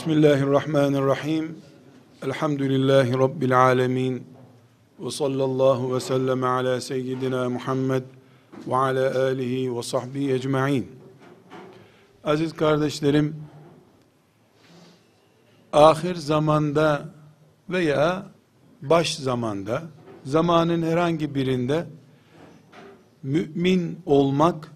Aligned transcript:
Bismillahirrahmanirrahim. 0.00 1.58
Elhamdülillahi 2.22 3.18
Rabbil 3.18 3.62
alemin. 3.62 4.24
Ve 5.00 5.10
sallallahu 5.10 5.94
ve 5.94 6.00
sellem 6.00 6.44
ala 6.44 6.80
seyyidina 6.80 7.48
Muhammed 7.48 8.02
ve 8.66 8.76
ala 8.76 9.24
alihi 9.24 9.76
ve 9.76 9.82
sahbihi 9.82 10.32
ecma'in. 10.32 10.90
Aziz 12.24 12.52
kardeşlerim, 12.52 13.36
ahir 15.72 16.14
zamanda 16.14 17.08
veya 17.70 18.26
baş 18.82 19.14
zamanda, 19.16 19.82
zamanın 20.24 20.82
herhangi 20.82 21.34
birinde 21.34 21.86
mümin 23.22 23.98
olmak, 24.06 24.72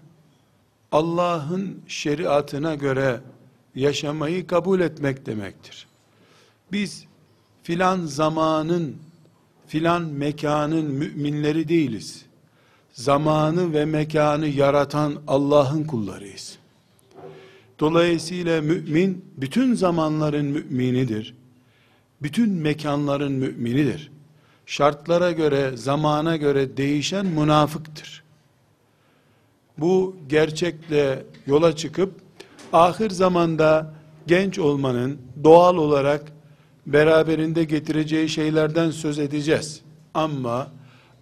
Allah'ın 0.91 1.81
şeriatına 1.87 2.75
göre 2.75 3.21
yaşamayı 3.75 4.47
kabul 4.47 4.79
etmek 4.79 5.25
demektir. 5.25 5.87
Biz 6.71 7.05
filan 7.63 8.05
zamanın, 8.05 8.95
filan 9.67 10.01
mekanın 10.01 10.85
müminleri 10.85 11.67
değiliz. 11.67 12.25
Zamanı 12.93 13.73
ve 13.73 13.85
mekanı 13.85 14.47
yaratan 14.47 15.15
Allah'ın 15.27 15.83
kullarıyız. 15.83 16.57
Dolayısıyla 17.79 18.61
mümin, 18.61 19.25
bütün 19.37 19.73
zamanların 19.73 20.45
müminidir. 20.45 21.35
Bütün 22.21 22.49
mekanların 22.49 23.31
müminidir. 23.31 24.11
Şartlara 24.65 25.31
göre, 25.31 25.77
zamana 25.77 26.35
göre 26.37 26.77
değişen 26.77 27.25
münafıktır. 27.25 28.23
Bu 29.77 30.15
gerçekle 30.29 31.25
yola 31.47 31.75
çıkıp, 31.75 32.24
ahir 32.75 33.09
zamanda 33.09 33.93
genç 34.27 34.59
olmanın 34.59 35.21
doğal 35.43 35.77
olarak 35.77 36.31
beraberinde 36.87 37.63
getireceği 37.63 38.29
şeylerden 38.29 38.91
söz 38.91 39.19
edeceğiz. 39.19 39.81
Ama 40.13 40.67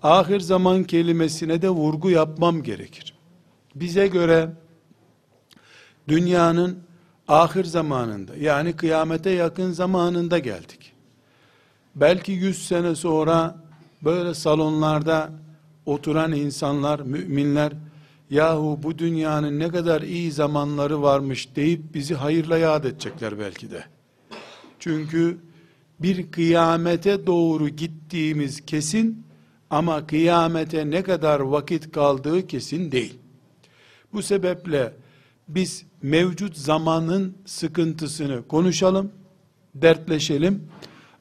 ahir 0.04 0.40
zaman 0.40 0.84
kelimesine 0.84 1.62
de 1.62 1.70
vurgu 1.70 2.10
yapmam 2.10 2.64
gerekir. 2.64 3.14
Bize 3.76 4.08
göre 4.08 4.50
dünyanın 6.08 6.80
ahir 7.28 7.64
zamanında 7.64 8.36
yani 8.36 8.74
kıyamete 8.76 9.30
yakın 9.30 9.72
zamanında 9.72 10.40
geldik. 10.40 10.94
Belki 11.96 12.32
yüz 12.32 12.68
sene 12.68 12.96
sonra 12.96 13.56
böyle 14.02 14.34
salonlarda 14.34 15.30
oturan 15.86 16.32
insanlar, 16.32 17.00
müminler 17.00 17.74
yahu 18.34 18.80
bu 18.84 18.98
dünyanın 18.98 19.60
ne 19.60 19.70
kadar 19.70 20.02
iyi 20.02 20.32
zamanları 20.32 21.02
varmış 21.02 21.56
deyip 21.56 21.94
bizi 21.94 22.16
hayırla 22.16 22.58
yad 22.58 22.84
edecekler 22.84 23.40
belki 23.40 23.72
de. 23.72 23.84
Çünkü 24.80 25.38
bir 26.00 26.32
kıyamete 26.32 27.28
doğru 27.28 27.70
gittiğimiz 27.70 28.66
kesin 28.66 29.24
ama 29.70 30.08
kıyamete 30.08 30.90
ne 30.90 31.04
kadar 31.04 31.40
vakit 31.40 31.92
kaldığı 31.92 32.48
kesin 32.48 32.92
değil. 32.92 33.20
Bu 34.14 34.22
sebeple 34.22 34.94
biz 35.48 35.86
mevcut 36.02 36.58
zamanın 36.58 37.38
sıkıntısını 37.46 38.48
konuşalım, 38.48 39.12
dertleşelim 39.76 40.64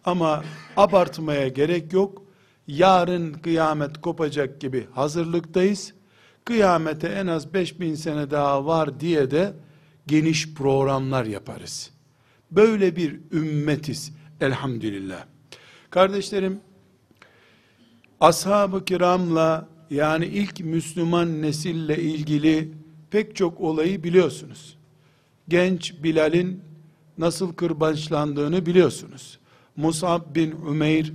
ama 0.04 0.44
abartmaya 0.76 1.48
gerek 1.48 1.92
yok. 1.92 2.22
Yarın 2.66 3.32
kıyamet 3.32 4.00
kopacak 4.00 4.60
gibi 4.60 4.86
hazırlıktayız 4.94 5.92
kıyamete 6.44 7.08
en 7.08 7.26
az 7.26 7.54
5000 7.54 7.94
sene 7.94 8.30
daha 8.30 8.66
var 8.66 9.00
diye 9.00 9.30
de 9.30 9.52
geniş 10.06 10.54
programlar 10.54 11.24
yaparız. 11.24 11.90
Böyle 12.50 12.96
bir 12.96 13.20
ümmetiz 13.32 14.12
elhamdülillah. 14.40 15.24
Kardeşlerim, 15.90 16.60
ashab-ı 18.20 18.84
kiramla 18.84 19.68
yani 19.90 20.26
ilk 20.26 20.60
Müslüman 20.60 21.42
nesille 21.42 22.02
ilgili 22.02 22.72
pek 23.10 23.36
çok 23.36 23.60
olayı 23.60 24.04
biliyorsunuz. 24.04 24.76
Genç 25.48 26.02
Bilal'in 26.02 26.60
nasıl 27.19 27.52
kırbaçlandığını 27.52 28.66
biliyorsunuz. 28.66 29.38
Musab 29.76 30.34
bin 30.34 30.50
Ümeyr 30.50 31.12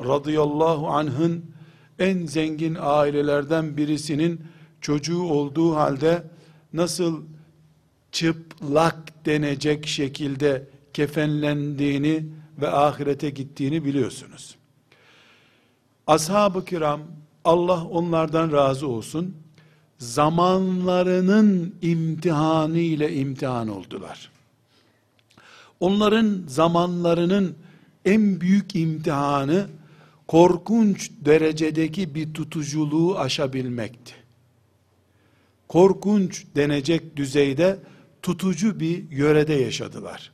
radıyallahu 0.00 0.88
anh'ın 0.88 1.44
en 1.98 2.26
zengin 2.26 2.76
ailelerden 2.80 3.76
birisinin 3.76 4.40
çocuğu 4.82 5.22
olduğu 5.22 5.74
halde 5.74 6.22
nasıl 6.72 7.22
çıplak 8.12 9.26
denecek 9.26 9.86
şekilde 9.86 10.68
kefenlendiğini 10.92 12.26
ve 12.60 12.68
ahirete 12.68 13.30
gittiğini 13.30 13.84
biliyorsunuz. 13.84 14.56
Ashab-ı 16.06 16.64
kiram 16.64 17.00
Allah 17.44 17.84
onlardan 17.84 18.52
razı 18.52 18.88
olsun 18.88 19.36
zamanlarının 19.98 21.74
imtihanı 21.82 22.78
ile 22.78 23.14
imtihan 23.16 23.68
oldular. 23.68 24.30
Onların 25.80 26.44
zamanlarının 26.48 27.54
en 28.04 28.40
büyük 28.40 28.76
imtihanı 28.76 29.66
korkunç 30.28 31.10
derecedeki 31.20 32.14
bir 32.14 32.34
tutuculuğu 32.34 33.18
aşabilmekti 33.18 34.21
korkunç 35.72 36.46
denecek 36.56 37.16
düzeyde 37.16 37.78
tutucu 38.22 38.80
bir 38.80 39.10
yörede 39.10 39.54
yaşadılar. 39.54 40.32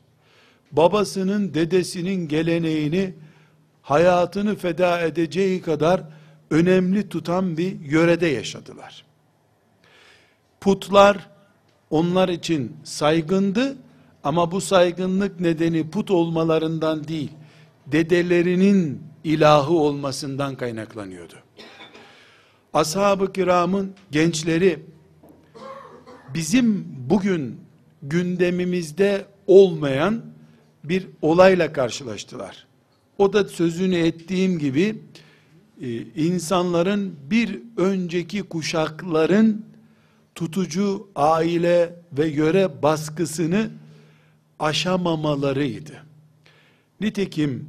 Babasının, 0.73 1.55
dedesinin 1.55 2.29
geleneğini 2.29 3.15
hayatını 3.83 4.57
feda 4.57 5.01
edeceği 5.01 5.63
kadar 5.63 6.03
önemli 6.51 7.09
tutan 7.09 7.57
bir 7.57 7.81
yörede 7.81 8.27
yaşadılar. 8.27 9.05
Putlar 10.61 11.31
onlar 11.91 12.29
için 12.29 12.77
saygındı 12.85 13.77
ama 14.25 14.51
bu 14.51 14.61
saygınlık 14.61 15.41
nedeni 15.41 15.91
put 15.91 16.11
olmalarından 16.11 17.09
değil, 17.09 17.31
dedelerinin 17.87 19.03
ilahı 19.25 19.73
olmasından 19.73 20.57
kaynaklanıyordu. 20.57 21.35
Ashab-ı 22.73 23.33
kiramın 23.33 23.95
gençleri 24.11 24.98
bizim 26.35 26.87
bugün 27.11 27.61
gündemimizde 28.03 29.27
olmayan 29.47 30.23
bir 30.85 31.07
olayla 31.23 31.73
karşılaştılar. 31.73 32.67
O 33.19 33.33
da 33.33 33.45
sözünü 33.45 33.97
ettiğim 33.97 34.59
gibi 34.59 34.97
e, 35.81 35.97
insanların 36.03 37.17
bir 37.31 37.61
önceki 37.77 38.43
kuşakların 38.43 39.65
tutucu 40.35 41.09
aile 41.17 41.95
ve 42.13 42.29
yöre 42.29 42.83
baskısını 42.83 43.71
aşamamalarıydı. 44.59 45.93
Nitekim 47.01 47.69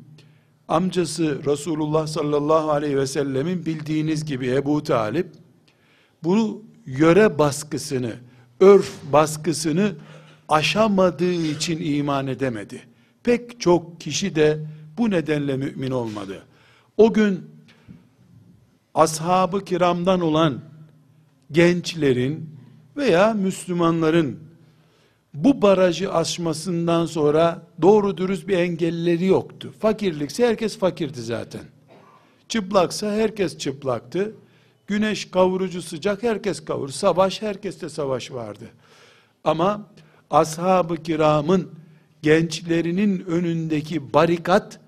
amcası 0.67 1.45
Resulullah 1.45 2.07
sallallahu 2.07 2.71
aleyhi 2.71 2.97
ve 2.97 3.07
sellemin 3.07 3.65
bildiğiniz 3.65 4.25
gibi 4.25 4.47
Ebu 4.47 4.83
Talip 4.83 5.27
bunu 6.23 6.61
yöre 6.85 7.39
baskısını 7.39 8.15
örf 8.59 8.91
baskısını 9.13 9.95
aşamadığı 10.49 11.33
için 11.33 11.79
iman 11.83 12.27
edemedi. 12.27 12.81
Pek 13.23 13.59
çok 13.59 14.01
kişi 14.01 14.35
de 14.35 14.65
bu 14.97 15.11
nedenle 15.11 15.57
mümin 15.57 15.91
olmadı. 15.91 16.43
O 16.97 17.13
gün 17.13 17.49
ashabı 18.93 19.65
kiramdan 19.65 20.21
olan 20.21 20.61
gençlerin 21.51 22.49
veya 22.97 23.33
Müslümanların 23.33 24.39
bu 25.33 25.61
barajı 25.61 26.13
aşmasından 26.13 27.05
sonra 27.05 27.67
doğru 27.81 28.17
dürüst 28.17 28.47
bir 28.47 28.57
engelleri 28.57 29.25
yoktu. 29.25 29.73
Fakirlikse 29.79 30.47
herkes 30.47 30.77
fakirdi 30.77 31.21
zaten. 31.21 31.61
Çıplaksa 32.47 33.11
herkes 33.11 33.57
çıplaktı. 33.57 34.33
Güneş 34.89 35.31
kavurucu 35.31 35.81
sıcak 35.81 36.23
herkes 36.23 36.65
kavur. 36.65 36.89
Savaş 36.89 37.41
herkeste 37.41 37.89
savaş 37.89 38.31
vardı. 38.31 38.65
Ama 39.43 39.87
ashab-ı 40.29 41.03
kiramın 41.03 41.71
gençlerinin 42.21 43.25
önündeki 43.25 44.13
barikat 44.13 44.79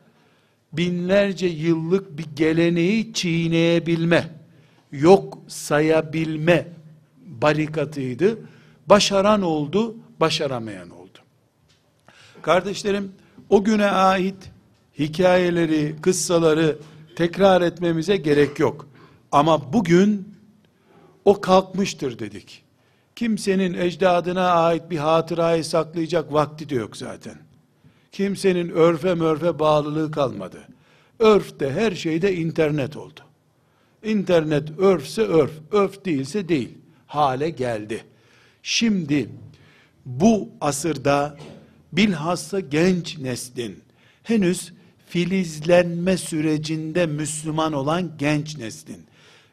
binlerce 0.74 1.48
yıllık 1.48 2.18
bir 2.18 2.26
geleneği 2.36 3.14
çiğneyebilme, 3.14 4.30
yok 4.92 5.38
sayabilme 5.48 6.68
barikatıydı. 7.26 8.38
Başaran 8.88 9.42
oldu, 9.42 9.96
başaramayan 10.20 10.90
oldu. 10.90 11.20
Kardeşlerim, 12.42 13.12
o 13.50 13.64
güne 13.64 13.88
ait 13.92 14.52
hikayeleri, 15.00 15.96
kıssaları 16.02 16.78
tekrar 17.16 17.62
etmemize 17.62 18.18
gerek 18.18 18.60
yok. 18.60 18.91
Ama 19.32 19.74
bugün 19.74 20.36
o 21.26 21.42
kalkmıştır 21.42 22.20
dedik. 22.20 22.64
Kimsenin 23.16 23.74
ecdadına 23.74 24.52
ait 24.52 24.90
bir 24.90 24.98
hatırayı 24.98 25.66
saklayacak 25.66 26.34
vakti 26.34 26.70
de 26.70 26.76
yok 26.76 26.98
zaten. 26.98 27.38
Kimsenin 28.12 28.70
örfe 28.70 29.14
mörfe 29.14 29.60
bağlılığı 29.60 30.12
kalmadı. 30.12 30.68
Örf 31.20 31.60
de 31.60 31.72
her 31.74 31.92
şeyde 31.92 32.36
internet 32.36 32.98
oldu. 32.98 33.20
İnternet 34.04 34.80
örfse 34.80 35.22
örf, 35.22 35.52
örf 35.72 36.06
değilse 36.06 36.50
değil. 36.50 36.78
Hale 37.08 37.50
geldi. 37.50 38.04
Şimdi 38.64 39.30
bu 40.06 40.50
asırda 40.62 41.38
bilhassa 41.92 42.60
genç 42.60 43.18
neslin 43.18 43.80
henüz 44.24 44.74
filizlenme 45.08 46.18
sürecinde 46.18 47.06
Müslüman 47.06 47.74
olan 47.74 48.12
genç 48.18 48.58
neslin 48.58 49.06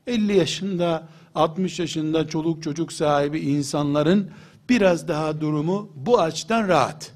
50 0.08 0.37
yaşında 0.37 1.08
60 1.34 1.78
yaşında 1.78 2.28
çoluk 2.28 2.62
çocuk 2.62 2.93
sahibi 2.93 3.40
insanların 3.40 4.31
biraz 4.69 5.08
daha 5.08 5.40
durumu 5.40 5.90
bu 5.94 6.20
açıdan 6.20 6.69
rahat. 6.69 7.12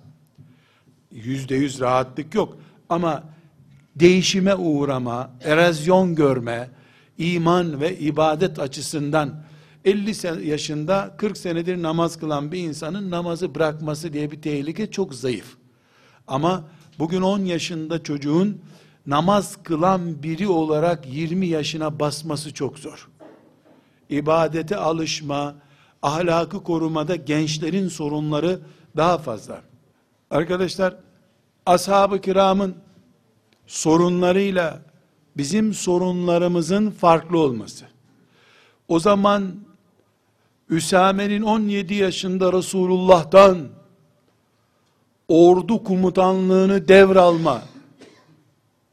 Yüzde 1.12 1.54
yüz 1.54 1.80
rahatlık 1.80 2.34
yok 2.34 2.58
ama 2.88 3.24
değişime 3.96 4.54
uğrama, 4.54 5.30
erozyon 5.44 6.14
görme, 6.14 6.70
iman 7.18 7.80
ve 7.80 7.98
ibadet 7.98 8.58
açısından 8.58 9.42
50 9.84 10.48
yaşında 10.48 11.14
40 11.18 11.38
senedir 11.38 11.82
namaz 11.82 12.18
kılan 12.18 12.52
bir 12.52 12.58
insanın 12.58 13.10
namazı 13.10 13.54
bırakması 13.54 14.12
diye 14.12 14.30
bir 14.30 14.42
tehlike 14.42 14.90
çok 14.90 15.14
zayıf. 15.14 15.56
Ama 16.26 16.64
bugün 16.98 17.22
10 17.22 17.38
yaşında 17.38 18.02
çocuğun 18.02 18.60
namaz 19.06 19.58
kılan 19.62 20.22
biri 20.22 20.48
olarak 20.48 21.06
20 21.14 21.46
yaşına 21.46 22.00
basması 22.00 22.54
çok 22.54 22.78
zor. 22.78 23.08
İbadete 24.08 24.76
alışma, 24.76 25.54
ahlakı 26.02 26.62
korumada 26.62 27.16
gençlerin 27.16 27.88
sorunları 27.88 28.60
daha 28.96 29.18
fazla. 29.18 29.62
Arkadaşlar, 30.30 30.96
ashab-ı 31.66 32.20
kiramın 32.20 32.74
sorunlarıyla 33.66 34.82
bizim 35.36 35.74
sorunlarımızın 35.74 36.90
farklı 36.90 37.38
olması. 37.38 37.84
O 38.88 39.00
zaman 39.00 39.54
Üsame'nin 40.68 41.42
17 41.42 41.94
yaşında 41.94 42.52
Resulullah'tan 42.52 43.68
ordu 45.28 45.84
komutanlığını 45.84 46.88
devralma 46.88 47.62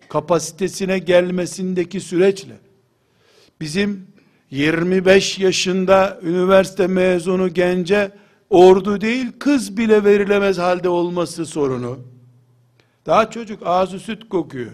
kapasitesine 0.09 0.99
gelmesindeki 0.99 2.01
süreçle 2.01 2.55
bizim 3.61 4.07
25 4.51 5.39
yaşında 5.39 6.19
üniversite 6.23 6.87
mezunu 6.87 7.53
gence 7.53 8.11
ordu 8.49 9.01
değil 9.01 9.27
kız 9.39 9.77
bile 9.77 10.03
verilemez 10.03 10.57
halde 10.57 10.89
olması 10.89 11.45
sorunu. 11.45 11.99
Daha 13.05 13.31
çocuk 13.31 13.61
ağzı 13.65 13.99
süt 13.99 14.29
kokuyor. 14.29 14.71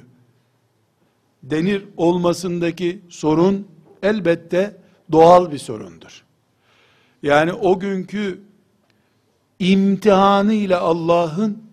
Denir 1.44 1.86
olmasındaki 1.98 3.02
sorun 3.10 3.68
elbette 4.04 4.78
doğal 5.12 5.52
bir 5.52 5.58
sorundur. 5.58 6.24
Yani 7.24 7.54
o 7.54 7.80
günkü 7.80 8.42
imtihanı 9.60 10.54
ile 10.54 10.76
Allah'ın 10.76 11.65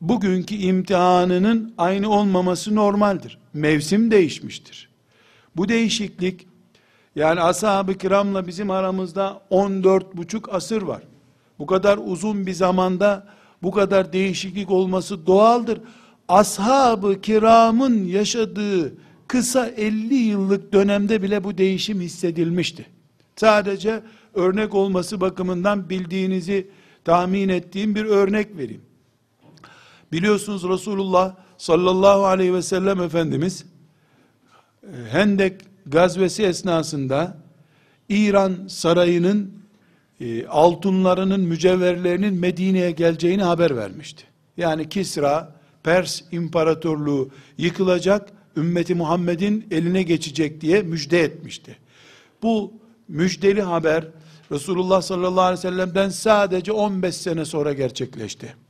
bugünkü 0.00 0.54
imtihanının 0.54 1.74
aynı 1.78 2.10
olmaması 2.10 2.74
normaldir. 2.74 3.38
Mevsim 3.54 4.10
değişmiştir. 4.10 4.88
Bu 5.56 5.68
değişiklik 5.68 6.46
yani 7.16 7.40
ashab-ı 7.40 7.94
kiramla 7.94 8.46
bizim 8.46 8.70
aramızda 8.70 9.42
14 9.50 10.16
buçuk 10.16 10.54
asır 10.54 10.82
var. 10.82 11.02
Bu 11.58 11.66
kadar 11.66 11.98
uzun 12.04 12.46
bir 12.46 12.52
zamanda 12.52 13.26
bu 13.62 13.70
kadar 13.70 14.12
değişiklik 14.12 14.70
olması 14.70 15.26
doğaldır. 15.26 15.80
Ashab-ı 16.28 17.20
kiramın 17.20 18.04
yaşadığı 18.04 18.94
kısa 19.28 19.66
50 19.66 20.14
yıllık 20.14 20.72
dönemde 20.72 21.22
bile 21.22 21.44
bu 21.44 21.58
değişim 21.58 22.00
hissedilmişti. 22.00 22.86
Sadece 23.36 24.02
örnek 24.34 24.74
olması 24.74 25.20
bakımından 25.20 25.90
bildiğinizi 25.90 26.70
tahmin 27.04 27.48
ettiğim 27.48 27.94
bir 27.94 28.04
örnek 28.04 28.56
vereyim. 28.56 28.85
Biliyorsunuz 30.12 30.68
Resulullah 30.68 31.34
sallallahu 31.58 32.26
aleyhi 32.26 32.54
ve 32.54 32.62
sellem 32.62 33.00
Efendimiz 33.00 33.64
e, 34.82 34.86
Hendek 35.10 35.60
gazvesi 35.86 36.42
esnasında 36.42 37.36
İran 38.08 38.56
sarayının 38.68 39.52
e, 40.20 40.46
altınlarının, 40.46 41.40
mücevherlerinin 41.40 42.34
Medine'ye 42.34 42.90
geleceğini 42.90 43.42
haber 43.42 43.76
vermişti. 43.76 44.24
Yani 44.56 44.88
Kisra, 44.88 45.56
Pers 45.82 46.22
İmparatorluğu 46.32 47.30
yıkılacak, 47.58 48.28
ümmeti 48.56 48.94
Muhammed'in 48.94 49.66
eline 49.70 50.02
geçecek 50.02 50.60
diye 50.60 50.82
müjde 50.82 51.20
etmişti. 51.20 51.76
Bu 52.42 52.72
müjdeli 53.08 53.62
haber 53.62 54.04
Resulullah 54.52 55.02
sallallahu 55.02 55.40
aleyhi 55.44 55.58
ve 55.58 55.70
sellem'den 55.70 56.08
sadece 56.08 56.72
15 56.72 57.16
sene 57.16 57.44
sonra 57.44 57.72
gerçekleşti. 57.72 58.65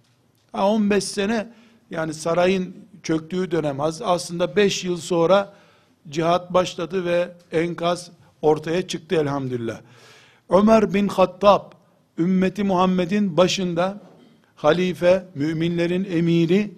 15 0.65 1.05
sene 1.05 1.49
yani 1.91 2.15
sarayın 2.15 2.77
çöktüğü 3.03 3.51
dönem 3.51 3.81
aslında 3.81 4.57
5 4.57 4.85
yıl 4.85 4.97
sonra 4.97 5.55
cihat 6.09 6.55
başladı 6.55 7.05
ve 7.05 7.29
enkaz 7.53 8.11
ortaya 8.43 8.89
çıktı 8.89 9.15
elhamdülillah. 9.15 9.81
Ömer 10.51 10.95
bin 10.95 11.09
Hattab 11.09 11.73
ümmeti 12.19 12.65
Muhammed'in 12.65 13.37
başında 13.37 14.01
halife, 14.57 15.25
müminlerin 15.35 16.05
emiri, 16.05 16.71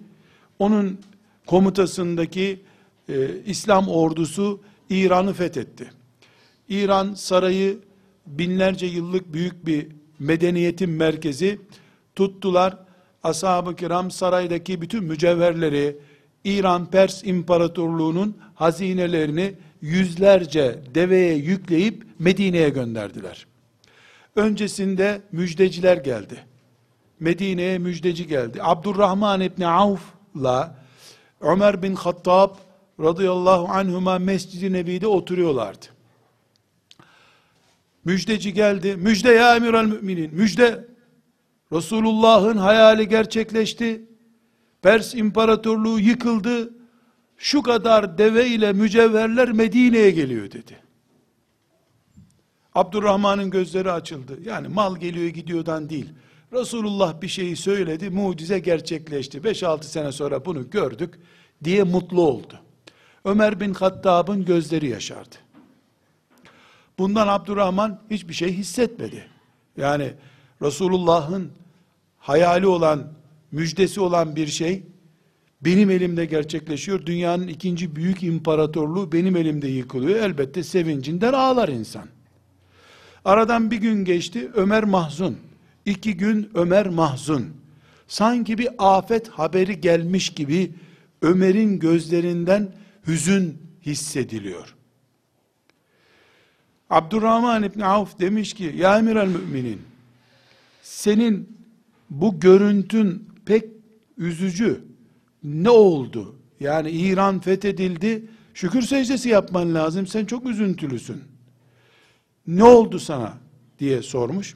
onun 0.59 0.99
komutasındaki 1.45 2.61
e, 3.09 3.35
İslam 3.45 3.87
ordusu 3.87 4.61
İran'ı 4.89 5.33
fethetti. 5.33 5.91
İran 6.69 7.13
sarayı 7.13 7.77
binlerce 8.27 8.85
yıllık 8.85 9.33
büyük 9.33 9.65
bir 9.65 9.87
medeniyetin 10.19 10.89
merkezi 10.89 11.59
tuttular. 12.15 12.77
Ashab-ı 13.23 13.75
kiram 13.75 14.11
saraydaki 14.11 14.81
bütün 14.81 15.03
mücevherleri, 15.03 15.97
İran 16.43 16.85
Pers 16.85 17.23
İmparatorluğu'nun 17.23 18.37
hazinelerini 18.55 19.53
yüzlerce 19.81 20.79
deveye 20.95 21.35
yükleyip 21.35 22.05
Medine'ye 22.19 22.69
gönderdiler. 22.69 23.47
Öncesinde 24.35 25.21
müjdeciler 25.31 25.97
geldi. 25.97 26.45
Medine'ye 27.19 27.77
müjdeci 27.77 28.27
geldi. 28.27 28.59
Abdurrahman 28.63 29.41
İbni 29.41 29.67
Avf'la 29.67 30.75
Ömer 31.41 31.83
bin 31.83 31.95
Hattab 31.95 32.55
radıyallahu 32.99 33.67
anhuma 33.67 34.19
Mescid-i 34.19 34.73
Nebi'de 34.73 35.07
oturuyorlardı. 35.07 35.85
Müjdeci 38.05 38.53
geldi. 38.53 38.95
Müjde 38.95 39.31
ya 39.31 39.55
emir 39.55 39.73
müminin. 39.73 40.35
Müjde. 40.35 40.88
Resulullah'ın 41.73 42.57
hayali 42.57 43.07
gerçekleşti. 43.07 44.05
Pers 44.81 45.15
İmparatorluğu 45.15 45.99
yıkıldı. 45.99 46.73
Şu 47.37 47.61
kadar 47.61 48.17
deve 48.17 48.47
ile 48.47 48.73
mücevherler 48.73 49.51
Medine'ye 49.51 50.11
geliyor 50.11 50.51
dedi. 50.51 50.77
Abdurrahman'ın 52.75 53.49
gözleri 53.49 53.91
açıldı. 53.91 54.39
Yani 54.45 54.67
mal 54.67 54.97
geliyor 54.97 55.27
gidiyordan 55.27 55.89
değil. 55.89 56.09
Resulullah 56.53 57.21
bir 57.21 57.27
şeyi 57.27 57.55
söyledi, 57.55 58.09
mucize 58.09 58.59
gerçekleşti. 58.59 59.37
5-6 59.37 59.83
sene 59.83 60.11
sonra 60.11 60.45
bunu 60.45 60.69
gördük 60.69 61.19
diye 61.63 61.83
mutlu 61.83 62.21
oldu. 62.21 62.59
Ömer 63.25 63.59
bin 63.59 63.73
Hattab'ın 63.73 64.45
gözleri 64.45 64.87
yaşardı. 64.87 65.35
Bundan 66.99 67.27
Abdurrahman 67.27 67.99
hiçbir 68.09 68.33
şey 68.33 68.53
hissetmedi. 68.53 69.27
Yani 69.77 70.13
Resulullah'ın 70.61 71.51
hayali 72.17 72.67
olan, 72.67 73.07
müjdesi 73.51 74.01
olan 74.01 74.35
bir 74.35 74.47
şey 74.47 74.83
benim 75.61 75.89
elimde 75.89 76.25
gerçekleşiyor. 76.25 77.05
Dünyanın 77.05 77.47
ikinci 77.47 77.95
büyük 77.95 78.23
imparatorluğu 78.23 79.11
benim 79.11 79.35
elimde 79.35 79.67
yıkılıyor. 79.67 80.19
Elbette 80.19 80.63
sevincinden 80.63 81.33
ağlar 81.33 81.69
insan. 81.69 82.05
Aradan 83.25 83.71
bir 83.71 83.77
gün 83.77 84.05
geçti. 84.05 84.51
Ömer 84.55 84.83
mahzun. 84.83 85.37
İki 85.85 86.17
gün 86.17 86.49
Ömer 86.53 86.89
mahzun. 86.89 87.47
Sanki 88.07 88.57
bir 88.57 88.69
afet 88.77 89.29
haberi 89.29 89.81
gelmiş 89.81 90.29
gibi 90.29 90.71
Ömer'in 91.21 91.79
gözlerinden 91.79 92.71
hüzün 93.07 93.57
hissediliyor. 93.85 94.75
Abdurrahman 96.89 97.63
İbni 97.63 97.85
Avf 97.85 98.19
demiş 98.19 98.53
ki, 98.53 98.73
Ya 98.77 98.97
emir 98.99 99.15
müminin, 99.15 99.81
senin 100.81 101.57
bu 102.09 102.39
görüntün 102.39 103.29
pek 103.45 103.65
üzücü. 104.17 104.81
Ne 105.43 105.69
oldu? 105.69 106.35
Yani 106.59 106.91
İran 106.91 107.39
fethedildi, 107.39 108.25
şükür 108.53 108.81
secdesi 108.81 109.29
yapman 109.29 109.75
lazım, 109.75 110.07
sen 110.07 110.25
çok 110.25 110.45
üzüntülüsün. 110.45 111.23
Ne 112.47 112.63
oldu 112.63 112.99
sana? 112.99 113.33
diye 113.79 114.01
sormuş. 114.01 114.55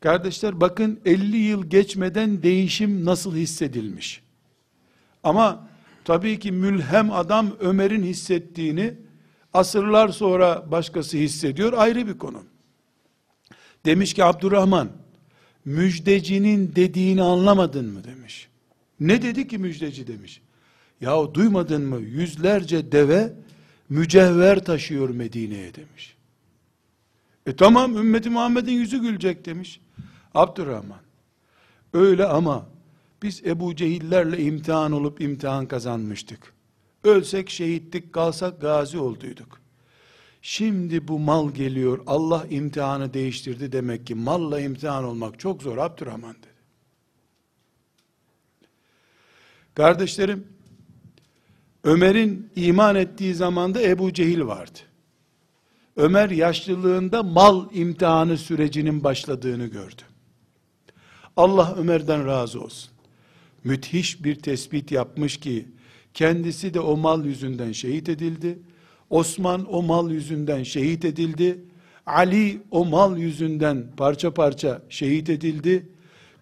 Kardeşler 0.00 0.60
bakın 0.60 1.00
50 1.04 1.36
yıl 1.36 1.64
geçmeden 1.64 2.42
değişim 2.42 3.04
nasıl 3.04 3.36
hissedilmiş. 3.36 4.22
Ama 5.22 5.68
tabii 6.04 6.38
ki 6.38 6.52
mülhem 6.52 7.12
adam 7.12 7.50
Ömer'in 7.60 8.02
hissettiğini 8.02 8.94
asırlar 9.54 10.08
sonra 10.08 10.70
başkası 10.70 11.16
hissediyor 11.16 11.72
ayrı 11.72 12.06
bir 12.06 12.18
konu. 12.18 12.42
Demiş 13.84 14.14
ki 14.14 14.24
Abdurrahman 14.24 14.88
müjdecinin 15.64 16.72
dediğini 16.76 17.22
anlamadın 17.22 17.92
mı 17.92 18.04
demiş. 18.04 18.48
Ne 19.00 19.22
dedi 19.22 19.48
ki 19.48 19.58
müjdeci 19.58 20.06
demiş. 20.06 20.40
Ya 21.00 21.34
duymadın 21.34 21.82
mı 21.82 22.00
yüzlerce 22.00 22.92
deve 22.92 23.32
mücevher 23.88 24.64
taşıyor 24.64 25.08
Medine'ye 25.08 25.74
demiş. 25.74 26.16
E 27.46 27.56
tamam 27.56 27.96
ümmeti 27.96 28.30
Muhammed'in 28.30 28.72
yüzü 28.72 29.00
gülecek 29.00 29.44
demiş. 29.44 29.80
Abdurrahman 30.34 31.00
öyle 31.92 32.24
ama 32.26 32.66
biz 33.22 33.42
Ebu 33.46 33.76
Cehillerle 33.76 34.42
imtihan 34.42 34.92
olup 34.92 35.20
imtihan 35.20 35.66
kazanmıştık. 35.66 36.52
Ölsek 37.04 37.50
şehittik, 37.50 38.12
kalsak 38.12 38.60
gazi 38.60 38.98
olduyduk. 38.98 39.61
Şimdi 40.42 41.08
bu 41.08 41.18
mal 41.18 41.50
geliyor, 41.50 42.02
Allah 42.06 42.46
imtihanı 42.50 43.14
değiştirdi 43.14 43.72
demek 43.72 44.06
ki 44.06 44.14
malla 44.14 44.60
imtihan 44.60 45.04
olmak 45.04 45.40
çok 45.40 45.62
zor 45.62 45.78
Abdurrahman 45.78 46.34
dedi. 46.34 46.46
Kardeşlerim, 49.74 50.46
Ömer'in 51.84 52.50
iman 52.56 52.96
ettiği 52.96 53.34
zamanda 53.34 53.82
Ebu 53.82 54.12
Cehil 54.12 54.40
vardı. 54.40 54.78
Ömer 55.96 56.30
yaşlılığında 56.30 57.22
mal 57.22 57.74
imtihanı 57.74 58.38
sürecinin 58.38 59.04
başladığını 59.04 59.66
gördü. 59.66 60.02
Allah 61.36 61.74
Ömer'den 61.76 62.26
razı 62.26 62.60
olsun. 62.60 62.90
Müthiş 63.64 64.24
bir 64.24 64.34
tespit 64.34 64.92
yapmış 64.92 65.40
ki, 65.40 65.68
kendisi 66.14 66.74
de 66.74 66.80
o 66.80 66.96
mal 66.96 67.24
yüzünden 67.24 67.72
şehit 67.72 68.08
edildi. 68.08 68.58
Osman 69.12 69.74
o 69.74 69.82
mal 69.82 70.10
yüzünden 70.10 70.62
şehit 70.62 71.04
edildi. 71.04 71.64
Ali 72.06 72.60
o 72.70 72.84
mal 72.84 73.18
yüzünden 73.18 73.86
parça 73.96 74.34
parça 74.34 74.82
şehit 74.88 75.30
edildi. 75.30 75.88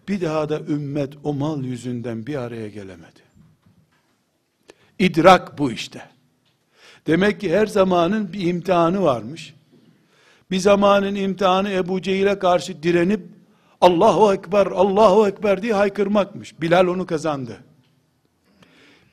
Bir 0.07 0.21
daha 0.21 0.49
da 0.49 0.59
ümmet 0.59 1.13
o 1.23 1.33
mal 1.33 1.63
yüzünden 1.63 2.27
bir 2.27 2.35
araya 2.35 2.67
gelemedi. 2.69 3.21
İdrak 4.99 5.57
bu 5.57 5.71
işte. 5.71 6.01
Demek 7.07 7.41
ki 7.41 7.57
her 7.57 7.67
zamanın 7.67 8.33
bir 8.33 8.47
imtihanı 8.47 9.01
varmış. 9.01 9.53
Bir 10.51 10.59
zamanın 10.59 11.15
imtihanı 11.15 11.71
Ebu 11.71 12.01
Cehil'e 12.01 12.39
karşı 12.39 12.83
direnip 12.83 13.21
Allahu 13.81 14.33
Ekber, 14.33 14.65
Allahu 14.67 15.27
Ekber 15.27 15.61
diye 15.61 15.73
haykırmakmış. 15.73 16.61
Bilal 16.61 16.87
onu 16.87 17.05
kazandı. 17.05 17.57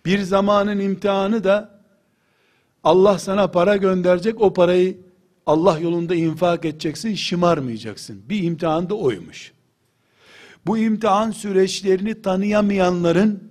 Bir 0.04 0.18
zamanın 0.18 0.80
imtihanı 0.80 1.44
da 1.44 1.77
Allah 2.84 3.18
sana 3.18 3.50
para 3.50 3.76
gönderecek, 3.76 4.40
o 4.40 4.52
parayı 4.52 4.98
Allah 5.46 5.78
yolunda 5.78 6.14
infak 6.14 6.64
edeceksin, 6.64 7.14
şımarmayacaksın. 7.14 8.22
Bir 8.28 8.42
imtihan 8.42 8.90
da 8.90 8.94
oymuş. 8.94 9.52
Bu 10.66 10.78
imtihan 10.78 11.30
süreçlerini 11.30 12.22
tanıyamayanların 12.22 13.50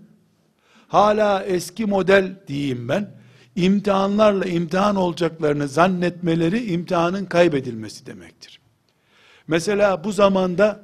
hala 0.87 1.43
eski 1.43 1.85
model 1.85 2.35
diyeyim 2.47 2.89
ben, 2.89 3.11
imtihanlarla 3.55 4.45
imtihan 4.45 4.95
olacaklarını 4.95 5.67
zannetmeleri 5.67 6.71
imtihanın 6.71 7.25
kaybedilmesi 7.25 8.05
demektir. 8.05 8.59
Mesela 9.47 10.03
bu 10.03 10.11
zamanda 10.11 10.81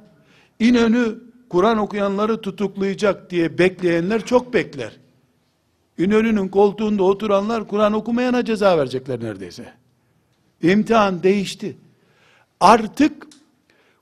İnönü 0.60 1.18
Kur'an 1.48 1.78
okuyanları 1.78 2.40
tutuklayacak 2.40 3.30
diye 3.30 3.58
bekleyenler 3.58 4.24
çok 4.24 4.54
bekler. 4.54 4.92
İnönü'nün 5.98 6.48
koltuğunda 6.48 7.02
oturanlar 7.02 7.68
Kur'an 7.68 7.92
okumayana 7.92 8.44
ceza 8.44 8.78
verecekler 8.78 9.20
neredeyse. 9.20 9.72
İmtihan 10.62 11.22
değişti. 11.22 11.76
Artık 12.60 13.26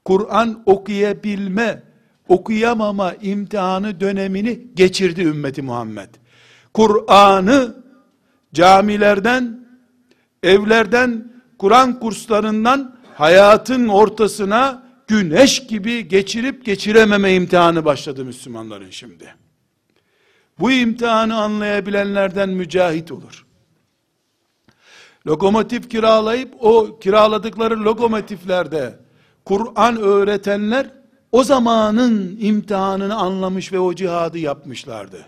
Kur'an 0.05 0.63
okuyabilme, 0.67 1.83
okuyamama 2.29 3.15
imtihanı 3.15 4.01
dönemini 4.01 4.67
geçirdi 4.75 5.23
ümmeti 5.23 5.63
Muhammed. 5.63 6.09
Kur'an'ı 6.75 7.75
camilerden, 8.55 9.67
evlerden, 10.43 11.33
Kur'an 11.59 12.01
kurslarından 12.01 12.97
hayatın 13.15 13.89
ortasına 13.89 14.83
güneş 15.07 15.67
gibi 15.67 16.09
geçirip 16.09 16.65
geçirememe 16.65 17.35
imtihanı 17.35 17.85
başladı 17.85 18.25
Müslümanların 18.25 18.91
şimdi. 18.91 19.35
Bu 20.61 20.73
imtihanı 20.73 21.37
anlayabilenlerden 21.37 22.49
mücahit 22.49 23.13
olur. 23.13 23.47
Lokomotif 25.27 25.91
kiralayıp 25.91 26.55
o 26.61 26.99
kiraladıkları 26.99 27.85
lokomotiflerde 27.85 28.99
Kur'an 29.45 29.97
öğretenler 29.97 30.91
o 31.33 31.45
zamanın 31.45 32.37
imtihanını 32.41 33.17
anlamış 33.17 33.73
ve 33.73 33.79
o 33.79 33.95
cihadı 33.95 34.39
yapmışlardı. 34.39 35.27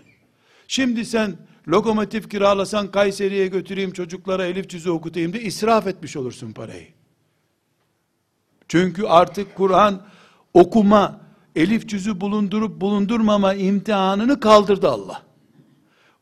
Şimdi 0.67 1.05
sen 1.05 1.37
lokomotif 1.67 2.31
kiralasan 2.31 2.91
Kayseri'ye 2.91 3.47
götüreyim 3.47 3.91
çocuklara 3.91 4.45
elif 4.45 4.69
cüzü 4.69 4.89
okutayım 4.89 5.33
de 5.33 5.41
israf 5.41 5.87
etmiş 5.87 6.17
olursun 6.17 6.51
parayı. 6.51 6.87
Çünkü 8.67 9.05
artık 9.05 9.55
Kur'an 9.55 10.01
okuma, 10.53 11.19
elif 11.55 11.87
cüzü 11.89 12.21
bulundurup 12.21 12.81
bulundurmama 12.81 13.53
imtihanını 13.53 14.39
kaldırdı 14.39 14.89
Allah. 14.89 15.21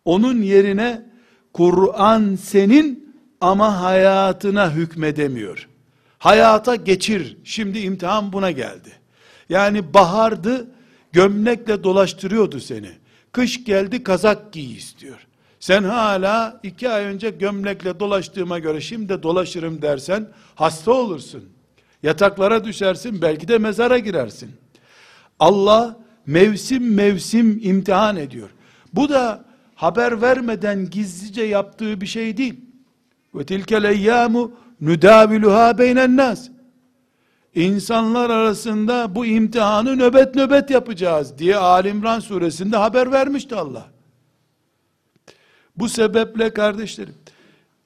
Onun 0.05 0.41
yerine 0.41 1.05
Kur'an 1.53 2.35
senin 2.35 3.15
ama 3.41 3.81
hayatına 3.81 4.71
hükmedemiyor. 4.71 5.69
Hayata 6.19 6.75
geçir. 6.75 7.37
Şimdi 7.43 7.79
imtihan 7.79 8.33
buna 8.33 8.51
geldi. 8.51 8.89
Yani 9.49 9.93
bahardı, 9.93 10.67
gömlekle 11.11 11.83
dolaştırıyordu 11.83 12.59
seni. 12.59 12.89
Kış 13.31 13.63
geldi 13.63 14.03
kazak 14.03 14.53
giy 14.53 14.73
istiyor. 14.77 15.27
Sen 15.59 15.83
hala 15.83 16.59
iki 16.63 16.89
ay 16.89 17.03
önce 17.03 17.29
gömlekle 17.29 17.99
dolaştığıma 17.99 18.59
göre 18.59 18.81
şimdi 18.81 19.23
dolaşırım 19.23 19.81
dersen 19.81 20.29
hasta 20.55 20.91
olursun. 20.91 21.43
Yataklara 22.03 22.63
düşersin, 22.63 23.21
belki 23.21 23.47
de 23.47 23.57
mezara 23.57 23.97
girersin. 23.97 24.51
Allah 25.43 25.97
mevsim 26.25 26.93
mevsim 26.93 27.59
imtihan 27.63 28.17
ediyor. 28.17 28.49
Bu 28.93 29.09
da 29.09 29.45
haber 29.75 30.21
vermeden 30.21 30.89
gizlice 30.89 31.43
yaptığı 31.43 32.01
bir 32.01 32.05
şey 32.05 32.37
değil. 32.37 32.55
Ve 33.35 33.45
tilkel 33.45 33.83
eyyamu 33.83 34.51
nudaviluha 34.81 35.77
beynen 35.77 36.17
nas. 36.17 36.49
İnsanlar 37.55 38.29
arasında 38.29 39.15
bu 39.15 39.25
imtihanı 39.25 39.97
nöbet 39.97 40.35
nöbet 40.35 40.69
yapacağız 40.69 41.37
diye 41.37 41.57
Alimran 41.57 42.19
suresinde 42.19 42.77
haber 42.77 43.11
vermişti 43.11 43.55
Allah. 43.55 43.85
Bu 45.77 45.89
sebeple 45.89 46.53
kardeşlerim, 46.53 47.15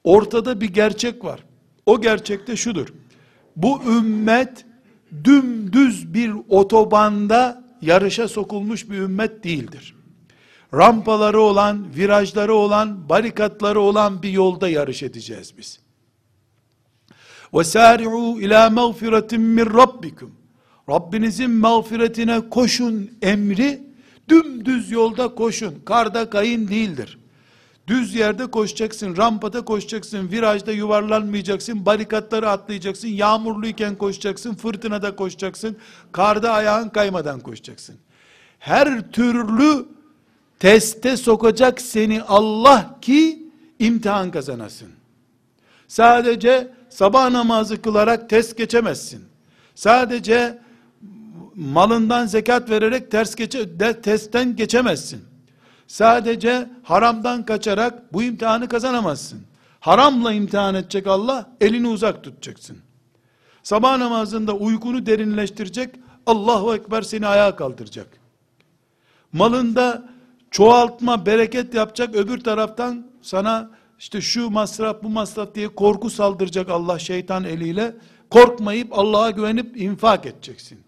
ortada 0.04 0.60
bir 0.60 0.68
gerçek 0.68 1.24
var. 1.24 1.44
O 1.86 2.00
gerçek 2.00 2.46
de 2.46 2.56
şudur 2.56 2.88
bu 3.62 3.82
ümmet 3.82 4.64
dümdüz 5.23 6.13
bir 6.13 6.33
otobanda 6.49 7.63
yarışa 7.81 8.27
sokulmuş 8.27 8.89
bir 8.89 8.97
ümmet 8.97 9.43
değildir. 9.43 9.95
Rampaları 10.73 11.39
olan, 11.39 11.95
virajları 11.95 12.53
olan, 12.53 13.09
barikatları 13.09 13.79
olan 13.79 14.23
bir 14.23 14.29
yolda 14.29 14.69
yarış 14.69 15.03
edeceğiz 15.03 15.53
biz. 15.57 15.79
وَسَارِعُوا 17.53 18.41
ila 18.41 18.67
مَغْفِرَةٍ 18.67 19.37
min 19.37 19.65
رَبِّكُمْ 19.65 20.29
Rabbinizin 20.89 21.51
mağfiretine 21.51 22.49
koşun 22.49 23.11
emri, 23.21 23.83
dümdüz 24.29 24.91
yolda 24.91 25.35
koşun, 25.35 25.75
karda 25.85 26.29
kayın 26.29 26.67
değildir. 26.67 27.19
Düz 27.88 28.14
yerde 28.14 28.46
koşacaksın, 28.46 29.16
rampada 29.16 29.64
koşacaksın, 29.64 30.30
virajda 30.30 30.72
yuvarlanmayacaksın, 30.72 31.86
barikatları 31.86 32.50
atlayacaksın, 32.50 33.08
yağmurluyken 33.08 33.94
koşacaksın, 33.94 34.54
fırtınada 34.54 35.16
koşacaksın, 35.16 35.76
karda 36.12 36.52
ayağın 36.52 36.88
kaymadan 36.88 37.40
koşacaksın. 37.40 37.96
Her 38.58 39.12
türlü 39.12 39.86
teste 40.58 41.16
sokacak 41.16 41.80
seni 41.80 42.22
Allah 42.22 42.98
ki 43.00 43.48
imtihan 43.78 44.30
kazanasın. 44.30 44.88
Sadece 45.88 46.72
sabah 46.88 47.30
namazı 47.30 47.82
kılarak 47.82 48.30
test 48.30 48.56
geçemezsin. 48.56 49.24
Sadece 49.74 50.58
malından 51.54 52.26
zekat 52.26 52.70
vererek 52.70 53.10
ters 53.10 53.34
geçe, 53.34 53.78
testten 54.02 54.56
geçemezsin. 54.56 55.24
Sadece 55.88 56.70
haramdan 56.82 57.46
kaçarak 57.46 58.12
bu 58.12 58.22
imtihanı 58.22 58.68
kazanamazsın. 58.68 59.40
Haramla 59.80 60.32
imtihan 60.32 60.74
edecek 60.74 61.06
Allah, 61.06 61.50
elini 61.60 61.88
uzak 61.88 62.24
tutacaksın. 62.24 62.78
Sabah 63.62 63.98
namazında 63.98 64.52
uykunu 64.52 65.06
derinleştirecek, 65.06 65.94
Allahu 66.26 66.74
Ekber 66.74 67.02
seni 67.02 67.26
ayağa 67.26 67.56
kaldıracak. 67.56 68.06
Malında 69.32 70.08
çoğaltma, 70.50 71.26
bereket 71.26 71.74
yapacak, 71.74 72.14
öbür 72.14 72.40
taraftan 72.40 73.06
sana 73.22 73.70
işte 73.98 74.20
şu 74.20 74.50
masraf, 74.50 75.02
bu 75.02 75.08
masraf 75.08 75.54
diye 75.54 75.68
korku 75.68 76.10
saldıracak 76.10 76.68
Allah 76.68 76.98
şeytan 76.98 77.44
eliyle. 77.44 77.96
Korkmayıp 78.30 78.98
Allah'a 78.98 79.30
güvenip 79.30 79.76
infak 79.76 80.26
edeceksin. 80.26 80.80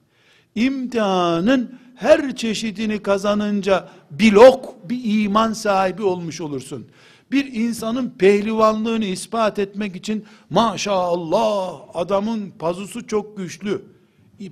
İmtihanın 0.55 1.79
her 2.01 2.37
çeşidini 2.37 3.03
kazanınca 3.03 3.89
blok 4.11 4.91
bir 4.91 5.25
iman 5.25 5.53
sahibi 5.53 6.03
olmuş 6.03 6.41
olursun. 6.41 6.87
Bir 7.33 7.53
insanın 7.53 8.11
pehlivanlığını 8.19 9.05
ispat 9.05 9.59
etmek 9.59 9.97
için 9.97 10.25
maşallah 10.51 11.81
adamın 11.95 12.51
pazusu 12.51 13.07
çok 13.07 13.37
güçlü. 13.37 13.83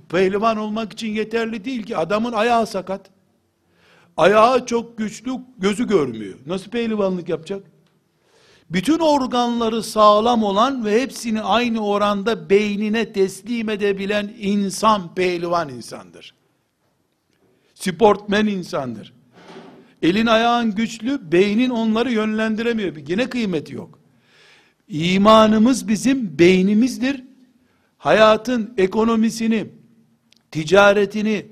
Pehlivan 0.09 0.57
olmak 0.57 0.93
için 0.93 1.07
yeterli 1.07 1.65
değil 1.65 1.83
ki 1.83 1.97
adamın 1.97 2.33
ayağı 2.33 2.67
sakat. 2.67 3.09
Ayağı 4.17 4.65
çok 4.65 4.97
güçlü, 4.97 5.31
gözü 5.57 5.87
görmüyor. 5.87 6.35
Nasıl 6.45 6.71
pehlivanlık 6.71 7.29
yapacak? 7.29 7.63
Bütün 8.69 8.99
organları 8.99 9.83
sağlam 9.83 10.43
olan 10.43 10.85
ve 10.85 11.01
hepsini 11.01 11.41
aynı 11.41 11.85
oranda 11.85 12.49
beynine 12.49 13.13
teslim 13.13 13.69
edebilen 13.69 14.33
insan 14.39 15.15
pehlivan 15.15 15.69
insandır. 15.69 16.38
Sportmen 17.79 18.45
insandır. 18.45 19.13
Elin 20.01 20.25
ayağın 20.25 20.75
güçlü, 20.75 21.31
beynin 21.31 21.69
onları 21.69 22.11
yönlendiremiyor. 22.11 22.95
Yine 23.07 23.29
kıymeti 23.29 23.75
yok. 23.75 23.99
İmanımız 24.87 25.87
bizim 25.87 26.39
beynimizdir. 26.39 27.23
Hayatın 27.97 28.73
ekonomisini, 28.77 29.65
ticaretini, 30.51 31.45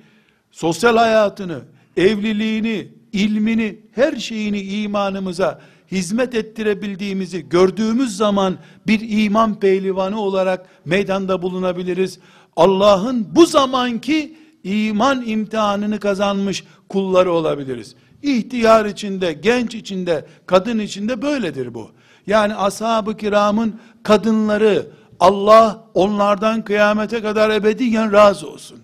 sosyal 0.52 0.98
hayatını, 0.98 1.62
evliliğini, 1.98 2.88
ilmini, 3.14 3.80
her 3.92 4.16
şeyini 4.16 4.62
imanımıza 4.62 5.62
hizmet 5.92 6.36
ettirebildiğimizi 6.36 7.50
gördüğümüz 7.50 8.18
zaman 8.18 8.58
bir 8.88 9.26
iman 9.26 9.60
pehlivanı 9.60 10.22
olarak 10.22 10.66
meydanda 10.86 11.42
bulunabiliriz. 11.42 12.20
Allah'ın 12.56 13.36
bu 13.36 13.46
zamanki 13.46 14.38
iman 14.68 15.24
imtihanını 15.26 16.00
kazanmış 16.00 16.64
kulları 16.90 17.32
olabiliriz. 17.32 17.96
İhtiyar 18.24 18.86
içinde, 18.86 19.34
genç 19.34 19.76
içinde, 19.76 20.26
kadın 20.46 20.80
içinde 20.80 21.22
böyledir 21.22 21.74
bu. 21.74 21.92
Yani 22.28 22.56
ashab-ı 22.56 23.18
kiramın 23.18 23.80
kadınları 24.04 24.88
Allah 25.20 25.84
onlardan 25.94 26.62
kıyamete 26.62 27.22
kadar 27.22 27.50
ebediyen 27.50 28.12
razı 28.14 28.50
olsun. 28.50 28.80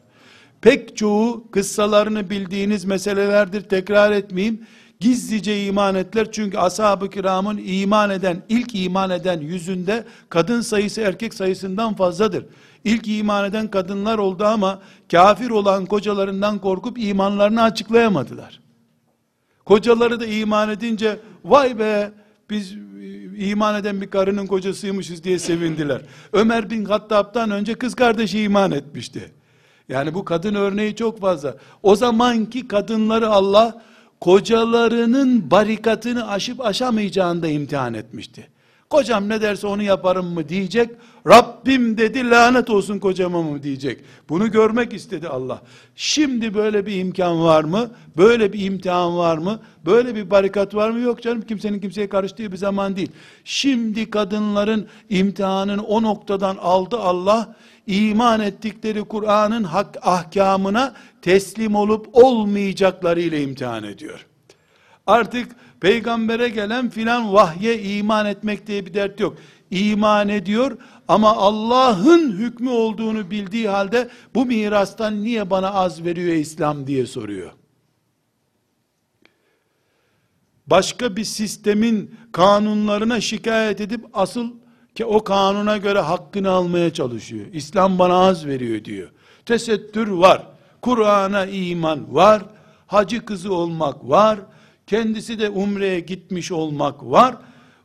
Pek 0.62 0.98
çoğu 0.98 1.52
kıssalarını 1.52 2.30
bildiğiniz 2.30 2.86
meselelerdir 2.86 3.62
tekrar 3.62 4.12
etmeyeyim. 4.12 4.68
Gizlice 5.00 5.66
iman 5.66 5.96
ettiler 5.96 6.28
çünkü 6.32 6.58
ashab-ı 6.58 7.10
kiramın 7.10 7.62
iman 7.66 8.10
eden, 8.10 8.44
ilk 8.50 8.76
iman 8.76 9.10
eden 9.10 9.42
yüzünde 9.42 10.06
kadın 10.30 10.62
sayısı 10.62 11.02
erkek 11.02 11.34
sayısından 11.34 11.96
fazladır. 11.96 12.46
İlk 12.84 13.08
iman 13.08 13.46
eden 13.46 13.68
kadınlar 13.72 14.18
oldu 14.18 14.46
ama 14.46 14.82
kafir 15.12 15.50
olan 15.50 15.86
kocalarından 15.86 16.60
korkup 16.60 16.98
imanlarını 16.98 17.62
açıklayamadılar. 17.62 18.60
Kocaları 19.66 20.20
da 20.20 20.26
iman 20.26 20.70
edince 20.70 21.20
vay 21.46 21.80
be 21.80 22.12
biz 22.50 22.76
iman 23.38 23.76
eden 23.76 24.02
bir 24.02 24.10
karının 24.10 24.48
kocasıymışız 24.48 25.24
diye 25.24 25.40
sevindiler. 25.40 26.02
Ömer 26.34 26.70
bin 26.70 26.86
Hattab'dan 26.86 27.52
önce 27.52 27.76
kız 27.76 27.96
kardeşi 27.96 28.42
iman 28.42 28.72
etmişti. 28.72 29.32
Yani 29.90 30.14
bu 30.14 30.26
kadın 30.26 30.56
örneği 30.56 30.96
çok 30.96 31.20
fazla. 31.20 31.56
O 31.84 31.96
zamanki 31.96 32.68
kadınları 32.68 33.30
Allah 33.30 33.82
kocalarının 34.20 35.52
barikatını 35.52 36.30
aşıp 36.30 36.62
aşamayacağını 36.62 37.44
da 37.44 37.48
imtihan 37.48 37.94
etmişti. 37.94 38.48
Kocam 38.90 39.30
ne 39.30 39.42
derse 39.42 39.68
onu 39.68 39.84
yaparım 39.84 40.26
mı 40.34 40.50
diyecek. 40.50 40.90
Rabbim 41.28 41.98
dedi 41.98 42.30
lanet 42.30 42.70
olsun 42.70 43.00
kocama 43.00 43.42
mı 43.42 43.64
diyecek. 43.64 44.02
Bunu 44.30 44.52
görmek 44.52 44.94
istedi 44.94 45.28
Allah. 45.28 45.62
Şimdi 45.96 46.54
böyle 46.54 46.86
bir 46.86 47.00
imkan 47.00 47.44
var 47.44 47.64
mı? 47.64 47.92
Böyle 48.18 48.54
bir 48.54 48.66
imtihan 48.66 49.18
var 49.18 49.38
mı? 49.38 49.60
Böyle 49.86 50.16
bir 50.16 50.32
barikat 50.32 50.76
var 50.76 50.90
mı? 50.90 51.00
Yok 51.00 51.22
canım 51.22 51.42
kimsenin 51.42 51.80
kimseye 51.80 52.10
karıştığı 52.10 52.52
bir 52.52 52.58
zaman 52.58 52.96
değil. 52.96 53.12
Şimdi 53.44 54.10
kadınların 54.10 54.88
imtihanını 55.10 55.84
o 55.84 56.04
noktadan 56.04 56.58
aldı 56.58 56.98
Allah. 56.98 57.56
iman 57.88 58.40
ettikleri 58.40 59.04
Kur'an'ın 59.04 59.64
hak 59.64 59.98
ahkamına 60.02 60.94
teslim 61.22 61.76
olup 61.76 62.10
olmayacakları 62.14 63.22
ile 63.22 63.44
imtihan 63.44 63.84
ediyor. 63.84 64.26
Artık 65.08 65.52
peygambere 65.84 66.50
gelen 66.50 66.90
filan 66.90 67.34
vahye 67.34 67.82
iman 67.82 68.26
etmek 68.26 68.68
diye 68.68 68.86
bir 68.86 68.94
dert 68.94 69.20
yok. 69.20 69.38
İman 69.72 70.30
ediyor 70.30 70.78
ama 71.08 71.36
Allah'ın 71.36 72.32
hükmü 72.32 72.70
olduğunu 72.70 73.32
bildiği 73.32 73.70
halde 73.70 74.10
bu 74.36 74.46
mirastan 74.46 75.24
niye 75.24 75.50
bana 75.50 75.74
az 75.74 76.06
veriyor 76.06 76.34
İslam 76.34 76.88
diye 76.88 77.06
soruyor. 77.06 77.52
Başka 80.68 81.16
bir 81.16 81.24
sistemin 81.24 82.16
kanunlarına 82.32 83.22
şikayet 83.22 83.82
edip 83.82 84.06
asıl 84.14 84.52
ki 84.96 85.06
o 85.06 85.24
kanuna 85.24 85.78
göre 85.78 86.00
hakkını 86.00 86.50
almaya 86.50 86.94
çalışıyor. 86.94 87.46
İslam 87.54 88.00
bana 88.00 88.16
az 88.16 88.46
veriyor 88.46 88.86
diyor. 88.86 89.12
Tesettür 89.46 90.08
var. 90.08 90.48
Kur'an'a 90.82 91.46
iman 91.46 92.16
var. 92.16 92.44
Hacı 92.88 93.26
kızı 93.26 93.54
olmak 93.54 94.10
var 94.10 94.40
kendisi 94.94 95.40
de 95.40 95.50
umreye 95.50 96.00
gitmiş 96.00 96.52
olmak 96.52 97.04
var. 97.04 97.36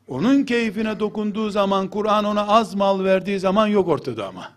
Onun 0.09 0.45
keyfine 0.45 1.01
dokunduğu 1.01 1.51
zaman 1.51 1.89
Kur'an 1.89 2.25
ona 2.25 2.47
az 2.47 2.75
mal 2.75 3.05
verdiği 3.05 3.41
zaman 3.41 3.67
yok 3.67 3.89
ortada 3.89 4.27
ama. 4.27 4.53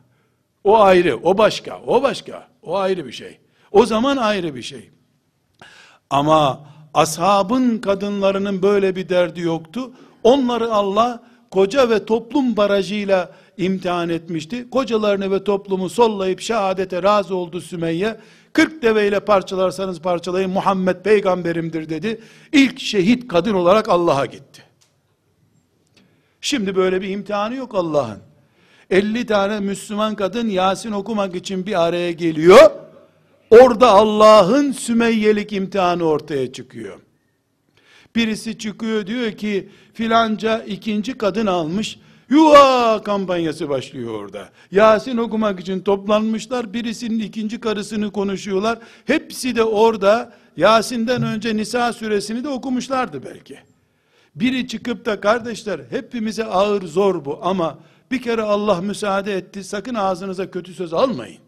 O 0.63 0.79
ayrı, 0.79 1.17
o 1.23 1.37
başka, 1.37 1.81
o 1.87 2.03
başka. 2.03 2.47
O 2.63 2.77
ayrı 2.77 3.05
bir 3.05 3.11
şey. 3.11 3.37
O 3.71 3.85
zaman 3.85 4.17
ayrı 4.17 4.55
bir 4.55 4.61
şey. 4.61 4.89
Ama 6.09 6.67
ashabın 6.93 7.77
kadınlarının 7.77 8.61
böyle 8.61 8.95
bir 8.95 9.09
derdi 9.09 9.41
yoktu. 9.41 9.91
Onları 10.23 10.73
Allah 10.73 11.23
koca 11.51 11.89
ve 11.89 12.05
toplum 12.05 12.57
barajıyla 12.57 13.31
imtihan 13.57 14.09
etmişti. 14.09 14.69
Kocalarını 14.69 15.31
ve 15.31 15.43
toplumu 15.43 15.89
sollayıp 15.89 16.41
şehadete 16.41 17.03
razı 17.03 17.35
oldu 17.35 17.61
Sümeyye. 17.61 18.17
40 18.53 18.81
deveyle 18.81 19.19
parçalarsanız 19.19 20.01
parçalayın 20.01 20.49
Muhammed 20.49 21.01
peygamberimdir 21.01 21.89
dedi. 21.89 22.21
İlk 22.51 22.79
şehit 22.79 23.27
kadın 23.27 23.53
olarak 23.53 23.89
Allah'a 23.89 24.25
gitti. 24.25 24.63
Şimdi 26.41 26.75
böyle 26.75 27.01
bir 27.01 27.09
imtihanı 27.09 27.55
yok 27.55 27.75
Allah'ın. 27.75 28.19
50 28.89 29.25
tane 29.25 29.59
Müslüman 29.59 30.15
kadın 30.15 30.47
Yasin 30.49 30.91
okumak 30.91 31.35
için 31.35 31.65
bir 31.65 31.87
araya 31.87 32.11
geliyor. 32.11 32.71
Orada 33.49 33.89
Allah'ın 33.89 34.71
Sümeyyelik 34.71 35.53
imtihanı 35.53 36.03
ortaya 36.03 36.53
çıkıyor. 36.53 36.99
Birisi 38.15 38.57
çıkıyor 38.57 39.07
diyor 39.07 39.31
ki 39.31 39.69
filanca 39.93 40.63
ikinci 40.63 41.17
kadın 41.17 41.45
almış. 41.45 41.99
Yuva 42.31 43.03
kampanyası 43.03 43.69
başlıyor 43.69 44.13
orada. 44.13 44.49
Yasin 44.71 45.17
okumak 45.17 45.59
için 45.59 45.79
toplanmışlar. 45.79 46.73
Birisinin 46.73 47.19
ikinci 47.19 47.59
karısını 47.59 48.11
konuşuyorlar. 48.11 48.79
Hepsi 49.05 49.55
de 49.55 49.63
orada 49.63 50.33
Yasin'den 50.57 51.23
önce 51.23 51.57
Nisa 51.57 51.93
suresini 51.93 52.43
de 52.43 52.49
okumuşlardı 52.49 53.25
belki. 53.25 53.59
Biri 54.35 54.67
çıkıp 54.67 55.05
da 55.05 55.19
kardeşler 55.21 55.81
hepimize 55.89 56.45
ağır 56.45 56.81
zor 56.81 57.25
bu 57.25 57.39
ama 57.41 57.79
bir 58.11 58.21
kere 58.21 58.41
Allah 58.41 58.81
müsaade 58.81 59.37
etti 59.37 59.63
sakın 59.63 59.95
ağzınıza 59.95 60.51
kötü 60.51 60.73
söz 60.73 60.93
almayın 60.93 61.39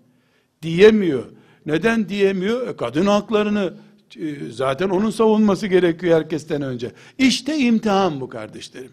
diyemiyor. 0.62 1.26
Neden 1.66 2.10
diyemiyor? 2.10 2.68
E, 2.68 2.76
kadın 2.76 3.06
haklarını 3.06 3.74
e, 4.20 4.52
zaten 4.52 4.90
onun 4.90 5.10
savunması 5.10 5.68
gerekiyor 5.68 6.18
herkesten 6.18 6.62
önce. 6.62 6.92
İşte 7.18 7.58
imtihan 7.58 8.22
bu 8.22 8.30
kardeşlerim. 8.30 8.92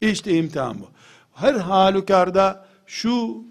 İşte 0.00 0.34
imtihan 0.34 0.80
bu 0.80 0.88
her 1.42 1.54
halükarda 1.54 2.66
şu 2.86 3.44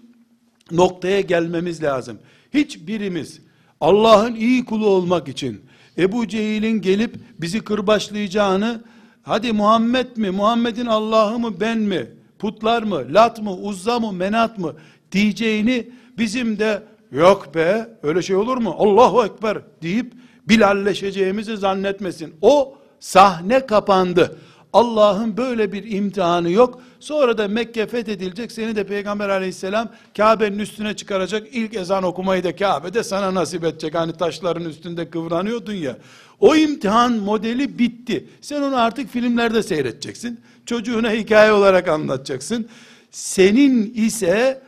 noktaya 0.70 1.20
gelmemiz 1.20 1.82
lazım. 1.82 2.18
Hiçbirimiz 2.54 3.40
Allah'ın 3.80 4.34
iyi 4.34 4.64
kulu 4.64 4.86
olmak 4.86 5.28
için 5.28 5.60
Ebu 5.98 6.28
Cehil'in 6.28 6.80
gelip 6.80 7.14
bizi 7.38 7.60
kırbaçlayacağını 7.60 8.84
hadi 9.22 9.52
Muhammed 9.52 10.16
mi 10.16 10.30
Muhammed'in 10.30 10.86
Allah'ı 10.86 11.38
mı 11.38 11.60
ben 11.60 11.78
mi 11.78 12.10
putlar 12.38 12.82
mı 12.82 13.04
lat 13.10 13.42
mı 13.42 13.54
uzza 13.54 14.00
mı 14.00 14.12
menat 14.12 14.58
mı 14.58 14.74
diyeceğini 15.12 15.88
bizim 16.18 16.58
de 16.58 16.82
yok 17.12 17.54
be 17.54 17.88
öyle 18.02 18.22
şey 18.22 18.36
olur 18.36 18.56
mu 18.56 18.74
Allahu 18.78 19.24
Ekber 19.24 19.58
deyip 19.82 20.12
bilalleşeceğimizi 20.48 21.56
zannetmesin. 21.56 22.34
O 22.42 22.74
sahne 23.00 23.66
kapandı. 23.66 24.38
Allah'ın 24.72 25.36
böyle 25.36 25.72
bir 25.72 25.90
imtihanı 25.90 26.50
yok. 26.50 26.80
Sonra 27.02 27.38
da 27.38 27.48
Mekke 27.48 27.86
fethedilecek. 27.86 28.52
Seni 28.52 28.76
de 28.76 28.84
Peygamber 28.84 29.28
aleyhisselam 29.28 29.88
Kabe'nin 30.16 30.58
üstüne 30.58 30.96
çıkaracak. 30.96 31.46
İlk 31.52 31.74
ezan 31.74 32.02
okumayı 32.02 32.44
da 32.44 32.56
Kabe'de 32.56 33.02
sana 33.02 33.34
nasip 33.34 33.64
edecek. 33.64 33.94
Hani 33.94 34.12
taşların 34.12 34.64
üstünde 34.64 35.10
kıvranıyordun 35.10 35.72
ya. 35.72 35.96
O 36.40 36.56
imtihan 36.56 37.12
modeli 37.12 37.78
bitti. 37.78 38.26
Sen 38.40 38.62
onu 38.62 38.76
artık 38.76 39.10
filmlerde 39.10 39.62
seyredeceksin. 39.62 40.40
Çocuğuna 40.66 41.10
hikaye 41.10 41.52
olarak 41.52 41.88
anlatacaksın. 41.88 42.68
Senin 43.10 43.94
ise 43.94 44.62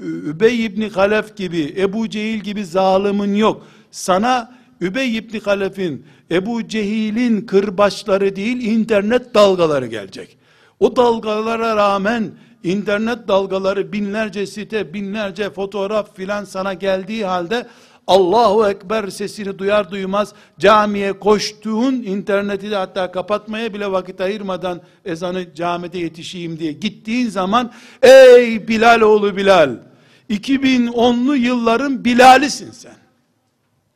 Übey 0.00 0.64
ibn 0.64 0.88
Halef 0.88 1.36
gibi, 1.36 1.74
Ebu 1.78 2.08
Cehil 2.08 2.40
gibi 2.40 2.64
zalimin 2.64 3.34
yok. 3.34 3.66
Sana 3.90 4.54
Übey 4.80 5.16
ibn 5.16 5.38
Halef'in, 5.38 6.06
Ebu 6.30 6.68
Cehil'in 6.68 7.40
kırbaçları 7.40 8.36
değil, 8.36 8.62
internet 8.62 9.34
dalgaları 9.34 9.86
gelecek. 9.86 10.37
O 10.80 10.96
dalgalara 10.96 11.76
rağmen, 11.76 12.30
internet 12.64 13.28
dalgaları 13.28 13.92
binlerce 13.92 14.46
site, 14.46 14.94
binlerce 14.94 15.50
fotoğraf 15.50 16.16
filan 16.16 16.44
sana 16.44 16.74
geldiği 16.74 17.24
halde, 17.24 17.66
Allahu 18.06 18.68
Ekber 18.68 19.08
sesini 19.08 19.58
duyar 19.58 19.90
duymaz 19.90 20.34
camiye 20.58 21.12
koştuğun 21.12 21.92
interneti 21.92 22.70
de 22.70 22.76
hatta 22.76 23.12
kapatmaya 23.12 23.74
bile 23.74 23.92
vakit 23.92 24.20
ayırmadan 24.20 24.80
ezanı 25.04 25.54
camide 25.54 25.98
yetişeyim 25.98 26.58
diye 26.58 26.72
gittiğin 26.72 27.28
zaman 27.28 27.72
ey 28.02 28.68
Bilal 28.68 29.00
oğlu 29.00 29.36
Bilal 29.36 29.76
2010'lu 30.30 31.36
yılların 31.36 32.04
Bilal'isin 32.04 32.70
sen. 32.70 32.96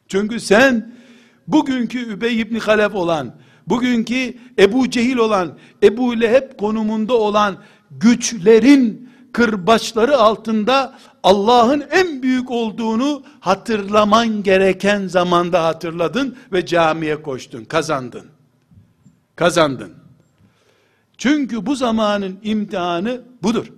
Çünkü 0.09 0.41
sen 0.41 0.95
bugünkü 1.49 1.99
Übey 1.99 2.41
ibn 2.41 2.57
Halef 2.57 2.95
olan, 2.95 3.35
bugünkü 3.73 4.35
Ebu 4.59 4.91
Cehil 4.91 5.17
olan, 5.17 5.59
Ebu 5.83 6.21
Leheb 6.21 6.59
konumunda 6.59 7.15
olan 7.15 7.57
güçlerin 7.91 9.11
kırbaçları 9.33 10.17
altında 10.17 10.99
Allah'ın 11.23 11.85
en 11.91 12.23
büyük 12.23 12.51
olduğunu 12.51 13.23
hatırlaman 13.41 14.43
gereken 14.43 15.07
zamanda 15.07 15.65
hatırladın 15.65 16.37
ve 16.53 16.67
camiye 16.67 17.23
koştun, 17.23 17.65
kazandın. 17.65 18.27
Kazandın. 19.37 19.95
Çünkü 21.19 21.67
bu 21.67 21.75
zamanın 21.75 22.39
imtihanı 22.43 23.21
budur. 23.43 23.73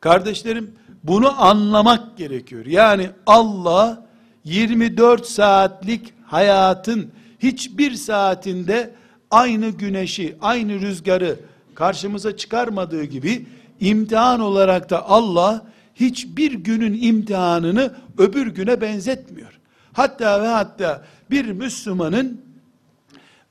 Kardeşlerim, 0.00 0.74
bunu 1.04 1.42
anlamak 1.42 2.16
gerekiyor. 2.16 2.66
Yani 2.66 3.10
Allah 3.26 4.06
24 4.44 5.26
saatlik 5.26 6.14
hayatın 6.26 7.12
hiçbir 7.42 7.94
saatinde 7.94 8.94
aynı 9.30 9.68
güneşi, 9.68 10.36
aynı 10.40 10.80
rüzgarı 10.80 11.36
karşımıza 11.74 12.36
çıkarmadığı 12.36 13.04
gibi 13.04 13.46
imtihan 13.80 14.40
olarak 14.40 14.90
da 14.90 15.08
Allah 15.08 15.66
hiçbir 15.94 16.52
günün 16.52 17.02
imtihanını 17.02 17.94
öbür 18.18 18.46
güne 18.46 18.80
benzetmiyor. 18.80 19.60
Hatta 19.92 20.42
ve 20.42 20.46
hatta 20.46 21.04
bir 21.30 21.44
Müslümanın 21.44 22.40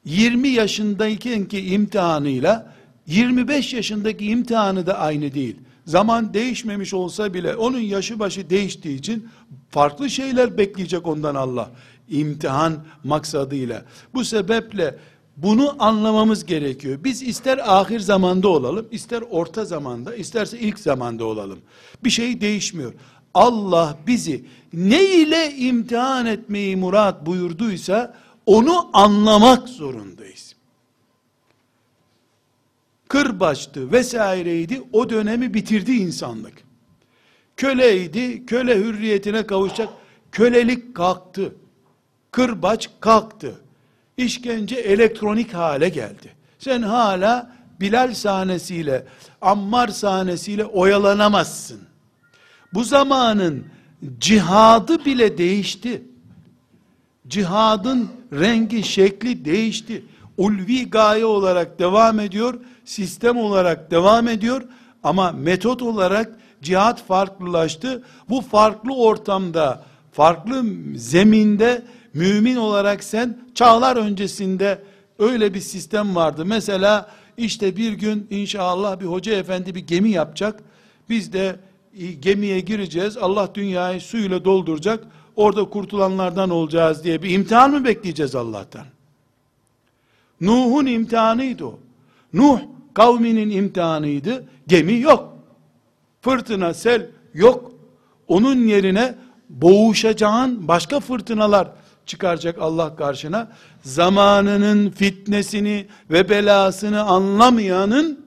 20 0.06 0.48
yaşındaykenki 0.48 1.60
imtihanıyla 1.60 2.74
25 3.08 3.74
yaşındaki 3.74 4.26
imtihanı 4.26 4.86
da 4.86 5.00
aynı 5.00 5.34
değil. 5.34 5.56
Zaman 5.86 6.34
değişmemiş 6.34 6.94
olsa 6.94 7.34
bile 7.34 7.56
onun 7.56 7.80
yaşı 7.80 8.20
başı 8.20 8.50
değiştiği 8.50 8.98
için 8.98 9.30
farklı 9.70 10.10
şeyler 10.10 10.58
bekleyecek 10.58 11.08
ondan 11.08 11.36
Allah. 11.36 11.70
İmtihan 12.10 12.86
maksadıyla. 13.04 13.86
Bu 14.14 14.26
sebeple 14.26 14.98
bunu 15.38 15.76
anlamamız 15.80 16.46
gerekiyor. 16.46 17.00
Biz 17.04 17.24
ister 17.24 17.60
ahir 17.80 18.00
zamanda 18.00 18.48
olalım, 18.48 18.88
ister 18.92 19.24
orta 19.30 19.66
zamanda, 19.66 20.16
isterse 20.16 20.60
ilk 20.60 20.80
zamanda 20.80 21.26
olalım. 21.26 21.60
Bir 22.04 22.10
şey 22.10 22.42
değişmiyor. 22.42 22.94
Allah 23.34 23.98
bizi 24.08 24.46
ne 24.74 25.06
ile 25.06 25.56
imtihan 25.56 26.26
etmeyi 26.26 26.76
murat 26.76 27.26
buyurduysa 27.26 28.16
onu 28.46 28.90
anlamak 28.94 29.70
zorundayız. 29.70 30.56
Kırbaçtı 33.08 33.92
vesaireydi 33.92 34.82
o 34.94 35.10
dönemi 35.10 35.54
bitirdi 35.54 35.92
insanlık. 35.92 36.64
Köleydi, 37.58 38.46
köle 38.46 38.78
hürriyetine 38.78 39.48
kavuşacak. 39.48 39.90
Kölelik 40.32 40.96
kalktı. 40.96 41.56
Kırbaç 42.32 42.90
kalktı 43.00 43.56
işkence 44.18 44.76
elektronik 44.76 45.54
hale 45.54 45.90
geldi. 45.90 46.34
Sen 46.60 46.82
hala 46.82 47.60
Bilal 47.80 48.14
sahnesiyle, 48.14 49.06
Ammar 49.42 49.88
sahnesiyle 49.88 50.66
oyalanamazsın. 50.66 51.80
Bu 52.74 52.84
zamanın 52.84 53.66
cihadı 54.20 55.06
bile 55.06 55.38
değişti. 55.38 56.04
Cihadın 57.28 58.10
rengi, 58.34 58.84
şekli 58.84 59.46
değişti. 59.46 60.06
Ulvi 60.38 60.90
gaye 60.90 61.26
olarak 61.26 61.80
devam 61.80 62.20
ediyor, 62.20 62.60
sistem 62.86 63.38
olarak 63.38 63.92
devam 63.92 64.28
ediyor 64.28 64.64
ama 65.04 65.32
metot 65.32 65.82
olarak 65.82 66.36
cihat 66.62 67.06
farklılaştı. 67.08 68.04
Bu 68.30 68.42
farklı 68.42 68.96
ortamda, 68.96 69.84
farklı 70.12 70.66
zeminde 70.96 71.84
mümin 72.14 72.56
olarak 72.56 73.04
sen 73.04 73.38
çağlar 73.56 73.96
öncesinde 73.96 74.82
öyle 75.20 75.54
bir 75.54 75.60
sistem 75.60 76.16
vardı. 76.16 76.46
Mesela 76.46 77.10
işte 77.38 77.76
bir 77.76 77.94
gün 77.94 78.28
inşallah 78.30 79.00
bir 79.00 79.06
hoca 79.06 79.34
efendi 79.34 79.76
bir 79.76 79.80
gemi 79.88 80.10
yapacak. 80.10 80.60
Biz 81.10 81.34
de 81.34 81.56
gemiye 82.20 82.60
gireceğiz. 82.60 83.18
Allah 83.18 83.50
dünyayı 83.56 84.02
suyla 84.02 84.46
dolduracak. 84.46 85.04
Orada 85.36 85.70
kurtulanlardan 85.70 86.50
olacağız 86.50 87.04
diye 87.04 87.24
bir 87.24 87.30
imtihan 87.30 87.72
mı 87.72 87.86
bekleyeceğiz 87.86 88.36
Allah'tan? 88.36 88.86
Nuh'un 90.42 90.86
imtihanıydı 90.86 91.66
o. 91.66 91.80
Nuh 92.34 92.60
kavminin 92.94 93.50
imtihanıydı. 93.50 94.46
Gemi 94.68 95.00
yok. 95.00 95.34
Fırtına, 96.22 96.74
sel 96.74 97.10
yok. 97.34 97.72
Onun 98.28 98.68
yerine 98.68 99.16
boğuşacağın 99.50 100.68
başka 100.68 101.00
fırtınalar 101.00 101.72
çıkaracak 102.10 102.58
Allah 102.60 102.96
karşına. 102.96 103.52
Zamanının 103.84 104.90
fitnesini 104.90 105.88
ve 106.12 106.30
belasını 106.30 107.02
anlamayanın 107.02 108.26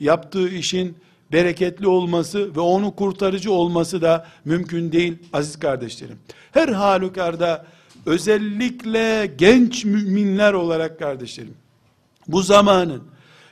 yaptığı 0.00 0.48
işin 0.48 0.96
bereketli 1.32 1.88
olması 1.88 2.56
ve 2.56 2.60
onu 2.60 2.94
kurtarıcı 2.96 3.52
olması 3.52 4.02
da 4.02 4.26
mümkün 4.44 4.92
değil 4.92 5.18
aziz 5.32 5.58
kardeşlerim. 5.58 6.18
Her 6.52 6.68
halükarda 6.68 7.66
özellikle 8.06 9.34
genç 9.38 9.84
müminler 9.84 10.52
olarak 10.52 10.98
kardeşlerim 10.98 11.54
bu 12.28 12.42
zamanın 12.42 13.02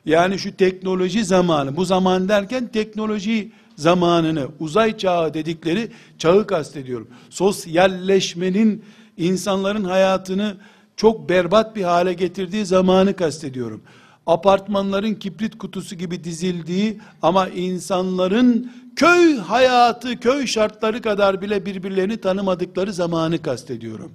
yani 0.07 0.39
şu 0.39 0.57
teknoloji 0.57 1.25
zamanı 1.25 1.77
bu 1.77 1.85
zaman 1.85 2.29
derken 2.29 2.67
teknoloji 2.67 3.53
zamanını 3.77 4.49
uzay 4.61 4.97
çağı 4.97 5.35
dedikleri 5.35 5.91
çağı 6.19 6.47
kastediyorum. 6.47 7.09
Sosyalleşmenin 7.31 8.85
insanların 9.17 9.85
hayatını 9.85 10.57
çok 10.97 11.29
berbat 11.29 11.77
bir 11.77 11.83
hale 11.83 12.13
getirdiği 12.13 12.67
zamanı 12.67 13.17
kastediyorum. 13.17 13.83
Apartmanların 14.27 15.15
kibrit 15.15 15.59
kutusu 15.59 15.97
gibi 15.97 16.25
dizildiği 16.25 17.01
ama 17.23 17.49
insanların 17.49 18.73
köy 18.97 19.37
hayatı, 19.37 20.21
köy 20.21 20.47
şartları 20.47 21.03
kadar 21.03 21.43
bile 21.43 21.67
birbirlerini 21.67 22.17
tanımadıkları 22.17 22.93
zamanı 22.93 23.43
kastediyorum. 23.43 24.13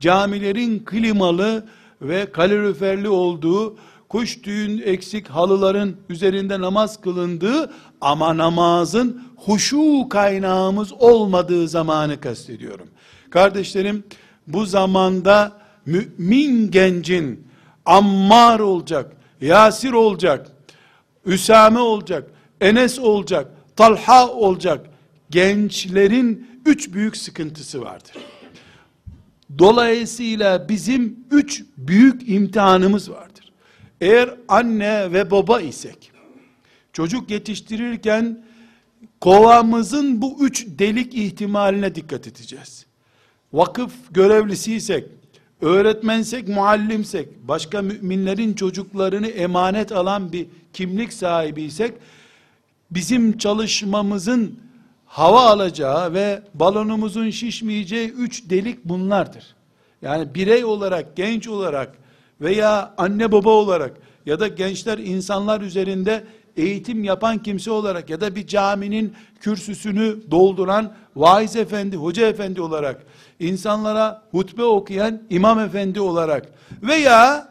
Camilerin 0.00 0.78
klimalı 0.78 1.66
ve 2.02 2.32
kaloriferli 2.32 3.08
olduğu, 3.08 3.76
kuş 4.08 4.44
düğün 4.44 4.82
eksik 4.84 5.28
halıların 5.28 5.96
üzerinde 6.08 6.60
namaz 6.60 7.00
kılındığı 7.00 7.72
ama 8.00 8.36
namazın 8.36 9.22
huşu 9.36 10.08
kaynağımız 10.08 10.92
olmadığı 10.92 11.68
zamanı 11.68 12.20
kastediyorum. 12.20 12.88
Kardeşlerim, 13.30 14.04
bu 14.46 14.66
zamanda 14.66 15.52
mümin 15.86 16.70
gencin 16.70 17.46
Ammar 17.86 18.60
olacak, 18.60 19.16
Yasir 19.40 19.92
olacak, 19.92 20.46
Üsame 21.26 21.78
olacak, 21.78 22.30
Enes 22.60 22.98
olacak, 22.98 23.52
Talha 23.76 24.28
olacak 24.28 24.86
gençlerin 25.30 26.48
üç 26.66 26.92
büyük 26.92 27.16
sıkıntısı 27.16 27.80
vardır. 27.80 28.16
Dolayısıyla 29.58 30.68
bizim 30.68 31.18
üç 31.30 31.64
büyük 31.76 32.28
imtihanımız 32.28 33.10
vardır. 33.10 33.52
Eğer 34.00 34.34
anne 34.48 35.12
ve 35.12 35.30
baba 35.30 35.60
isek, 35.60 36.12
çocuk 36.92 37.30
yetiştirirken 37.30 38.44
kovamızın 39.20 40.22
bu 40.22 40.36
üç 40.40 40.66
delik 40.66 41.14
ihtimaline 41.14 41.94
dikkat 41.94 42.26
edeceğiz 42.26 42.85
vakıf 43.56 43.92
görevlisiysek, 44.10 45.04
öğretmensek, 45.60 46.48
muallimsek, 46.48 47.28
başka 47.48 47.82
müminlerin 47.82 48.54
çocuklarını 48.54 49.26
emanet 49.26 49.92
alan 49.92 50.32
bir 50.32 50.46
kimlik 50.72 51.12
sahibiysek, 51.12 51.94
bizim 52.90 53.38
çalışmamızın 53.38 54.58
hava 55.06 55.40
alacağı 55.40 56.14
ve 56.14 56.42
balonumuzun 56.54 57.30
şişmeyeceği 57.30 58.08
üç 58.08 58.50
delik 58.50 58.84
bunlardır. 58.84 59.44
Yani 60.02 60.34
birey 60.34 60.64
olarak, 60.64 61.16
genç 61.16 61.48
olarak 61.48 61.98
veya 62.40 62.94
anne 62.98 63.32
baba 63.32 63.50
olarak 63.50 63.92
ya 64.26 64.40
da 64.40 64.48
gençler 64.48 64.98
insanlar 64.98 65.60
üzerinde 65.60 66.24
eğitim 66.56 67.04
yapan 67.04 67.38
kimse 67.38 67.70
olarak 67.70 68.10
ya 68.10 68.20
da 68.20 68.36
bir 68.36 68.46
caminin 68.46 69.14
kürsüsünü 69.40 70.16
dolduran 70.30 70.92
vaiz 71.16 71.56
efendi, 71.56 71.96
hoca 71.96 72.26
efendi 72.26 72.60
olarak, 72.60 73.02
insanlara 73.40 74.22
hutbe 74.30 74.62
okuyan 74.62 75.22
imam 75.30 75.60
efendi 75.60 76.00
olarak 76.00 76.46
veya 76.82 77.48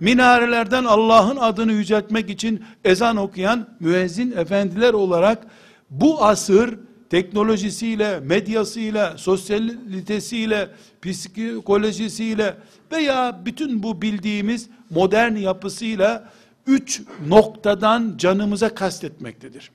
minarelerden 0.00 0.84
Allah'ın 0.84 1.36
adını 1.36 1.72
yüceltmek 1.72 2.30
için 2.30 2.64
ezan 2.84 3.16
okuyan 3.16 3.66
müezzin 3.80 4.32
efendiler 4.32 4.92
olarak 4.92 5.46
bu 5.90 6.24
asır 6.24 6.78
teknolojisiyle, 7.10 8.20
medyasıyla, 8.20 9.18
sosyalitesiyle, 9.18 10.68
psikolojisiyle 11.02 12.54
veya 12.92 13.40
bütün 13.44 13.82
bu 13.82 14.02
bildiğimiz 14.02 14.68
modern 14.90 15.36
yapısıyla 15.36 16.30
üç 16.66 17.02
noktadan 17.28 18.14
canımıza 18.16 18.74
kastetmektedir. 18.74 19.70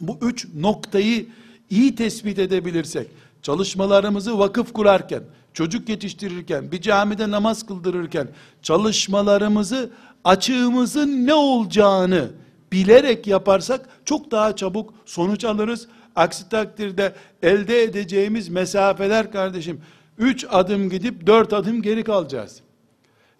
Bu 0.00 0.18
üç 0.22 0.46
noktayı 0.54 1.26
iyi 1.70 1.94
tespit 1.94 2.38
edebilirsek, 2.38 3.06
çalışmalarımızı 3.42 4.38
vakıf 4.38 4.72
kurarken, 4.72 5.22
çocuk 5.54 5.88
yetiştirirken, 5.88 6.72
bir 6.72 6.80
camide 6.80 7.30
namaz 7.30 7.66
kıldırırken, 7.66 8.28
çalışmalarımızı 8.62 9.90
açığımızın 10.24 11.26
ne 11.26 11.34
olacağını 11.34 12.30
bilerek 12.72 13.26
yaparsak 13.26 13.88
çok 14.04 14.30
daha 14.30 14.56
çabuk 14.56 14.94
sonuç 15.06 15.44
alırız. 15.44 15.88
Aksi 16.16 16.48
takdirde 16.48 17.14
elde 17.42 17.82
edeceğimiz 17.82 18.48
mesafeler 18.48 19.32
kardeşim, 19.32 19.80
üç 20.18 20.46
adım 20.50 20.90
gidip 20.90 21.26
dört 21.26 21.52
adım 21.52 21.82
geri 21.82 22.04
kalacağız. 22.04 22.60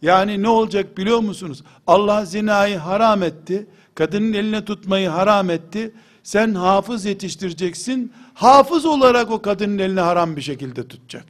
Yani 0.02 0.42
ne 0.42 0.48
olacak 0.48 0.98
biliyor 0.98 1.18
musunuz? 1.18 1.62
Allah 1.86 2.24
zinayı 2.24 2.76
haram 2.76 3.22
etti. 3.22 3.66
Kadının 3.94 4.32
eline 4.32 4.64
tutmayı 4.64 5.08
haram 5.08 5.50
etti. 5.50 5.94
Sen 6.22 6.54
hafız 6.54 7.04
yetiştireceksin. 7.04 8.12
Hafız 8.34 8.86
olarak 8.86 9.30
o 9.30 9.42
kadının 9.42 9.78
elini 9.78 10.00
haram 10.00 10.36
bir 10.36 10.40
şekilde 10.40 10.88
tutacak. 10.88 11.24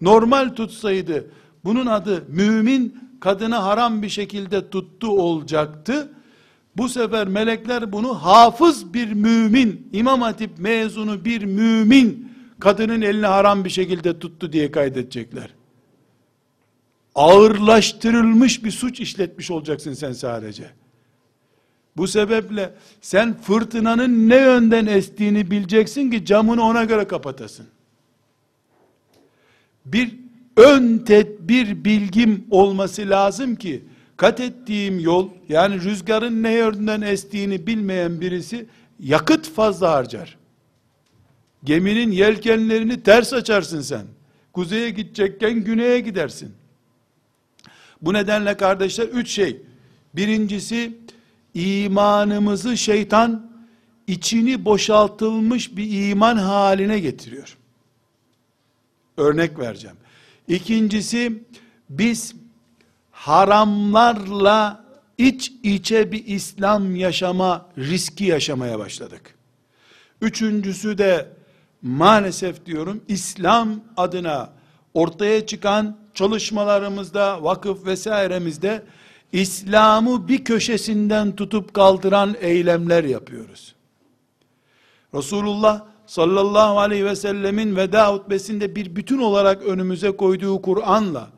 Normal 0.00 0.48
tutsaydı 0.48 1.30
bunun 1.64 1.86
adı 1.86 2.24
mümin 2.28 3.10
kadını 3.20 3.54
haram 3.54 4.02
bir 4.02 4.08
şekilde 4.08 4.70
tuttu 4.70 5.08
olacaktı. 5.08 6.12
Bu 6.76 6.88
sefer 6.88 7.28
melekler 7.28 7.92
bunu 7.92 8.14
hafız 8.14 8.94
bir 8.94 9.12
mümin, 9.12 9.88
İmam 9.92 10.22
Hatip 10.22 10.58
mezunu 10.58 11.24
bir 11.24 11.44
mümin 11.44 12.32
kadının 12.60 13.00
elini 13.00 13.26
haram 13.26 13.64
bir 13.64 13.70
şekilde 13.70 14.18
tuttu 14.18 14.52
diye 14.52 14.70
kaydedecekler 14.70 15.59
ağırlaştırılmış 17.20 18.64
bir 18.64 18.70
suç 18.70 19.00
işletmiş 19.00 19.50
olacaksın 19.50 19.92
sen 19.92 20.12
sadece. 20.12 20.70
Bu 21.96 22.08
sebeple 22.08 22.74
sen 23.00 23.40
fırtınanın 23.40 24.28
ne 24.28 24.36
yönden 24.36 24.86
estiğini 24.86 25.50
bileceksin 25.50 26.10
ki 26.10 26.24
camını 26.24 26.62
ona 26.62 26.84
göre 26.84 27.08
kapatasın. 27.08 27.66
Bir 29.84 30.16
ön 30.56 30.98
tedbir 30.98 31.84
bilgim 31.84 32.46
olması 32.50 33.02
lazım 33.10 33.56
ki 33.56 33.84
kat 34.16 34.40
ettiğim 34.40 34.98
yol 34.98 35.28
yani 35.48 35.80
rüzgarın 35.84 36.42
ne 36.42 36.52
yönden 36.52 37.00
estiğini 37.00 37.66
bilmeyen 37.66 38.20
birisi 38.20 38.66
yakıt 39.00 39.50
fazla 39.50 39.90
harcar. 39.92 40.38
Geminin 41.64 42.10
yelkenlerini 42.10 43.02
ters 43.02 43.32
açarsın 43.32 43.80
sen. 43.80 44.02
Kuzeye 44.52 44.90
gidecekken 44.90 45.64
güneye 45.64 46.00
gidersin. 46.00 46.59
Bu 48.02 48.12
nedenle 48.12 48.56
kardeşler 48.56 49.06
üç 49.06 49.30
şey. 49.30 49.62
Birincisi 50.14 50.98
imanımızı 51.54 52.76
şeytan 52.76 53.50
içini 54.06 54.64
boşaltılmış 54.64 55.76
bir 55.76 56.10
iman 56.10 56.36
haline 56.36 57.00
getiriyor. 57.00 57.56
Örnek 59.16 59.58
vereceğim. 59.58 59.96
İkincisi 60.48 61.42
biz 61.90 62.34
haramlarla 63.10 64.84
iç 65.18 65.52
içe 65.62 66.12
bir 66.12 66.26
İslam 66.26 66.96
yaşama 66.96 67.68
riski 67.78 68.24
yaşamaya 68.24 68.78
başladık. 68.78 69.34
Üçüncüsü 70.20 70.98
de 70.98 71.28
maalesef 71.82 72.66
diyorum 72.66 73.00
İslam 73.08 73.80
adına 73.96 74.50
ortaya 74.94 75.46
çıkan 75.46 75.96
çalışmalarımızda, 76.14 77.42
vakıf 77.44 77.86
vesairemizde 77.86 78.82
İslam'ı 79.32 80.28
bir 80.28 80.44
köşesinden 80.44 81.36
tutup 81.36 81.74
kaldıran 81.74 82.36
eylemler 82.40 83.04
yapıyoruz. 83.04 83.74
Resulullah 85.14 85.84
sallallahu 86.06 86.78
aleyhi 86.78 87.04
ve 87.04 87.16
sellemin 87.16 87.76
veda 87.76 88.12
hutbesinde 88.12 88.76
bir 88.76 88.96
bütün 88.96 89.18
olarak 89.18 89.62
önümüze 89.62 90.10
koyduğu 90.10 90.62
Kur'an'la 90.62 91.28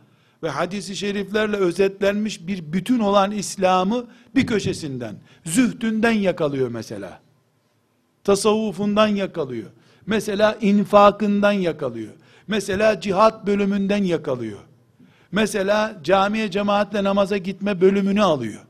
ve 0.42 0.48
hadisi 0.48 0.96
şeriflerle 0.96 1.56
özetlenmiş 1.56 2.46
bir 2.46 2.72
bütün 2.72 2.98
olan 2.98 3.30
İslam'ı 3.30 4.06
bir 4.34 4.46
köşesinden, 4.46 5.16
zühdünden 5.44 6.12
yakalıyor 6.12 6.68
mesela. 6.68 7.20
Tasavvufundan 8.24 9.08
yakalıyor. 9.08 9.70
Mesela 10.06 10.58
infakından 10.60 11.52
yakalıyor. 11.52 12.12
Mesela 12.48 13.00
cihat 13.00 13.46
bölümünden 13.46 14.04
yakalıyor. 14.04 14.58
Mesela 15.32 16.00
camiye 16.04 16.50
cemaatle 16.50 17.04
namaza 17.04 17.36
gitme 17.36 17.80
bölümünü 17.80 18.22
alıyor. 18.22 18.60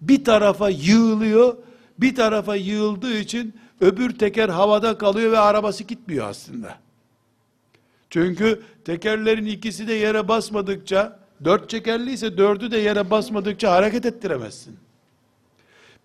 Bir 0.00 0.24
tarafa 0.24 0.68
yığılıyor, 0.68 1.56
bir 1.98 2.14
tarafa 2.14 2.56
yığıldığı 2.56 3.18
için 3.18 3.54
öbür 3.80 4.18
teker 4.18 4.48
havada 4.48 4.98
kalıyor 4.98 5.32
ve 5.32 5.38
arabası 5.38 5.84
gitmiyor 5.84 6.28
aslında. 6.28 6.78
Çünkü 8.10 8.62
tekerlerin 8.84 9.46
ikisi 9.46 9.88
de 9.88 9.92
yere 9.92 10.28
basmadıkça, 10.28 11.18
dört 11.44 11.70
çekerliyse 11.70 12.38
dördü 12.38 12.70
de 12.70 12.78
yere 12.78 13.10
basmadıkça 13.10 13.72
hareket 13.72 14.06
ettiremezsin. 14.06 14.76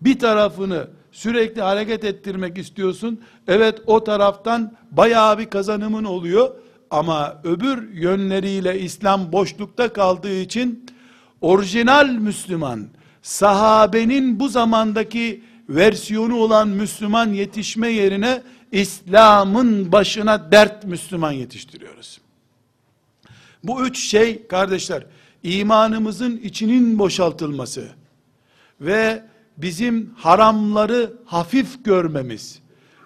Bir 0.00 0.18
tarafını 0.18 0.86
sürekli 1.12 1.62
hareket 1.62 2.04
ettirmek 2.04 2.58
istiyorsun. 2.58 3.20
Evet 3.48 3.82
o 3.86 4.04
taraftan 4.04 4.72
bayağı 4.90 5.38
bir 5.38 5.50
kazanımın 5.50 6.04
oluyor. 6.04 6.54
Ama 6.92 7.40
öbür 7.44 7.92
yönleriyle 7.92 8.80
İslam 8.80 9.32
boşlukta 9.32 9.92
kaldığı 9.92 10.40
için 10.40 10.86
orijinal 11.40 12.08
Müslüman, 12.08 12.88
sahabenin 13.22 14.40
bu 14.40 14.48
zamandaki 14.48 15.44
versiyonu 15.68 16.36
olan 16.36 16.68
Müslüman 16.68 17.28
yetişme 17.28 17.88
yerine 17.88 18.42
İslam'ın 18.72 19.92
başına 19.92 20.52
dert 20.52 20.84
Müslüman 20.84 21.32
yetiştiriyoruz. 21.32 22.20
Bu 23.64 23.86
üç 23.86 23.98
şey 23.98 24.46
kardeşler, 24.46 25.06
imanımızın 25.42 26.36
içinin 26.36 26.98
boşaltılması 26.98 27.88
ve 28.80 29.24
bizim 29.56 30.14
haramları 30.16 31.12
hafif 31.24 31.84
görmemiz 31.84 32.58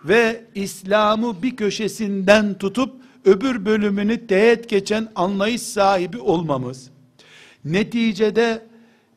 ve 0.05 0.44
İslam'ı 0.55 1.42
bir 1.42 1.57
köşesinden 1.57 2.59
tutup 2.59 3.05
öbür 3.26 3.64
bölümünü 3.64 4.26
teğet 4.26 4.68
geçen 4.68 5.08
anlayış 5.14 5.62
sahibi 5.62 6.18
olmamız, 6.18 6.90
neticede 7.64 8.62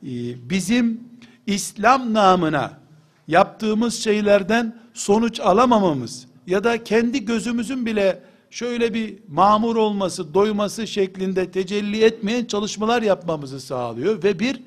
e, 0.03 0.09
bizim 0.49 1.03
İslam 1.47 2.13
namına 2.13 2.79
yaptığımız 3.27 4.03
şeylerden 4.03 4.75
sonuç 4.93 5.39
alamamamız 5.39 6.27
ya 6.47 6.63
da 6.63 6.83
kendi 6.83 7.25
gözümüzün 7.25 7.85
bile 7.85 8.21
şöyle 8.49 8.93
bir 8.93 9.15
mamur 9.27 9.75
olması, 9.75 10.33
doyması 10.33 10.87
şeklinde 10.87 11.51
tecelli 11.51 12.03
etmeyen 12.03 12.45
çalışmalar 12.45 13.01
yapmamızı 13.01 13.59
sağlıyor 13.59 14.23
ve 14.23 14.39
bir 14.39 14.61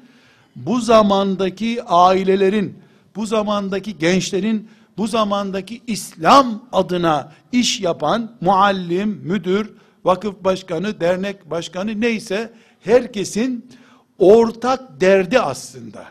bu 0.56 0.80
zamandaki 0.80 1.82
ailelerin, 1.82 2.78
bu 3.16 3.26
zamandaki 3.26 3.98
gençlerin 3.98 4.68
bu 4.98 5.06
zamandaki 5.06 5.82
İslam 5.86 6.68
adına 6.72 7.32
iş 7.52 7.80
yapan 7.80 8.36
muallim, 8.40 9.08
müdür, 9.08 9.72
vakıf 10.04 10.34
başkanı, 10.44 11.00
dernek 11.00 11.50
başkanı 11.50 12.00
neyse 12.00 12.52
herkesin 12.80 13.70
ortak 14.18 15.00
derdi 15.00 15.40
aslında. 15.40 16.04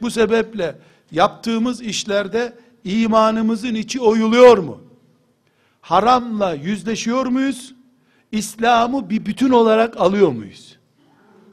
Bu 0.00 0.10
sebeple 0.10 0.78
yaptığımız 1.10 1.82
işlerde 1.82 2.52
imanımızın 2.84 3.74
içi 3.74 4.00
oyuluyor 4.00 4.58
mu? 4.58 4.80
Haramla 5.80 6.54
yüzleşiyor 6.54 7.26
muyuz? 7.26 7.74
İslam'ı 8.32 9.10
bir 9.10 9.26
bütün 9.26 9.50
olarak 9.50 10.00
alıyor 10.00 10.28
muyuz? 10.28 10.76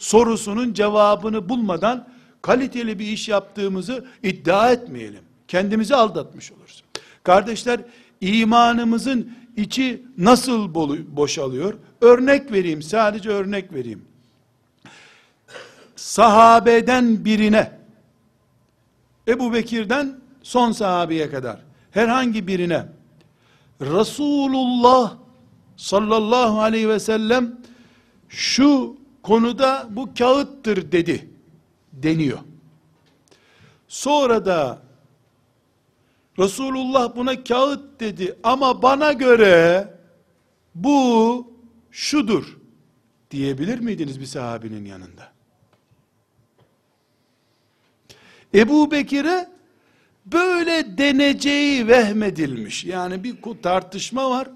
sorusunun 0.03 0.73
cevabını 0.73 1.49
bulmadan 1.49 2.07
kaliteli 2.41 2.99
bir 2.99 3.07
iş 3.07 3.29
yaptığımızı 3.29 4.05
iddia 4.23 4.71
etmeyelim. 4.71 5.22
Kendimizi 5.47 5.95
aldatmış 5.95 6.51
oluruz. 6.51 6.84
Kardeşler 7.23 7.79
imanımızın 8.21 9.34
içi 9.58 10.03
nasıl 10.17 10.75
boşalıyor? 11.15 11.73
Örnek 12.01 12.51
vereyim, 12.51 12.82
sadece 12.82 13.29
örnek 13.29 13.73
vereyim. 13.73 14.06
Sahabeden 15.95 17.25
birine, 17.25 17.71
Ebu 19.27 19.53
Bekir'den 19.53 20.19
son 20.43 20.71
sahabeye 20.71 21.29
kadar, 21.29 21.60
herhangi 21.91 22.47
birine, 22.47 22.86
Resulullah 23.82 25.13
sallallahu 25.77 26.62
aleyhi 26.62 26.89
ve 26.89 26.99
sellem, 26.99 27.58
şu 28.29 28.97
konuda 29.23 29.88
bu 29.89 30.13
kağıttır 30.13 30.91
dedi, 30.91 31.29
deniyor. 31.93 32.39
Sonra 33.88 34.45
da 34.45 34.82
Resulullah 36.39 37.15
buna 37.15 37.43
kağıt 37.43 38.00
dedi 38.00 38.36
ama 38.43 38.82
bana 38.82 39.13
göre 39.13 39.88
bu 40.76 41.48
şudur 41.91 42.58
diyebilir 43.32 43.80
miydiniz 43.80 44.19
bir 44.19 44.26
sahabinin 44.26 44.86
yanında? 44.86 45.34
Ebu 48.54 48.91
Bekir'e 48.91 49.50
böyle 50.26 50.98
deneceği 50.98 51.88
vehmedilmiş. 51.88 52.86
Yani 52.86 53.24
bir 53.24 53.36
tartışma 53.63 54.30
var. 54.30 54.50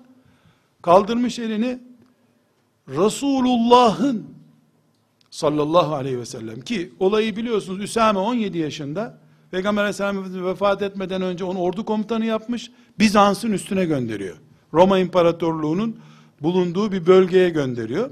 Kaldırmış 0.81 1.39
elini. 1.39 1.79
Resulullah'ın 2.87 4.25
sallallahu 5.29 5.95
aleyhi 5.95 6.19
ve 6.19 6.25
sellem 6.25 6.61
ki 6.61 6.93
olayı 6.99 7.35
biliyorsunuz 7.35 7.81
Üsame 7.81 8.19
17 8.19 8.57
yaşında 8.57 9.19
Peygamber 9.51 9.81
aleyhisselam 9.81 10.45
vefat 10.45 10.81
etmeden 10.81 11.21
önce 11.21 11.43
onu 11.43 11.59
ordu 11.59 11.85
komutanı 11.85 12.25
yapmış 12.25 12.71
Bizans'ın 12.99 13.51
üstüne 13.51 13.85
gönderiyor. 13.85 14.37
Roma 14.73 14.99
İmparatorluğu'nun 14.99 15.99
bulunduğu 16.41 16.91
bir 16.91 17.05
bölgeye 17.05 17.49
gönderiyor. 17.49 18.09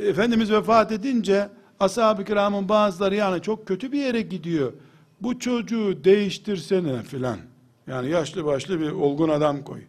Efendimiz 0.00 0.50
vefat 0.50 0.92
edince 0.92 1.48
ashab-ı 1.80 2.24
kiramın 2.24 2.68
bazıları 2.68 3.14
yani 3.14 3.42
çok 3.42 3.66
kötü 3.66 3.92
bir 3.92 3.98
yere 3.98 4.20
gidiyor. 4.22 4.72
Bu 5.20 5.38
çocuğu 5.38 6.04
değiştirsene 6.04 7.02
filan. 7.02 7.38
Yani 7.86 8.10
yaşlı 8.10 8.44
başlı 8.44 8.80
bir 8.80 8.90
olgun 8.90 9.28
adam 9.28 9.62
koy. 9.62 9.80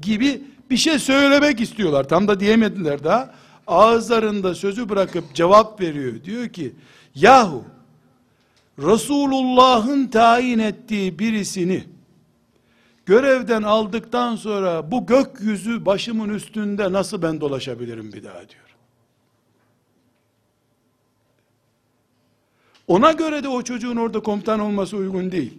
Gibi 0.00 0.42
bir 0.70 0.76
şey 0.76 0.98
söylemek 0.98 1.60
istiyorlar. 1.60 2.08
Tam 2.08 2.28
da 2.28 2.40
diyemediler 2.40 3.04
daha. 3.04 3.34
Ağızlarında 3.66 4.54
sözü 4.54 4.88
bırakıp 4.88 5.34
cevap 5.34 5.80
veriyor. 5.80 6.24
Diyor 6.24 6.48
ki 6.48 6.72
yahu 7.14 7.64
Resulullah'ın 8.78 10.06
tayin 10.06 10.58
ettiği 10.58 11.18
birisini 11.18 11.84
görevden 13.06 13.62
aldıktan 13.62 14.36
sonra 14.36 14.90
bu 14.90 15.06
gökyüzü 15.06 15.86
başımın 15.86 16.28
üstünde 16.28 16.92
nasıl 16.92 17.22
ben 17.22 17.40
dolaşabilirim 17.40 18.12
bir 18.12 18.24
daha 18.24 18.48
diyor. 18.48 18.76
Ona 22.86 23.12
göre 23.12 23.42
de 23.42 23.48
o 23.48 23.62
çocuğun 23.62 23.96
orada 23.96 24.20
komutan 24.20 24.60
olması 24.60 24.96
uygun 24.96 25.32
değil. 25.32 25.58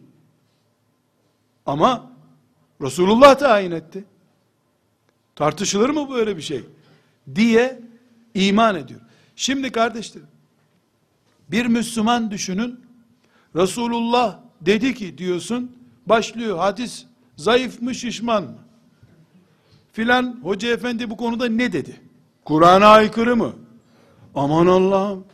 Ama 1.65 2.11
Resulullah 2.81 3.35
tayin 3.35 3.71
etti. 3.71 4.05
Tartışılır 5.35 5.89
mı 5.89 6.09
böyle 6.09 6.37
bir 6.37 6.41
şey? 6.41 6.63
Diye 7.35 7.81
iman 8.33 8.75
ediyor. 8.75 8.99
Şimdi 9.35 9.71
kardeşlerim, 9.71 10.27
bir 11.51 11.65
Müslüman 11.65 12.31
düşünün, 12.31 12.86
Resulullah 13.57 14.39
dedi 14.61 14.93
ki 14.93 15.17
diyorsun, 15.17 15.71
başlıyor 16.05 16.57
hadis 16.57 17.05
zayıf 17.35 17.81
mı 17.81 17.95
şişman 17.95 18.43
mı? 18.43 18.57
Filan 19.91 20.39
hoca 20.43 20.73
efendi 20.73 21.09
bu 21.09 21.17
konuda 21.17 21.45
ne 21.49 21.73
dedi? 21.73 22.01
Kur'an'a 22.45 22.87
aykırı 22.87 23.35
mı? 23.35 23.53
Aman 24.35 24.67
Allah'ım. 24.67 25.25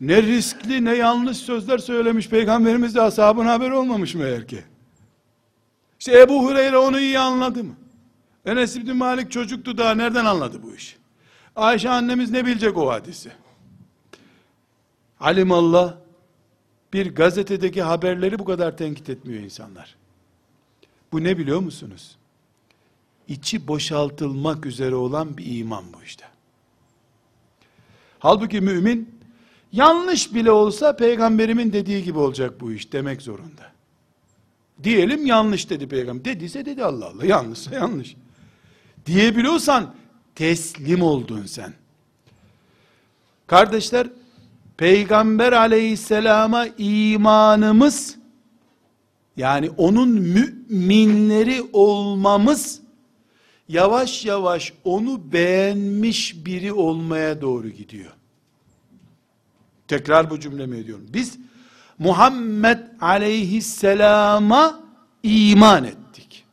Ne 0.00 0.22
riskli 0.22 0.84
ne 0.84 0.94
yanlış 0.94 1.36
sözler 1.36 1.78
söylemiş 1.78 2.28
peygamberimiz 2.28 2.94
de 2.94 3.02
ashabın 3.02 3.46
haberi 3.46 3.74
olmamış 3.74 4.14
mı 4.14 4.24
eğer 4.24 4.48
ki? 4.48 4.64
İşte 5.98 6.20
Ebu 6.20 6.44
Hureyre 6.44 6.78
onu 6.78 7.00
iyi 7.00 7.18
anladı 7.18 7.64
mı? 7.64 7.74
Enes 8.44 8.76
İbni 8.76 8.92
Malik 8.92 9.32
çocuktu 9.32 9.78
daha 9.78 9.94
nereden 9.94 10.24
anladı 10.24 10.62
bu 10.62 10.74
işi? 10.74 10.96
Ayşe 11.56 11.90
annemiz 11.90 12.30
ne 12.30 12.46
bilecek 12.46 12.76
o 12.76 12.90
hadisi? 12.90 13.32
Alimallah 15.20 15.94
bir 16.96 17.14
gazetedeki 17.14 17.82
haberleri 17.82 18.38
bu 18.38 18.44
kadar 18.44 18.76
tenkit 18.76 19.10
etmiyor 19.10 19.42
insanlar. 19.42 19.96
Bu 21.12 21.24
ne 21.24 21.38
biliyor 21.38 21.60
musunuz? 21.60 22.16
İçi 23.28 23.68
boşaltılmak 23.68 24.66
üzere 24.66 24.94
olan 24.94 25.36
bir 25.36 25.58
iman 25.58 25.84
bu 25.92 26.02
işte. 26.02 26.24
Halbuki 28.18 28.60
mümin 28.60 29.18
yanlış 29.72 30.34
bile 30.34 30.50
olsa 30.50 30.96
peygamberimin 30.96 31.72
dediği 31.72 32.04
gibi 32.04 32.18
olacak 32.18 32.60
bu 32.60 32.72
iş 32.72 32.92
demek 32.92 33.22
zorunda. 33.22 33.72
Diyelim 34.82 35.26
yanlış 35.26 35.70
dedi 35.70 35.88
peygamber. 35.88 36.24
Dediyse 36.24 36.66
dedi 36.66 36.84
Allah 36.84 37.06
Allah. 37.06 37.26
Yanlışsa 37.26 37.74
yanlış. 37.74 38.16
Diyebiliyorsan 39.06 39.94
teslim 40.34 41.02
oldun 41.02 41.46
sen. 41.46 41.74
Kardeşler 43.46 44.06
Peygamber 44.76 45.52
aleyhisselama 45.52 46.66
imanımız 46.78 48.16
yani 49.36 49.70
onun 49.70 50.08
müminleri 50.08 51.62
olmamız 51.72 52.80
yavaş 53.68 54.24
yavaş 54.24 54.72
onu 54.84 55.32
beğenmiş 55.32 56.46
biri 56.46 56.72
olmaya 56.72 57.40
doğru 57.40 57.68
gidiyor. 57.68 58.12
Tekrar 59.88 60.30
bu 60.30 60.40
cümlemi 60.40 60.76
ediyorum. 60.76 61.06
Biz 61.12 61.38
Muhammed 61.98 62.78
aleyhisselama 63.00 64.80
iman 65.22 65.84
ettik. 65.84 66.44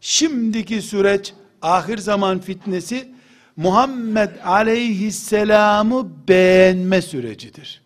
Şimdiki 0.00 0.82
süreç 0.82 1.34
ahir 1.62 1.98
zaman 1.98 2.38
fitnesi 2.38 3.11
Muhammed 3.56 4.30
aleyhisselamı 4.44 6.10
beğenme 6.28 7.02
sürecidir. 7.02 7.82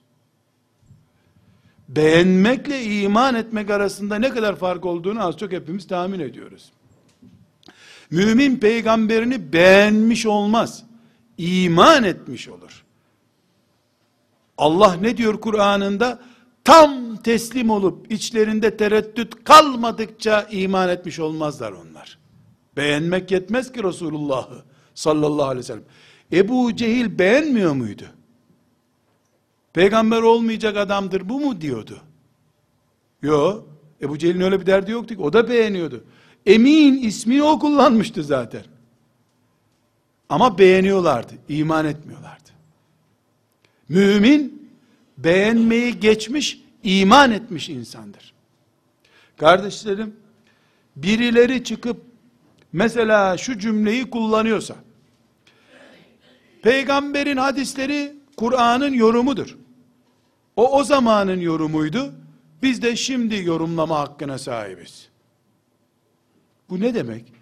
Beğenmekle 1.89 2.83
iman 2.85 3.35
etmek 3.35 3.71
arasında 3.71 4.19
ne 4.19 4.31
kadar 4.31 4.57
fark 4.57 4.85
olduğunu 4.85 5.27
az 5.27 5.37
çok 5.37 5.53
hepimiz 5.53 5.87
tahmin 5.87 6.21
ediyoruz. 6.21 6.73
Mümin 8.11 8.57
peygamberini 8.57 9.53
beğenmiş 9.53 10.27
olmaz. 10.27 10.83
İman 11.39 12.05
etmiş 12.05 12.49
olur. 12.49 12.85
Allah 14.59 14.95
ne 14.95 15.17
diyor 15.17 15.41
Kur'an'ında? 15.41 16.21
Tam 16.65 17.17
teslim 17.17 17.71
olup 17.71 18.13
içlerinde 18.13 18.77
tereddüt 18.77 19.45
kalmadıkça 19.45 20.43
iman 20.51 20.89
etmiş 20.89 21.19
olmazlar 21.19 21.73
onlar. 21.73 22.19
Beğenmek 22.77 23.31
yetmez 23.31 23.73
ki 23.73 23.85
Resulullah'ı 23.85 24.65
sallallahu 24.97 25.45
aleyhi 25.45 25.59
ve 25.59 25.63
sellem. 25.63 25.85
Ebu 26.33 26.77
Cehil 26.77 27.19
beğenmiyor 27.19 27.73
muydu? 27.73 28.05
Peygamber 29.73 30.23
olmayacak 30.23 30.77
adamdır 30.77 31.29
bu 31.29 31.41
mu 31.41 31.61
diyordu? 31.61 32.01
Yo, 33.23 33.65
Ebu 34.03 34.19
Cehil'in 34.19 34.41
öyle 34.41 34.61
bir 34.61 34.67
derdi 34.67 34.91
yoktu 34.91 35.15
ki, 35.15 35.23
o 35.23 35.33
da 35.33 35.49
beğeniyordu. 35.49 36.05
Emin 36.47 37.03
ismini 37.03 37.43
o 37.43 37.59
kullanmıştı 37.59 38.25
zaten. 38.25 38.63
Ama 40.29 40.59
beğeniyorlardı, 40.59 41.33
iman 41.49 41.87
etmiyorlardı. 41.87 42.51
Mümin, 43.89 44.71
beğenmeyi 45.19 46.01
geçmiş, 46.01 46.63
iman 46.83 47.31
etmiş 47.31 47.69
insandır. 47.69 48.35
Kardeşlerim, 49.37 50.17
birileri 50.97 51.65
çıkıp, 51.65 52.03
mesela 52.73 53.37
şu 53.37 53.59
cümleyi 53.59 54.11
kullanıyorsa, 54.11 54.77
Peygamberin 56.67 57.37
hadisleri 57.37 58.17
Kur'an'ın 58.37 58.93
yorumudur. 58.93 59.57
O 60.57 60.79
o 60.79 60.85
zamanın 60.85 61.41
yorumuydu. 61.41 62.15
Biz 62.63 62.83
de 62.83 62.97
şimdi 62.97 63.45
yorumlama 63.45 63.99
hakkına 63.99 64.39
sahibiz. 64.39 65.09
Bu 66.71 66.81
ne 66.81 66.95
demek? 66.95 67.33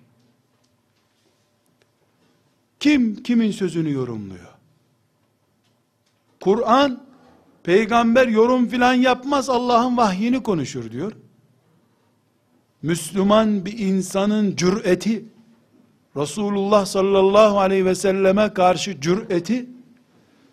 Kim 2.81 3.23
kimin 3.23 3.51
sözünü 3.51 3.93
yorumluyor? 3.93 4.55
Kur'an 6.41 7.03
peygamber 7.63 8.29
yorum 8.29 8.69
filan 8.69 8.95
yapmaz 8.95 9.51
Allah'ın 9.51 9.97
vahyini 9.97 10.43
konuşur 10.43 10.91
diyor. 10.91 11.13
Müslüman 12.83 13.65
bir 13.65 13.79
insanın 13.79 14.57
cüreti 14.57 15.25
Resulullah 16.17 16.87
sallallahu 16.87 17.59
aleyhi 17.61 17.87
ve 17.87 17.95
selleme 17.95 18.55
karşı 18.55 19.01
cüreti 19.01 19.67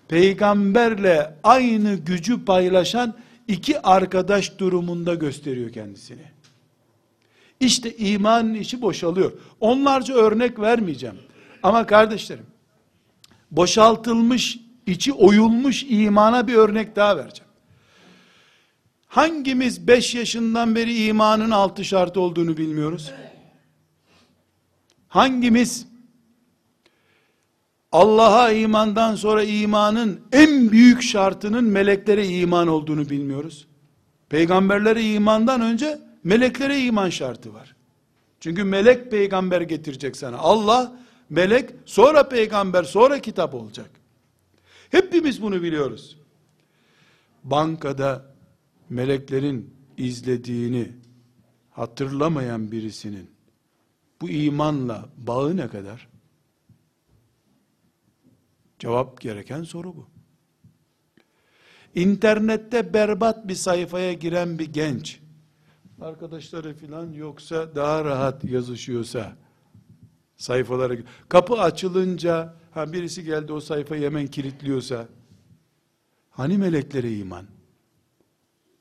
peygamberle 0.07 1.35
aynı 1.43 1.95
gücü 1.95 2.45
paylaşan 2.45 3.13
iki 3.47 3.81
arkadaş 3.81 4.59
durumunda 4.59 5.15
gösteriyor 5.15 5.71
kendisini. 5.71 6.21
İşte 7.59 7.97
imanın 7.97 8.53
içi 8.53 8.81
boşalıyor. 8.81 9.31
Onlarca 9.59 10.13
örnek 10.13 10.59
vermeyeceğim. 10.59 11.15
Ama 11.63 11.85
kardeşlerim, 11.85 12.45
boşaltılmış, 13.51 14.59
içi 14.85 15.13
oyulmuş 15.13 15.85
imana 15.89 16.47
bir 16.47 16.55
örnek 16.55 16.95
daha 16.95 17.17
vereceğim. 17.17 17.51
Hangimiz 19.07 19.87
5 19.87 20.15
yaşından 20.15 20.75
beri 20.75 21.05
imanın 21.05 21.51
altı 21.51 21.85
şartı 21.85 22.19
olduğunu 22.19 22.57
bilmiyoruz? 22.57 23.11
Hangimiz 25.11 25.87
Allah'a 27.91 28.51
imandan 28.51 29.15
sonra 29.15 29.43
imanın 29.43 30.21
en 30.31 30.71
büyük 30.71 31.03
şartının 31.03 31.63
meleklere 31.63 32.27
iman 32.27 32.67
olduğunu 32.67 33.09
bilmiyoruz? 33.09 33.67
Peygamberlere 34.29 35.03
imandan 35.03 35.61
önce 35.61 35.99
meleklere 36.23 36.79
iman 36.79 37.09
şartı 37.09 37.53
var. 37.53 37.75
Çünkü 38.39 38.63
melek 38.63 39.11
peygamber 39.11 39.61
getirecek 39.61 40.17
sana. 40.17 40.37
Allah, 40.37 40.93
melek, 41.29 41.69
sonra 41.85 42.29
peygamber, 42.29 42.83
sonra 42.83 43.19
kitap 43.19 43.53
olacak. 43.53 43.89
Hepimiz 44.89 45.41
bunu 45.41 45.61
biliyoruz. 45.63 46.17
Bankada 47.43 48.25
meleklerin 48.89 49.73
izlediğini 49.97 50.91
hatırlamayan 51.71 52.71
birisinin 52.71 53.40
bu 54.21 54.29
imanla 54.29 55.09
bağı 55.17 55.57
ne 55.57 55.67
kadar? 55.67 56.07
Cevap 58.79 59.21
gereken 59.21 59.63
soru 59.63 59.95
bu. 59.95 60.07
İnternette 61.95 62.93
berbat 62.93 63.47
bir 63.47 63.55
sayfaya 63.55 64.13
giren 64.13 64.59
bir 64.59 64.73
genç, 64.73 65.19
arkadaşları 66.01 66.73
filan 66.73 67.13
yoksa 67.13 67.75
daha 67.75 68.05
rahat 68.05 68.43
yazışıyorsa, 68.43 69.37
sayfalara, 70.37 70.95
kapı 71.29 71.53
açılınca, 71.53 72.53
ha 72.71 72.93
birisi 72.93 73.23
geldi 73.23 73.53
o 73.53 73.59
sayfayı 73.59 74.05
hemen 74.05 74.27
kilitliyorsa, 74.27 75.07
hani 76.29 76.57
meleklere 76.57 77.17
iman? 77.17 77.45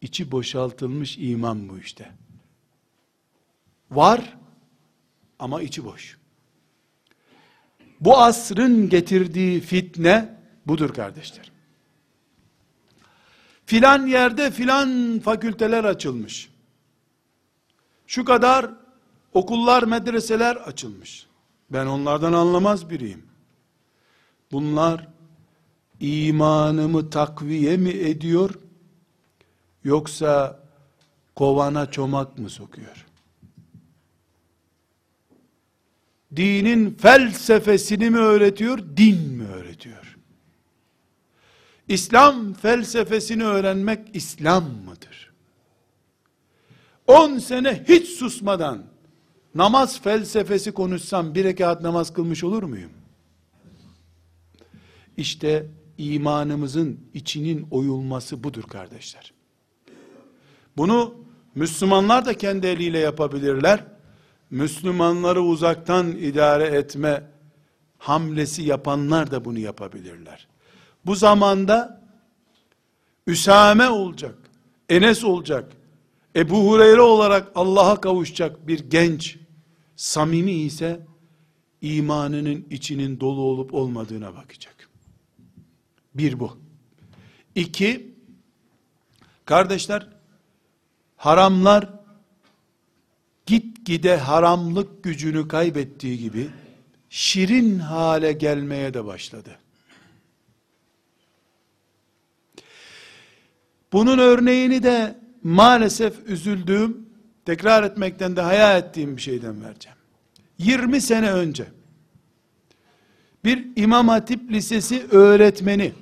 içi 0.01 0.33
boşaltılmış 0.33 1.19
iman 1.19 1.69
bu 1.69 1.79
işte. 1.79 2.13
Var 3.91 4.39
ama 5.41 5.63
içi 5.63 5.85
boş. 5.85 6.19
Bu 8.01 8.19
asrın 8.19 8.89
getirdiği 8.89 9.61
fitne 9.61 10.39
budur 10.67 10.95
kardeşler. 10.95 11.53
Filan 13.67 14.07
yerde 14.07 14.51
filan 14.51 15.21
fakülteler 15.25 15.85
açılmış. 15.85 16.51
Şu 18.07 18.25
kadar 18.25 18.71
okullar, 19.35 19.83
medreseler 19.83 20.57
açılmış. 20.57 21.27
Ben 21.71 21.87
onlardan 21.87 22.33
anlamaz 22.33 22.91
biriyim. 22.91 23.27
Bunlar 24.53 25.09
imanımı 26.01 27.11
takviye 27.11 27.77
mi 27.77 27.91
ediyor? 27.91 28.55
Yoksa 29.85 30.61
kovana 31.37 31.91
çomak 31.91 32.39
mı 32.39 32.51
sokuyor? 32.51 33.07
Dinin 36.37 36.95
felsefesini 36.95 38.11
mi 38.11 38.19
öğretiyor, 38.19 38.79
din 38.97 39.21
mi 39.21 39.47
öğretiyor? 39.47 40.17
İslam 41.89 42.53
felsefesini 42.53 43.45
öğrenmek 43.45 44.17
İslam 44.17 44.65
mıdır? 44.65 45.33
10 47.07 47.39
sene 47.39 47.85
hiç 47.89 48.09
susmadan 48.09 48.85
namaz 49.55 50.01
felsefesi 50.01 50.73
konuşsam 50.73 51.35
bir 51.35 51.45
rekat 51.45 51.83
namaz 51.83 52.13
kılmış 52.13 52.45
olur 52.45 52.63
muyum? 52.63 52.91
İşte 55.17 55.67
imanımızın 55.99 57.01
içinin 57.15 57.67
oyulması 57.71 58.45
budur 58.45 58.63
kardeşler. 58.63 59.33
Bunu 60.77 61.15
Müslümanlar 61.55 62.27
da 62.27 62.35
kendi 62.35 62.67
eliyle 62.67 62.99
yapabilirler. 62.99 63.85
Müslümanları 64.51 65.43
uzaktan 65.43 66.11
idare 66.11 66.67
etme 66.67 67.31
hamlesi 67.99 68.63
yapanlar 68.63 69.31
da 69.31 69.45
bunu 69.45 69.59
yapabilirler. 69.59 70.49
Bu 71.07 71.15
zamanda 71.15 72.01
Üsame 73.27 73.89
olacak, 73.89 74.35
Enes 74.89 75.25
olacak, 75.25 75.73
Ebu 76.37 76.71
Hureyre 76.71 77.01
olarak 77.01 77.53
Allah'a 77.55 78.01
kavuşacak 78.01 78.67
bir 78.69 78.79
genç, 78.79 79.39
samimi 79.97 80.53
ise 80.53 81.07
imanının 81.83 82.67
içinin 82.71 83.21
dolu 83.21 83.41
olup 83.41 83.75
olmadığına 83.75 84.35
bakacak. 84.35 84.91
Bir 86.15 86.41
bu. 86.41 86.59
İki, 87.55 88.15
kardeşler, 89.45 90.09
haramlar 91.17 92.00
gitgide 93.51 94.17
haramlık 94.17 95.05
gücünü 95.05 95.49
kaybettiği 95.49 96.19
gibi 96.19 96.51
şirin 97.09 97.79
hale 97.79 98.33
gelmeye 98.33 98.95
de 98.95 99.05
başladı. 99.05 99.59
Bunun 103.93 104.19
örneğini 104.19 104.83
de 104.83 105.19
maalesef 105.43 106.15
üzüldüğüm, 106.27 107.07
tekrar 107.45 107.83
etmekten 107.83 108.37
de 108.37 108.41
hayal 108.41 108.79
ettiğim 108.79 109.17
bir 109.17 109.23
şeyden 109.23 109.65
vereceğim. 109.65 109.99
20 110.59 111.01
sene 111.01 111.33
önce 111.33 111.67
bir 113.45 113.69
İmam 113.77 114.09
Hatip 114.09 114.51
Lisesi 114.51 115.07
öğretmeni 115.11 115.93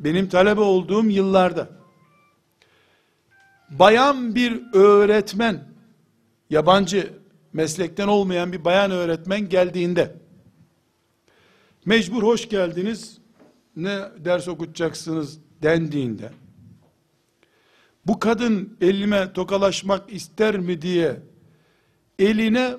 benim 0.00 0.28
talebe 0.28 0.60
olduğum 0.60 1.10
yıllarda 1.10 1.68
bayan 3.70 4.34
bir 4.34 4.62
öğretmen, 4.72 5.65
yabancı 6.50 7.12
meslekten 7.52 8.08
olmayan 8.08 8.52
bir 8.52 8.64
bayan 8.64 8.90
öğretmen 8.90 9.48
geldiğinde, 9.48 10.16
mecbur 11.84 12.22
hoş 12.22 12.48
geldiniz, 12.48 13.18
ne 13.76 14.00
ders 14.24 14.48
okutacaksınız 14.48 15.38
dendiğinde, 15.62 16.30
bu 18.06 18.18
kadın 18.18 18.76
elime 18.80 19.32
tokalaşmak 19.32 20.12
ister 20.12 20.58
mi 20.58 20.82
diye, 20.82 21.20
eline 22.18 22.76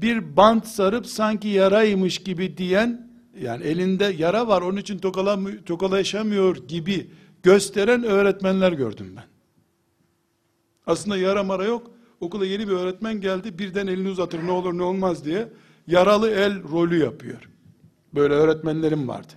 bir 0.00 0.36
bant 0.36 0.66
sarıp 0.66 1.06
sanki 1.06 1.48
yaraymış 1.48 2.18
gibi 2.18 2.56
diyen, 2.56 3.10
yani 3.40 3.64
elinde 3.64 4.04
yara 4.04 4.48
var 4.48 4.62
onun 4.62 4.76
için 4.76 4.98
tokalaşamıyor 5.66 6.56
gibi 6.56 7.10
gösteren 7.42 8.04
öğretmenler 8.04 8.72
gördüm 8.72 9.14
ben. 9.16 9.24
Aslında 10.86 11.16
yara 11.16 11.42
mara 11.42 11.64
yok. 11.64 11.93
Okula 12.20 12.46
yeni 12.46 12.68
bir 12.68 12.72
öğretmen 12.72 13.20
geldi. 13.20 13.58
Birden 13.58 13.86
elini 13.86 14.08
uzatır 14.08 14.46
ne 14.46 14.50
olur 14.50 14.78
ne 14.78 14.82
olmaz 14.82 15.24
diye. 15.24 15.48
Yaralı 15.86 16.30
el 16.30 16.62
rolü 16.62 16.98
yapıyor. 16.98 17.48
Böyle 18.14 18.34
öğretmenlerim 18.34 19.08
vardı. 19.08 19.32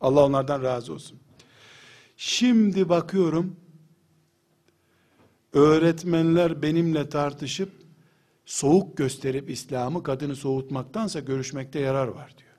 Allah 0.00 0.24
onlardan 0.24 0.62
razı 0.62 0.92
olsun. 0.92 1.18
Şimdi 2.16 2.88
bakıyorum 2.88 3.56
öğretmenler 5.52 6.62
benimle 6.62 7.08
tartışıp 7.08 7.72
soğuk 8.44 8.96
gösterip 8.96 9.50
İslam'ı 9.50 10.02
kadını 10.02 10.36
soğutmaktansa 10.36 11.20
görüşmekte 11.20 11.80
yarar 11.80 12.08
var 12.08 12.34
diyor. 12.38 12.50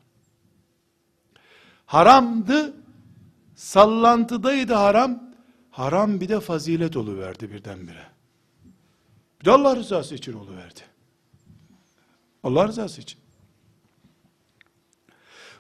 Haramdı, 1.86 2.74
sallantıdaydı 3.56 4.74
haram, 4.74 5.24
haram 5.70 6.22
bir 6.22 6.30
de 6.30 6.40
fazilet 6.40 6.98
oluverdi 6.98 7.52
birdenbire. 7.52 8.11
Bir 9.42 9.46
de 9.46 9.52
Allah 9.52 9.76
rızası 9.76 10.16
için 10.16 10.34
oluverdi. 10.34 10.80
Allah 12.44 12.68
rızası 12.68 13.02
için. 13.02 13.20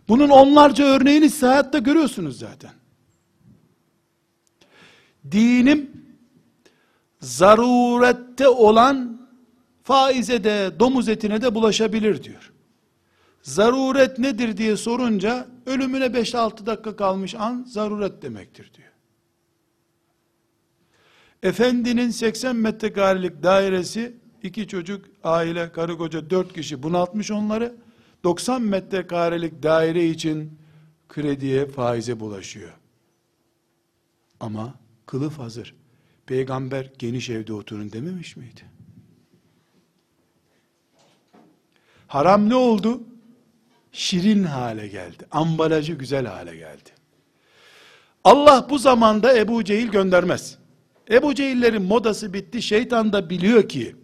Bunun 0.08 0.30
onlarca 0.30 0.86
örneğini 0.86 1.30
siz 1.30 1.44
hayatta 1.44 1.78
görüyorsunuz 1.80 2.40
zaten. 2.40 2.72
Dinim 5.32 5.92
zarurette 7.20 8.48
olan 8.48 9.28
faize 9.84 10.44
de 10.44 10.72
domuz 10.80 11.10
etine 11.10 11.42
de 11.42 11.56
bulaşabilir 11.56 12.24
diyor. 12.24 12.52
Zaruret 13.42 14.20
nedir 14.20 14.58
diye 14.58 14.78
sorunca 14.78 15.48
ölümüne 15.66 16.06
5-6 16.06 16.66
dakika 16.66 16.96
kalmış 16.96 17.36
an 17.36 17.64
zaruret 17.68 18.22
demektir 18.22 18.74
diyor. 18.74 18.91
Efendinin 21.44 22.10
80 22.10 22.56
metrekarelik 22.56 23.44
dairesi, 23.44 24.16
iki 24.44 24.68
çocuk, 24.68 25.06
aile, 25.24 25.72
karı 25.72 25.98
koca, 25.98 26.30
dört 26.30 26.54
kişi 26.54 26.84
bunaltmış 26.84 27.32
onları. 27.32 27.76
90 28.24 28.62
metrekarelik 28.62 29.64
daire 29.64 30.06
için 30.06 30.60
krediye, 31.10 31.66
faize 31.66 32.20
bulaşıyor. 32.20 32.72
Ama 34.39 34.74
kılıf 35.06 35.39
hazır. 35.39 35.76
Peygamber 36.26 36.92
geniş 37.00 37.30
evde 37.30 37.54
oturun 37.54 37.92
dememiş 37.92 38.36
miydi? 38.36 38.62
Haram 42.08 42.50
ne 42.50 42.56
oldu? 42.56 43.04
Şirin 43.92 44.44
hale 44.44 44.88
geldi. 44.88 45.26
Ambalajı 45.32 45.94
güzel 45.94 46.26
hale 46.26 46.56
geldi. 46.56 46.89
Allah 48.24 48.68
bu 48.70 48.78
zamanda 48.78 49.38
Ebu 49.38 49.64
Cehil 49.64 49.88
göndermez. 49.88 50.61
Ebu 51.12 51.36
Cehillerin 51.36 51.82
modası 51.82 52.34
bitti. 52.34 52.62
Şeytan 52.62 53.14
da 53.14 53.30
biliyor 53.30 53.70
ki, 53.70 53.95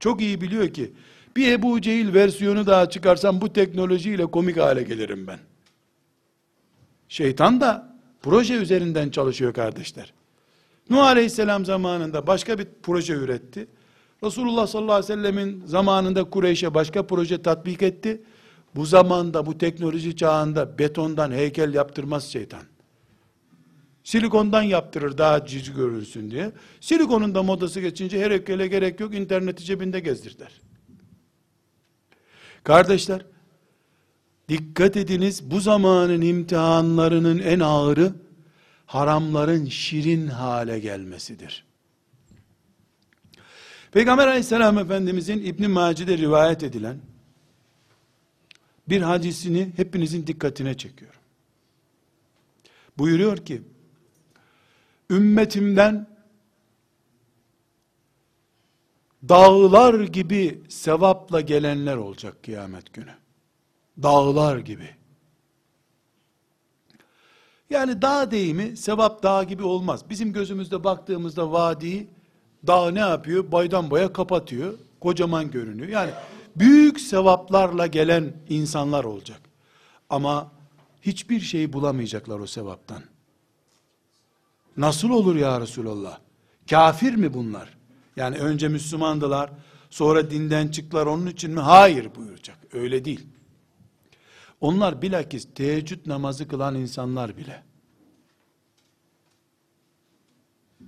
çok 0.00 0.20
iyi 0.20 0.40
biliyor 0.40 0.68
ki, 0.68 0.92
bir 1.36 1.52
Ebu 1.52 1.80
Cehil 1.80 2.14
versiyonu 2.14 2.66
daha 2.66 2.90
çıkarsam 2.90 3.40
bu 3.40 3.52
teknolojiyle 3.52 4.26
komik 4.26 4.56
hale 4.56 4.82
gelirim 4.82 5.26
ben. 5.26 5.38
Şeytan 7.08 7.60
da 7.60 7.96
proje 8.22 8.54
üzerinden 8.54 9.10
çalışıyor 9.10 9.54
kardeşler. 9.54 10.12
Nuh 10.90 11.02
Aleyhisselam 11.02 11.64
zamanında 11.64 12.26
başka 12.26 12.58
bir 12.58 12.66
proje 12.82 13.14
üretti. 13.14 13.66
Resulullah 14.24 14.66
sallallahu 14.66 14.94
aleyhi 14.94 15.12
ve 15.12 15.16
sellemin 15.16 15.62
zamanında 15.66 16.24
Kureyş'e 16.24 16.74
başka 16.74 17.06
proje 17.06 17.42
tatbik 17.42 17.82
etti. 17.82 18.22
Bu 18.74 18.86
zamanda, 18.86 19.46
bu 19.46 19.58
teknoloji 19.58 20.16
çağında 20.16 20.78
betondan 20.78 21.32
heykel 21.32 21.74
yaptırmaz 21.74 22.24
şeytan. 22.24 22.62
Silikondan 24.06 24.62
yaptırır 24.62 25.18
daha 25.18 25.46
cici 25.46 25.74
görünsün 25.74 26.30
diye. 26.30 26.52
Silikonun 26.80 27.34
da 27.34 27.42
modası 27.42 27.80
geçince 27.80 28.24
her 28.24 28.30
heykele 28.30 28.66
gerek 28.66 29.00
yok, 29.00 29.14
interneti 29.14 29.64
cebinde 29.64 30.00
gezdirler. 30.00 30.60
Kardeşler, 32.64 33.26
dikkat 34.48 34.96
ediniz 34.96 35.50
bu 35.50 35.60
zamanın 35.60 36.20
imtihanlarının 36.20 37.38
en 37.38 37.60
ağırı, 37.60 38.12
haramların 38.86 39.66
şirin 39.66 40.26
hale 40.26 40.78
gelmesidir. 40.78 41.64
Peygamber 43.92 44.26
aleyhisselam 44.28 44.78
efendimizin 44.78 45.44
İbn 45.44 45.70
Maci'de 45.70 46.18
rivayet 46.18 46.62
edilen 46.62 46.98
bir 48.88 49.02
hadisini 49.02 49.72
hepinizin 49.76 50.26
dikkatine 50.26 50.76
çekiyorum. 50.76 51.20
Buyuruyor 52.98 53.36
ki, 53.36 53.62
ümmetimden 55.10 56.16
dağlar 59.28 60.00
gibi 60.00 60.62
sevapla 60.68 61.40
gelenler 61.40 61.96
olacak 61.96 62.42
kıyamet 62.42 62.92
günü. 62.92 63.14
Dağlar 64.02 64.58
gibi. 64.58 64.88
Yani 67.70 68.02
dağ 68.02 68.30
deyimi 68.30 68.76
sevap 68.76 69.22
dağ 69.22 69.44
gibi 69.44 69.62
olmaz. 69.62 70.10
Bizim 70.10 70.32
gözümüzde 70.32 70.84
baktığımızda 70.84 71.52
vadi 71.52 72.06
dağ 72.66 72.90
ne 72.90 72.98
yapıyor? 72.98 73.52
Baydan 73.52 73.90
boya 73.90 74.12
kapatıyor. 74.12 74.74
Kocaman 75.00 75.50
görünüyor. 75.50 75.88
Yani 75.88 76.10
büyük 76.56 77.00
sevaplarla 77.00 77.86
gelen 77.86 78.32
insanlar 78.48 79.04
olacak. 79.04 79.40
Ama 80.10 80.52
hiçbir 81.02 81.40
şey 81.40 81.72
bulamayacaklar 81.72 82.38
o 82.38 82.46
sevaptan. 82.46 83.02
Nasıl 84.76 85.10
olur 85.10 85.36
ya 85.36 85.60
Resulallah? 85.60 86.18
Kafir 86.70 87.14
mi 87.14 87.34
bunlar? 87.34 87.76
Yani 88.16 88.38
önce 88.38 88.68
Müslümandılar, 88.68 89.50
sonra 89.90 90.30
dinden 90.30 90.68
çıktılar 90.68 91.06
onun 91.06 91.26
için 91.26 91.50
mi? 91.50 91.60
Hayır 91.60 92.14
buyuracak. 92.14 92.58
Öyle 92.72 93.04
değil. 93.04 93.26
Onlar 94.60 95.02
bilakis 95.02 95.48
teheccüd 95.54 96.06
namazı 96.06 96.48
kılan 96.48 96.74
insanlar 96.74 97.36
bile. 97.36 97.62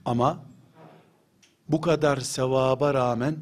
Ama 0.05 0.45
bu 1.68 1.80
kadar 1.80 2.16
sevaba 2.16 2.95
rağmen 2.95 3.36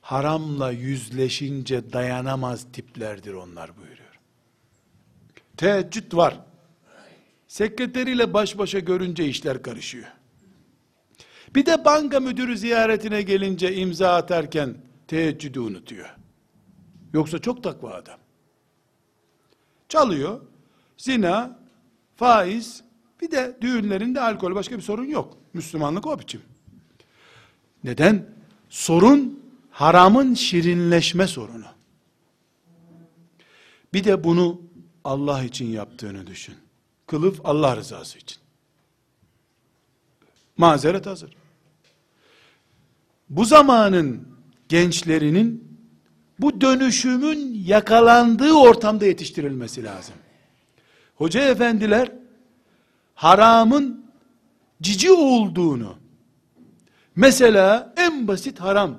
haramla 0.00 0.70
yüzleşince 0.70 1.92
dayanamaz 1.92 2.66
tiplerdir 2.72 3.32
onlar 3.32 3.76
buyuruyor. 3.76 4.20
Teheccüd 5.56 6.16
var. 6.16 6.49
Sekreteriyle 7.50 8.34
baş 8.34 8.58
başa 8.58 8.78
görünce 8.78 9.24
işler 9.26 9.62
karışıyor. 9.62 10.06
Bir 11.54 11.66
de 11.66 11.84
banka 11.84 12.20
müdürü 12.20 12.58
ziyaretine 12.58 13.22
gelince 13.22 13.74
imza 13.74 14.14
atarken 14.14 14.76
teheccüdü 15.08 15.60
unutuyor. 15.60 16.16
Yoksa 17.12 17.38
çok 17.38 17.62
takva 17.62 17.90
adam. 17.90 18.18
Çalıyor, 19.88 20.40
zina, 20.96 21.58
faiz, 22.16 22.84
bir 23.22 23.30
de 23.30 23.58
düğünlerinde 23.60 24.20
alkol 24.20 24.54
başka 24.54 24.76
bir 24.76 24.82
sorun 24.82 25.06
yok. 25.06 25.36
Müslümanlık 25.54 26.06
o 26.06 26.18
biçim. 26.18 26.42
Neden? 27.84 28.26
Sorun 28.68 29.42
haramın 29.70 30.34
şirinleşme 30.34 31.26
sorunu. 31.26 31.66
Bir 33.94 34.04
de 34.04 34.24
bunu 34.24 34.60
Allah 35.04 35.44
için 35.44 35.66
yaptığını 35.66 36.26
düşün. 36.26 36.54
Kılıf 37.10 37.40
Allah 37.44 37.76
rızası 37.76 38.18
için. 38.18 38.38
Mazeret 40.56 41.06
hazır. 41.06 41.36
Bu 43.30 43.44
zamanın 43.44 44.28
gençlerinin 44.68 45.78
bu 46.38 46.60
dönüşümün 46.60 47.54
yakalandığı 47.54 48.52
ortamda 48.52 49.06
yetiştirilmesi 49.06 49.84
lazım. 49.84 50.14
Hoca 51.14 51.40
efendiler 51.40 52.12
haramın 53.14 54.06
cici 54.82 55.12
olduğunu 55.12 55.96
mesela 57.16 57.94
en 57.96 58.28
basit 58.28 58.60
haram 58.60 58.98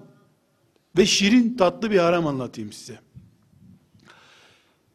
ve 0.97 1.05
şirin 1.05 1.57
tatlı 1.57 1.91
bir 1.91 1.99
haram 1.99 2.27
anlatayım 2.27 2.71
size. 2.71 2.99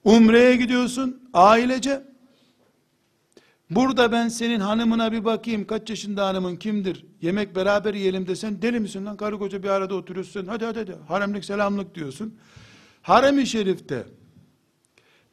Umre'ye 0.05 0.57
gidiyorsun 0.57 1.29
ailece 1.35 2.16
Burada 3.71 4.13
ben 4.13 4.29
senin 4.29 4.61
hanımına 4.61 5.13
bir 5.13 5.25
bakayım, 5.25 5.67
kaç 5.67 5.91
yaşında 5.91 6.27
hanımın 6.27 6.57
kimdir, 6.57 7.07
yemek 7.23 7.57
beraber 7.57 7.95
yiyelim 7.95 8.27
desen, 8.27 8.63
deli 8.63 8.81
misin 8.81 9.07
lan, 9.07 9.17
karı 9.17 9.39
koca 9.39 9.63
bir 9.63 9.69
arada 9.69 9.95
oturuyorsun, 9.95 10.47
hadi 10.47 10.65
hadi 10.65 10.79
hadi, 10.79 10.97
haremlik 11.09 11.45
selamlık 11.45 11.95
diyorsun. 11.95 12.39
Harem-i 13.03 13.47
şerifte, 13.47 14.07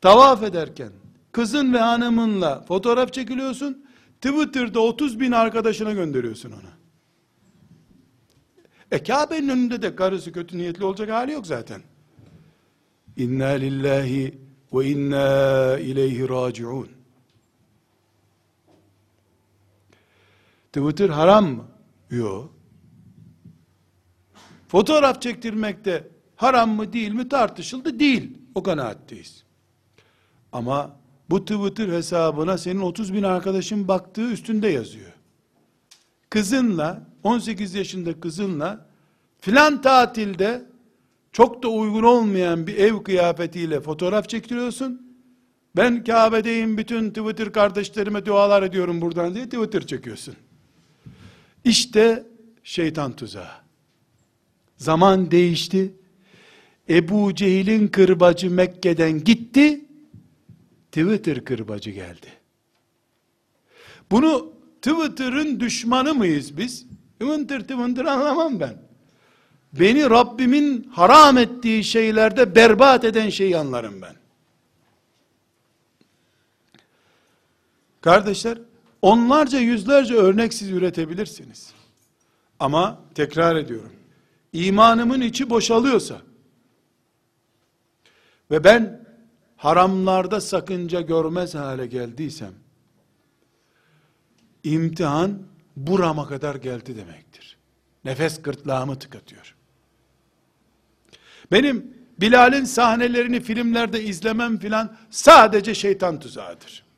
tavaf 0.01 0.43
ederken, 0.43 0.91
kızın 1.31 1.73
ve 1.73 1.79
hanımınla 1.79 2.61
fotoğraf 2.67 3.13
çekiliyorsun, 3.13 3.85
Twitter'da 4.21 4.79
30 4.79 5.19
bin 5.19 5.31
arkadaşına 5.31 5.91
gönderiyorsun 5.93 6.51
onu. 6.51 6.69
E 8.91 9.03
Kabe'nin 9.03 9.49
önünde 9.49 9.81
de 9.81 9.95
karısı 9.95 10.31
kötü 10.31 10.57
niyetli 10.57 10.85
olacak 10.85 11.09
hali 11.09 11.31
yok 11.31 11.47
zaten. 11.47 11.81
İnna 13.17 13.47
lillahi 13.47 14.37
ve 14.73 14.85
inna 14.85 15.79
ileyhi 15.79 16.29
raciun. 16.29 17.02
Twitter 20.73 21.09
haram 21.09 21.45
mı? 21.45 21.65
Yok. 22.09 22.53
Fotoğraf 24.67 25.21
çektirmekte 25.21 26.07
haram 26.35 26.69
mı 26.69 26.93
değil 26.93 27.11
mi 27.11 27.29
tartışıldı. 27.29 27.99
Değil. 27.99 28.37
O 28.55 28.63
kanaatteyiz. 28.63 29.43
Ama 30.51 30.95
bu 31.29 31.45
Twitter 31.45 31.87
hesabına 31.87 32.57
senin 32.57 32.81
30 32.81 33.13
bin 33.13 33.23
arkadaşın 33.23 33.87
baktığı 33.87 34.31
üstünde 34.31 34.67
yazıyor. 34.67 35.11
Kızınla, 36.29 37.07
18 37.23 37.73
yaşında 37.73 38.19
kızınla 38.19 38.85
filan 39.39 39.81
tatilde 39.81 40.65
çok 41.31 41.63
da 41.63 41.67
uygun 41.67 42.03
olmayan 42.03 42.67
bir 42.67 42.77
ev 42.77 43.03
kıyafetiyle 43.03 43.81
fotoğraf 43.81 44.29
çektiriyorsun. 44.29 45.17
Ben 45.75 46.03
Kabe'deyim 46.03 46.77
bütün 46.77 47.09
Twitter 47.09 47.53
kardeşlerime 47.53 48.25
dualar 48.25 48.63
ediyorum 48.63 49.01
buradan 49.01 49.35
diye 49.35 49.45
Twitter 49.45 49.87
çekiyorsun. 49.87 50.35
İşte 51.65 52.25
şeytan 52.63 53.15
tuzağı. 53.15 53.63
Zaman 54.77 55.31
değişti. 55.31 55.93
Ebu 56.89 57.35
Cehil'in 57.35 57.87
kırbacı 57.87 58.51
Mekke'den 58.51 59.23
gitti. 59.23 59.85
Twitter 60.91 61.45
kırbacı 61.45 61.89
geldi. 61.89 62.27
Bunu 64.11 64.53
Twitter'ın 64.81 65.59
düşmanı 65.59 66.13
mıyız 66.13 66.57
biz? 66.57 66.85
Twitter 67.19 67.61
Twitter 67.61 68.05
anlamam 68.05 68.59
ben. 68.59 68.77
Beni 69.73 70.09
Rabbimin 70.09 70.83
haram 70.83 71.37
ettiği 71.37 71.83
şeylerde 71.83 72.55
berbat 72.55 73.03
eden 73.03 73.29
şeyi 73.29 73.57
anlarım 73.57 74.01
ben. 74.01 74.15
Kardeşler, 78.01 78.57
Onlarca 79.03 79.59
yüzlerce 79.59 80.15
örnek 80.15 80.53
siz 80.53 80.69
üretebilirsiniz. 80.69 81.73
Ama 82.59 83.01
tekrar 83.15 83.55
ediyorum. 83.55 83.93
İmanımın 84.53 85.21
içi 85.21 85.49
boşalıyorsa 85.49 86.21
ve 88.51 88.63
ben 88.63 89.05
haramlarda 89.57 90.41
sakınca 90.41 91.01
görmez 91.01 91.55
hale 91.55 91.87
geldiysem 91.87 92.53
imtihan 94.63 95.39
burama 95.77 96.27
kadar 96.27 96.55
geldi 96.55 96.95
demektir. 96.95 97.57
Nefes 98.05 98.41
gırtlağımı 98.41 98.99
tıkatıyor. 98.99 99.55
Benim 101.51 101.93
Bilal'in 102.19 102.65
sahnelerini 102.65 103.41
filmlerde 103.41 104.03
izlemem 104.03 104.59
filan 104.59 104.97
sadece 105.09 105.75
şeytan 105.75 106.19
tuzağıdır. 106.19 106.92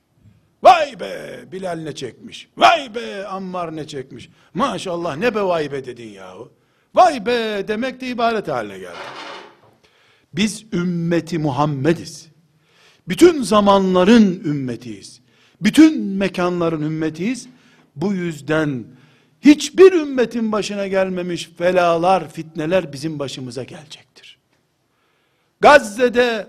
Vay 0.66 1.00
be 1.00 1.46
Bilal 1.52 1.80
ne 1.80 1.96
çekmiş. 1.96 2.50
Vay 2.58 2.96
be 2.96 3.28
Ammar 3.28 3.76
ne 3.76 3.88
çekmiş. 3.88 4.30
Maşallah 4.54 5.18
ne 5.18 5.36
be 5.36 5.42
vay 5.42 5.72
be 5.72 5.86
dedin 5.86 6.10
yahu. 6.10 6.52
Vay 6.96 7.26
be 7.26 7.68
demek 7.68 8.02
de 8.02 8.08
ibaret 8.08 8.48
haline 8.48 8.80
geldi. 8.80 8.98
Biz 10.34 10.66
ümmeti 10.74 11.40
Muhammediz. 11.40 12.28
Bütün 13.08 13.44
zamanların 13.44 14.42
ümmetiyiz. 14.46 15.22
Bütün 15.62 16.02
mekanların 16.02 16.82
ümmetiyiz. 16.82 17.48
Bu 17.96 18.14
yüzden 18.14 18.86
hiçbir 19.42 19.94
ümmetin 19.94 20.52
başına 20.52 20.88
gelmemiş 20.88 21.50
felalar, 21.58 22.32
fitneler 22.32 22.94
bizim 22.94 23.20
başımıza 23.20 23.64
gelecektir. 23.64 24.40
Gazze'de, 25.62 26.48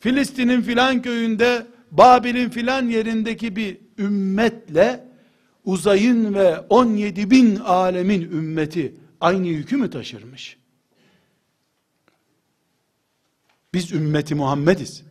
Filistin'in 0.00 0.62
filan 0.62 1.02
köyünde, 1.02 1.66
Babil'in 1.98 2.50
filan 2.50 2.88
yerindeki 2.88 3.56
bir 3.56 3.78
ümmetle 3.98 5.04
uzayın 5.64 6.34
ve 6.34 6.58
17 6.58 7.30
bin 7.30 7.56
alemin 7.56 8.22
ümmeti 8.22 8.94
aynı 9.20 9.46
yükü 9.46 9.76
mü 9.76 9.90
taşırmış? 9.90 10.56
Biz 13.74 13.92
ümmeti 13.92 14.34
Muhammediz. 14.34 15.02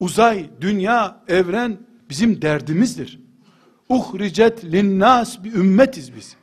Uzay, 0.00 0.50
dünya, 0.60 1.24
evren 1.28 1.78
bizim 2.10 2.42
derdimizdir. 2.42 3.20
Uhricet 3.88 4.64
linnas 4.64 5.44
bir 5.44 5.52
ümmetiz 5.52 6.14
biz. 6.16 6.36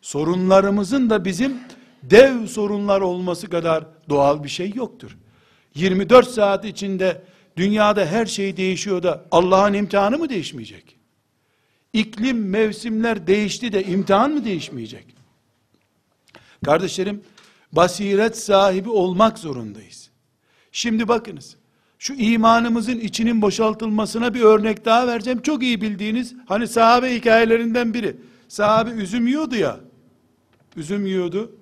Sorunlarımızın 0.00 1.10
da 1.10 1.24
bizim 1.24 1.58
dev 2.02 2.46
sorunlar 2.46 3.00
olması 3.00 3.50
kadar 3.50 3.86
doğal 4.08 4.44
bir 4.44 4.48
şey 4.48 4.72
yoktur. 4.74 5.18
24 5.74 6.28
saat 6.28 6.64
içinde 6.64 7.22
dünyada 7.60 8.06
her 8.06 8.26
şey 8.26 8.56
değişiyor 8.56 9.02
da 9.02 9.24
Allah'ın 9.30 9.72
imtihanı 9.72 10.18
mı 10.18 10.28
değişmeyecek? 10.28 10.96
İklim, 11.92 12.48
mevsimler 12.48 13.26
değişti 13.26 13.72
de 13.72 13.84
imtihan 13.84 14.30
mı 14.30 14.44
değişmeyecek? 14.44 15.06
Kardeşlerim, 16.64 17.22
basiret 17.72 18.38
sahibi 18.38 18.90
olmak 18.90 19.38
zorundayız. 19.38 20.10
Şimdi 20.72 21.08
bakınız, 21.08 21.56
şu 21.98 22.14
imanımızın 22.14 22.98
içinin 22.98 23.42
boşaltılmasına 23.42 24.34
bir 24.34 24.40
örnek 24.40 24.84
daha 24.84 25.06
vereceğim. 25.06 25.42
Çok 25.42 25.62
iyi 25.62 25.80
bildiğiniz, 25.80 26.34
hani 26.46 26.68
sahabe 26.68 27.14
hikayelerinden 27.14 27.94
biri. 27.94 28.16
Sahabe 28.48 28.90
üzüm 28.90 29.26
yiyordu 29.26 29.56
ya, 29.56 29.80
üzüm 30.76 31.06
yiyordu. 31.06 31.56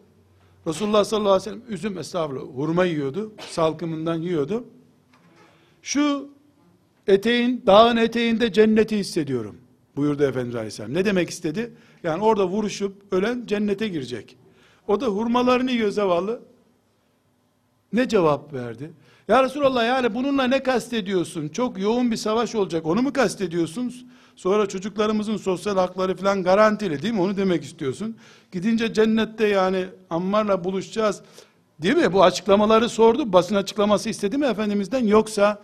Resulullah 0.67 1.05
sallallahu 1.05 1.33
aleyhi 1.33 1.51
ve 1.51 1.51
sellem 1.51 1.75
üzüm 1.75 1.99
estağfurullah 1.99 2.55
hurma 2.55 2.85
yiyordu. 2.85 3.33
Salkımından 3.51 4.23
yiyordu. 4.23 4.65
Şu 5.83 6.29
eteğin, 7.07 7.63
dağın 7.67 7.97
eteğinde 7.97 8.53
cenneti 8.53 8.99
hissediyorum. 8.99 9.57
Buyurdu 9.97 10.25
Efendimiz 10.25 10.55
Aleyhisselam. 10.55 10.95
Ne 10.95 11.05
demek 11.05 11.31
istedi? 11.31 11.73
Yani 12.03 12.23
orada 12.23 12.49
vuruşup 12.49 13.03
ölen 13.11 13.47
cennete 13.47 13.89
girecek. 13.89 14.37
O 14.89 15.01
da 15.01 15.07
hurmalarını 15.07 15.71
yiyor 15.71 15.91
zavallı. 15.91 16.41
Ne 17.93 18.09
cevap 18.09 18.53
verdi? 18.53 18.91
Ya 19.29 19.45
Resulallah 19.45 19.87
yani 19.87 20.15
bununla 20.15 20.45
ne 20.45 20.63
kastediyorsun? 20.63 21.49
Çok 21.49 21.79
yoğun 21.79 22.11
bir 22.11 22.17
savaş 22.17 22.55
olacak. 22.55 22.87
Onu 22.87 23.03
mu 23.03 23.13
kastediyorsun? 23.13 23.95
Sonra 24.37 24.67
çocuklarımızın 24.67 25.37
sosyal 25.37 25.77
hakları 25.77 26.17
falan 26.17 26.43
garantili 26.43 27.03
değil 27.03 27.15
mi? 27.15 27.21
Onu 27.21 27.37
demek 27.37 27.65
istiyorsun. 27.65 28.17
Gidince 28.53 28.93
cennette 28.93 29.47
yani 29.47 29.87
Ammar'la 30.11 30.65
buluşacağız. 30.65 31.23
Değil 31.83 31.97
mi? 31.97 32.13
Bu 32.13 32.23
açıklamaları 32.23 32.89
sordu. 32.89 33.33
Basın 33.33 33.55
açıklaması 33.55 34.09
istedi 34.09 34.39
mi 34.39 34.47
Efendimiz'den? 34.47 35.07
Yoksa 35.07 35.63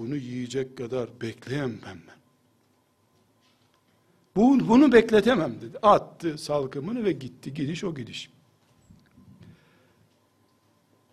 bunu 0.00 0.16
yiyecek 0.16 0.78
kadar 0.78 1.20
bekleyemem 1.20 1.80
ben. 1.86 2.20
Bu, 4.36 4.68
bunu 4.68 4.92
bekletemem 4.92 5.60
dedi. 5.60 5.78
Attı 5.82 6.38
salkımını 6.38 7.04
ve 7.04 7.12
gitti. 7.12 7.54
Gidiş 7.54 7.84
o 7.84 7.94
gidiş. 7.94 8.30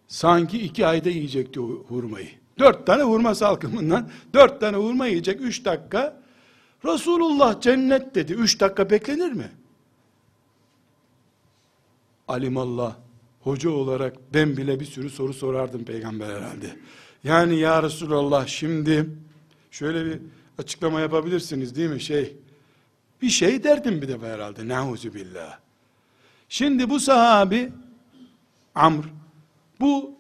Sanki 0.08 0.62
iki 0.62 0.88
ayda 0.88 1.10
yiyecekti 1.10 1.62
o 1.62 1.68
hurmayı. 1.68 2.30
Dört 2.60 2.88
tane 2.88 3.04
hurma 3.04 3.36
salkımından, 3.36 4.10
dört 4.34 4.60
tane 4.60 4.78
hurma 4.78 5.08
yiyecek, 5.08 5.42
üç 5.42 5.66
dakika. 5.66 6.22
Resulullah 6.86 7.62
cennet 7.62 8.16
dedi, 8.16 8.34
üç 8.34 8.60
dakika 8.60 8.90
beklenir 8.90 9.32
mi? 9.32 9.52
Alimallah, 12.28 12.96
hoca 13.42 13.70
olarak 13.70 14.16
ben 14.34 14.58
bile 14.58 14.80
bir 14.80 14.86
sürü 14.86 15.10
soru 15.10 15.34
sorardım 15.34 15.84
peygamber 15.84 16.30
herhalde. 16.30 16.80
Yani 17.24 17.60
ya 17.60 17.84
Resulallah 17.84 18.48
şimdi, 18.48 19.10
şöyle 19.72 20.06
bir 20.06 20.20
açıklama 20.58 21.00
yapabilirsiniz 21.00 21.76
değil 21.76 21.90
mi? 21.90 22.02
Şey, 22.02 22.38
bir 23.22 23.30
şey 23.30 23.64
derdim 23.64 24.02
bir 24.02 24.08
defa 24.08 24.26
herhalde. 24.26 24.68
Nauzu 24.68 25.14
billah. 25.14 25.60
Şimdi 26.50 26.90
bu 26.90 27.00
sahabi 27.00 27.72
Amr 28.76 29.06
bu 29.80 30.18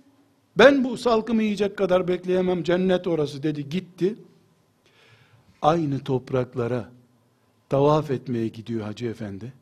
ben 0.57 0.83
bu 0.83 0.97
salkımı 0.97 1.43
yiyecek 1.43 1.77
kadar 1.77 2.07
bekleyemem 2.07 2.63
cennet 2.63 3.07
orası 3.07 3.43
dedi 3.43 3.69
gitti. 3.69 4.15
Aynı 5.61 5.99
topraklara 5.99 6.91
tavaf 7.69 8.11
etmeye 8.11 8.47
gidiyor 8.47 8.85
Hacı 8.85 9.05
Efendi. 9.05 9.53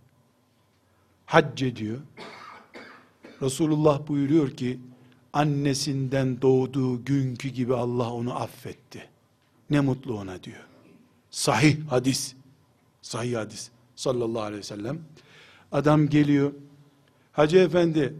Hac 1.25 1.63
ediyor. 1.63 1.97
Resulullah 3.41 4.07
buyuruyor 4.07 4.51
ki 4.51 4.79
annesinden 5.36 6.41
doğduğu 6.41 7.05
günkü 7.05 7.49
gibi 7.49 7.75
Allah 7.75 8.13
onu 8.13 8.36
affetti. 8.36 9.09
Ne 9.69 9.79
mutlu 9.79 10.17
ona 10.17 10.43
diyor. 10.43 10.65
Sahih 11.29 11.77
hadis. 11.89 12.33
Sahih 13.01 13.36
hadis 13.38 13.69
sallallahu 13.95 14.41
aleyhi 14.41 14.59
ve 14.59 14.63
sellem. 14.63 14.99
Adam 15.71 16.09
geliyor. 16.09 16.51
Hacı 17.31 17.57
efendi 17.57 18.13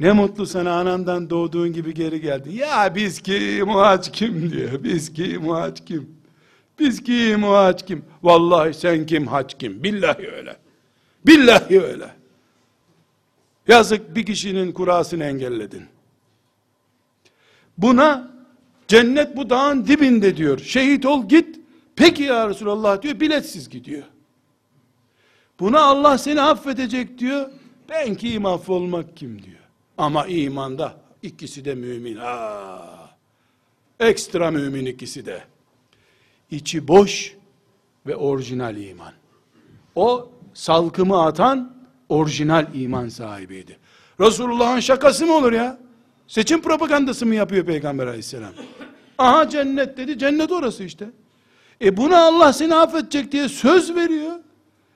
ne 0.00 0.12
mutlu 0.12 0.46
sana 0.46 0.72
anandan 0.72 1.30
doğduğun 1.30 1.72
gibi 1.72 1.94
geri 1.94 2.20
geldin. 2.20 2.50
Ya 2.50 2.94
biz 2.94 3.20
kim 3.20 3.68
o 3.68 3.78
hac 3.80 4.10
kim 4.12 4.52
diyor. 4.52 4.84
Biz 4.84 5.12
kim 5.12 5.48
o 5.48 5.54
hac 5.54 5.80
kim. 5.86 6.10
Biz 6.78 7.02
kim 7.02 7.44
o 7.44 7.72
kim. 7.86 8.04
Vallahi 8.22 8.74
sen 8.74 9.06
kim 9.06 9.26
hac 9.26 9.54
kim. 9.58 9.82
Billahi 9.82 10.28
öyle. 10.28 10.56
Billahi 11.26 11.80
öyle. 11.80 12.10
Yazık 13.68 14.16
bir 14.16 14.26
kişinin 14.26 14.72
kurasını 14.72 15.24
engelledin. 15.24 15.95
Buna 17.78 18.30
cennet 18.88 19.36
bu 19.36 19.50
dağın 19.50 19.86
dibinde 19.86 20.36
diyor. 20.36 20.58
Şehit 20.58 21.06
ol 21.06 21.28
git. 21.28 21.60
Peki 21.96 22.22
ya 22.22 22.48
Resulallah 22.48 23.02
diyor 23.02 23.20
biletsiz 23.20 23.68
gidiyor. 23.68 24.02
Buna 25.60 25.80
Allah 25.80 26.18
seni 26.18 26.42
affedecek 26.42 27.18
diyor. 27.18 27.50
Ben 27.88 28.14
kim 28.14 28.46
affolmak 28.46 29.16
kim 29.16 29.42
diyor. 29.42 29.58
Ama 29.98 30.26
imanda 30.26 30.96
ikisi 31.22 31.64
de 31.64 31.74
mümin. 31.74 32.16
Aa, 32.16 33.10
ekstra 34.00 34.50
mümin 34.50 34.86
ikisi 34.86 35.26
de. 35.26 35.44
İçi 36.50 36.88
boş 36.88 37.36
ve 38.06 38.16
orijinal 38.16 38.76
iman. 38.76 39.12
O 39.94 40.28
salkımı 40.54 41.22
atan 41.22 41.76
orijinal 42.08 42.74
iman 42.74 43.08
sahibiydi. 43.08 43.78
Resulullah'ın 44.20 44.80
şakası 44.80 45.26
mı 45.26 45.32
olur 45.34 45.52
ya? 45.52 45.78
Seçim 46.28 46.62
propagandası 46.62 47.26
mı 47.26 47.34
yapıyor 47.34 47.64
Peygamber 47.66 48.06
aleyhisselam? 48.06 48.52
Aha 49.18 49.48
cennet 49.48 49.96
dedi, 49.96 50.18
cennet 50.18 50.52
orası 50.52 50.84
işte. 50.84 51.10
E 51.84 51.96
buna 51.96 52.26
Allah 52.26 52.52
seni 52.52 52.74
affedecek 52.74 53.32
diye 53.32 53.48
söz 53.48 53.94
veriyor. 53.94 54.32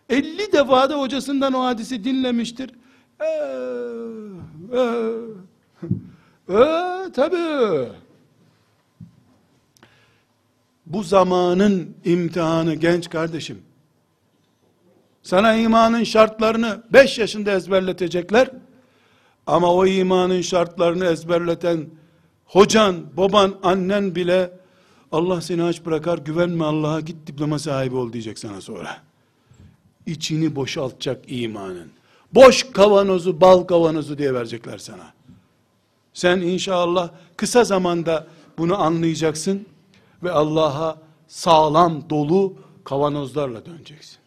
50 0.08 0.52
defa 0.52 0.90
da 0.90 1.00
hocasından 1.00 1.52
o 1.52 1.64
hadisi 1.64 2.04
dinlemiştir. 2.04 2.70
Ee, 3.20 3.26
ee, 6.50 7.12
tabi. 7.12 7.36
Bu 10.86 11.02
zamanın 11.02 11.96
imtihanı 12.04 12.74
genç 12.74 13.10
kardeşim. 13.10 13.62
Sana 15.22 15.54
imanın 15.54 16.04
şartlarını 16.04 16.82
5 16.92 17.18
yaşında 17.18 17.50
ezberletecekler. 17.50 18.50
Ama 19.50 19.74
o 19.74 19.86
imanın 19.86 20.40
şartlarını 20.40 21.06
ezberleten 21.06 21.86
hocan, 22.44 23.16
baban, 23.16 23.54
annen 23.62 24.14
bile 24.14 24.52
Allah 25.12 25.40
seni 25.40 25.62
aç 25.62 25.84
bırakar 25.86 26.18
güvenme 26.18 26.64
Allah'a 26.64 27.00
git 27.00 27.26
diploma 27.26 27.58
sahibi 27.58 27.96
ol 27.96 28.12
diyecek 28.12 28.38
sana 28.38 28.60
sonra 28.60 29.02
içini 30.06 30.56
boşaltacak 30.56 31.24
imanın. 31.28 31.90
Boş 32.34 32.72
kavanozu 32.72 33.40
bal 33.40 33.62
kavanozu 33.62 34.18
diye 34.18 34.34
verecekler 34.34 34.78
sana. 34.78 35.12
Sen 36.14 36.40
inşallah 36.40 37.10
kısa 37.36 37.64
zamanda 37.64 38.26
bunu 38.58 38.82
anlayacaksın 38.82 39.66
ve 40.22 40.30
Allah'a 40.30 40.98
sağlam 41.28 42.10
dolu 42.10 42.54
kavanozlarla 42.84 43.66
döneceksin. 43.66 44.18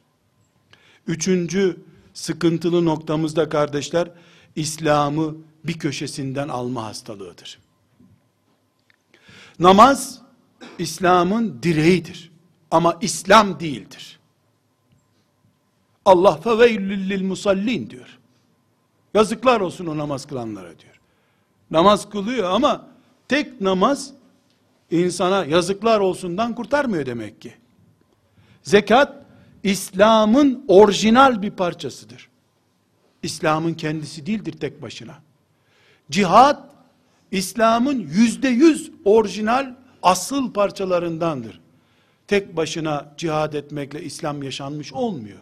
Üçüncü 1.08 1.78
sıkıntılı 2.14 2.86
noktamızda 2.86 3.50
kardeşler, 3.50 4.12
İslam'ı 4.56 5.36
bir 5.64 5.80
köşesinden 5.80 6.48
alma 6.48 6.86
hastalığıdır. 6.86 7.60
Namaz, 9.60 10.22
İslam'ın 10.80 11.60
direğidir. 11.64 12.32
Ama 12.72 12.98
İslam 13.02 13.60
değildir. 13.60 14.20
Allah 16.06 16.38
feveylül 16.38 17.24
musallin 17.24 17.90
diyor. 17.90 18.20
Yazıklar 19.14 19.62
olsun 19.62 19.86
o 19.86 19.98
namaz 19.98 20.26
kılanlara 20.26 20.80
diyor. 20.80 21.00
Namaz 21.72 22.10
kılıyor 22.10 22.52
ama 22.52 22.88
tek 23.28 23.62
namaz 23.62 24.14
insana 24.92 25.46
yazıklar 25.46 26.00
olsundan 26.00 26.56
kurtarmıyor 26.56 27.06
demek 27.06 27.42
ki. 27.42 27.54
Zekat 28.64 29.26
İslam'ın 29.64 30.66
orijinal 30.68 31.42
bir 31.42 31.52
parçasıdır. 31.52 32.30
İslam'ın 33.24 33.74
kendisi 33.74 34.26
değildir 34.26 34.54
tek 34.60 34.82
başına. 34.82 35.16
Cihad 36.12 36.74
İslam'ın 37.32 38.00
yüzde 38.00 38.48
yüz 38.48 38.92
orijinal 39.06 39.76
asıl 40.04 40.54
parçalarındandır. 40.54 41.62
Tek 42.28 42.58
başına 42.58 43.14
cihad 43.18 43.54
etmekle 43.54 44.04
İslam 44.04 44.44
yaşanmış 44.44 44.94
olmuyor. 44.94 45.40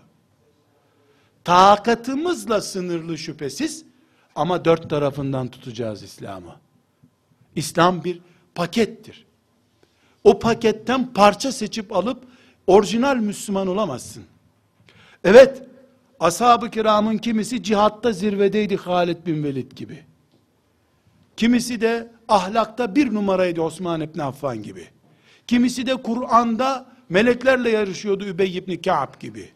Takatımızla 1.44 2.62
sınırlı 2.62 3.18
şüphesiz 3.18 3.86
ama 4.36 4.66
dört 4.66 4.90
tarafından 4.90 5.48
tutacağız 5.48 6.04
İslam'ı. 6.04 6.56
İslam 7.56 8.04
bir 8.04 8.22
pakettir. 8.56 9.26
O 10.24 10.40
paketten 10.40 11.14
parça 11.14 11.52
seçip 11.52 11.96
alıp 11.96 12.24
orijinal 12.68 13.16
Müslüman 13.16 13.68
olamazsın. 13.68 14.24
Evet, 15.24 15.64
ashab-ı 16.22 16.72
kiramın 16.72 17.17
kimisi 17.17 17.63
cihatta 17.63 18.11
zirvedeydi 18.11 18.78
Halid 18.78 19.26
bin 19.26 19.43
Velid 19.43 19.72
gibi. 19.72 20.03
Kimisi 21.38 21.82
de 21.82 22.11
ahlakta 22.28 22.95
bir 22.95 23.13
numaraydı 23.13 23.61
Osman 23.61 24.01
ibn 24.01 24.19
Affan 24.19 24.63
gibi. 24.63 24.88
Kimisi 25.47 25.86
de 25.86 25.95
Kur'an'da 25.95 26.86
meleklerle 27.09 27.69
yarışıyordu 27.69 28.26
Übey 28.26 28.57
ibn 28.57 28.82
Ka'b 28.82 29.19
gibi. 29.19 29.49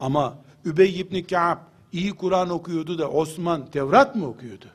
Ama 0.00 0.38
Übey 0.64 1.00
ibn 1.00 1.22
Ka'b 1.22 1.58
iyi 1.92 2.12
Kur'an 2.12 2.50
okuyordu 2.50 2.98
da 2.98 3.10
Osman 3.10 3.66
Tevrat 3.70 4.16
mı 4.16 4.26
okuyordu? 4.26 4.66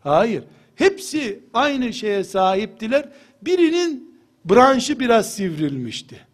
Hayır. 0.00 0.44
Hepsi 0.74 1.40
aynı 1.54 1.92
şeye 1.92 2.24
sahiptiler. 2.24 3.08
Birinin 3.42 4.18
branşı 4.44 5.00
biraz 5.00 5.34
sivrilmişti. 5.34 6.26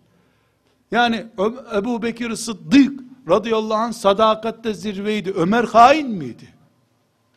Yani 0.91 1.27
Ebu 1.75 2.03
Bekir 2.03 2.35
Sıddık 2.37 3.10
radıyallahu 3.29 3.79
anh 3.79 3.93
sadakatte 3.93 4.75
zirveydi. 4.75 5.31
Ömer 5.31 5.65
hain 5.65 6.11
miydi? 6.11 6.49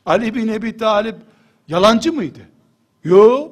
Ali 0.06 0.36
bin 0.36 0.48
Ebi 0.48 0.78
Talip 0.78 1.16
yalancı 1.68 2.14
mıydı? 2.14 2.40
Yo. 3.04 3.52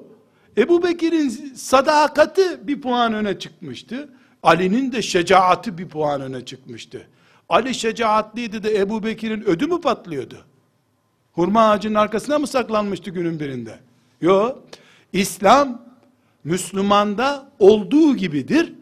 Ebu 0.57 0.83
Bekir'in 0.83 1.29
sadakati 1.55 2.67
bir 2.67 2.81
puan 2.81 3.13
öne 3.13 3.39
çıkmıştı. 3.39 4.09
Ali'nin 4.43 4.91
de 4.91 5.01
şecaati 5.01 5.77
bir 5.77 5.89
puan 5.89 6.21
öne 6.21 6.45
çıkmıştı. 6.45 7.07
Ali 7.49 7.75
şecaatliydi 7.75 8.63
de 8.63 8.77
Ebu 8.77 9.03
Bekir'in 9.03 9.41
ödü 9.41 9.67
mü 9.67 9.81
patlıyordu? 9.81 10.45
Hurma 11.33 11.69
ağacının 11.69 11.95
arkasına 11.95 12.39
mı 12.39 12.47
saklanmıştı 12.47 13.09
günün 13.09 13.39
birinde? 13.39 13.79
Yo. 14.21 14.55
İslam 15.13 15.81
Müslümanda 16.43 17.49
olduğu 17.59 18.15
gibidir. 18.15 18.73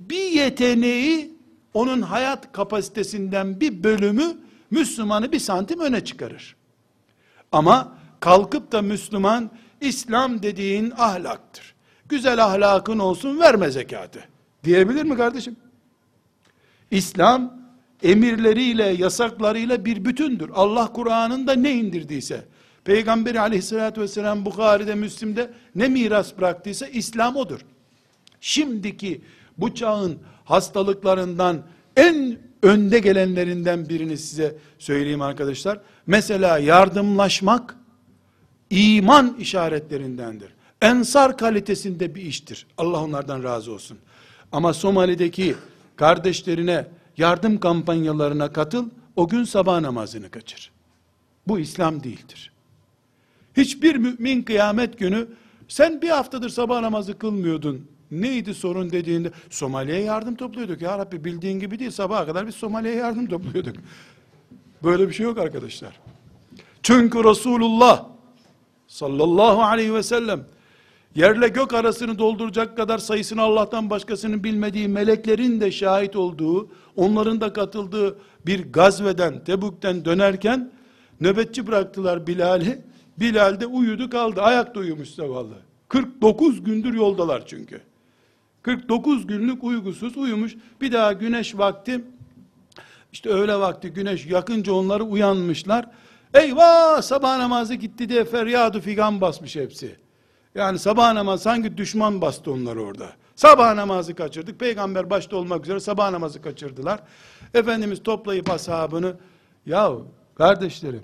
Bir 0.00 0.30
yeteneği 0.30 1.35
onun 1.76 2.02
hayat 2.02 2.52
kapasitesinden 2.52 3.60
bir 3.60 3.84
bölümü 3.84 4.36
Müslümanı 4.70 5.32
bir 5.32 5.38
santim 5.38 5.80
öne 5.80 6.04
çıkarır. 6.04 6.56
Ama 7.52 7.92
kalkıp 8.20 8.72
da 8.72 8.82
Müslüman 8.82 9.50
İslam 9.80 10.42
dediğin 10.42 10.90
ahlaktır. 10.90 11.74
Güzel 12.08 12.44
ahlakın 12.44 12.98
olsun 12.98 13.40
verme 13.40 13.70
zekatı. 13.70 14.24
Diyebilir 14.64 15.02
mi 15.02 15.16
kardeşim? 15.16 15.56
İslam 16.90 17.60
emirleriyle, 18.02 18.84
yasaklarıyla 18.84 19.84
bir 19.84 20.04
bütündür. 20.04 20.50
Allah 20.54 20.92
Kur'an'ında 20.92 21.52
ne 21.52 21.72
indirdiyse, 21.72 22.44
Peygamberi 22.84 23.40
aleyhissalatü 23.40 24.00
vesselam 24.00 24.44
Bukhari'de, 24.44 24.94
Müslim'de 24.94 25.50
ne 25.74 25.88
miras 25.88 26.38
bıraktıysa 26.38 26.86
İslam 26.86 27.36
odur. 27.36 27.60
Şimdiki 28.40 29.20
bu 29.58 29.74
çağın 29.74 30.18
hastalıklarından 30.46 31.62
en 31.96 32.38
önde 32.62 32.98
gelenlerinden 32.98 33.88
birini 33.88 34.18
size 34.18 34.56
söyleyeyim 34.78 35.22
arkadaşlar. 35.22 35.80
Mesela 36.06 36.58
yardımlaşmak 36.58 37.76
iman 38.70 39.36
işaretlerindendir. 39.38 40.48
Ensar 40.82 41.36
kalitesinde 41.36 42.14
bir 42.14 42.22
iştir. 42.22 42.66
Allah 42.78 43.04
onlardan 43.04 43.42
razı 43.42 43.72
olsun. 43.72 43.98
Ama 44.52 44.72
Somali'deki 44.72 45.54
kardeşlerine 45.96 46.86
yardım 47.16 47.60
kampanyalarına 47.60 48.52
katıl, 48.52 48.88
o 49.16 49.28
gün 49.28 49.44
sabah 49.44 49.80
namazını 49.80 50.30
kaçır. 50.30 50.70
Bu 51.48 51.58
İslam 51.58 52.02
değildir. 52.02 52.52
Hiçbir 53.56 53.96
mümin 53.96 54.42
kıyamet 54.42 54.98
günü 54.98 55.28
sen 55.68 56.02
bir 56.02 56.08
haftadır 56.08 56.48
sabah 56.48 56.80
namazı 56.80 57.18
kılmıyordun. 57.18 57.88
Neydi 58.10 58.54
sorun 58.54 58.90
dediğinde 58.90 59.30
Somali'ye 59.50 60.00
yardım 60.00 60.34
topluyorduk. 60.34 60.82
Ya 60.82 60.98
Rabbi 60.98 61.24
bildiğin 61.24 61.60
gibi 61.60 61.78
değil 61.78 61.90
sabaha 61.90 62.26
kadar 62.26 62.46
biz 62.46 62.54
Somali'ye 62.54 62.94
yardım 62.94 63.26
topluyorduk. 63.26 63.76
Böyle 64.84 65.08
bir 65.08 65.14
şey 65.14 65.24
yok 65.24 65.38
arkadaşlar. 65.38 66.00
Çünkü 66.82 67.24
Resulullah 67.24 68.06
sallallahu 68.88 69.62
aleyhi 69.62 69.94
ve 69.94 70.02
sellem 70.02 70.44
yerle 71.14 71.48
gök 71.48 71.74
arasını 71.74 72.18
dolduracak 72.18 72.76
kadar 72.76 72.98
sayısını 72.98 73.42
Allah'tan 73.42 73.90
başkasının 73.90 74.44
bilmediği 74.44 74.88
meleklerin 74.88 75.60
de 75.60 75.72
şahit 75.72 76.16
olduğu, 76.16 76.68
onların 76.96 77.40
da 77.40 77.52
katıldığı 77.52 78.18
bir 78.46 78.72
gazveden, 78.72 79.44
Tebuk'ten 79.44 80.04
dönerken 80.04 80.70
nöbetçi 81.20 81.66
bıraktılar 81.66 82.26
Bilal'i. 82.26 82.78
Bilal 83.20 83.60
de 83.60 83.66
uyudu 83.66 84.10
kaldı. 84.10 84.42
Ayakta 84.42 84.80
uyumuş 84.80 85.08
zavallı. 85.08 85.54
49 85.88 86.64
gündür 86.64 86.94
yoldalar 86.94 87.46
çünkü. 87.46 87.80
49 88.66 89.26
günlük 89.26 89.64
uygusuz 89.64 90.16
uyumuş. 90.16 90.56
Bir 90.80 90.92
daha 90.92 91.12
güneş 91.12 91.58
vakti 91.58 92.04
işte 93.12 93.28
öğle 93.28 93.60
vakti 93.60 93.88
güneş 93.90 94.26
yakınca 94.26 94.72
onları 94.72 95.04
uyanmışlar. 95.04 95.86
Eyvah 96.34 97.02
sabah 97.02 97.38
namazı 97.38 97.74
gitti 97.74 98.08
diye 98.08 98.24
feryadı 98.24 98.80
figan 98.80 99.20
basmış 99.20 99.56
hepsi. 99.56 99.96
Yani 100.54 100.78
sabah 100.78 101.12
namazı 101.12 101.42
sanki 101.42 101.76
düşman 101.76 102.20
bastı 102.20 102.52
onları 102.52 102.82
orada. 102.82 103.12
Sabah 103.36 103.74
namazı 103.74 104.14
kaçırdık. 104.14 104.60
Peygamber 104.60 105.10
başta 105.10 105.36
olmak 105.36 105.64
üzere 105.64 105.80
sabah 105.80 106.10
namazı 106.10 106.42
kaçırdılar. 106.42 107.00
Efendimiz 107.54 108.02
toplayıp 108.02 108.50
ashabını 108.50 109.16
ya 109.66 109.92
kardeşlerim 110.34 111.02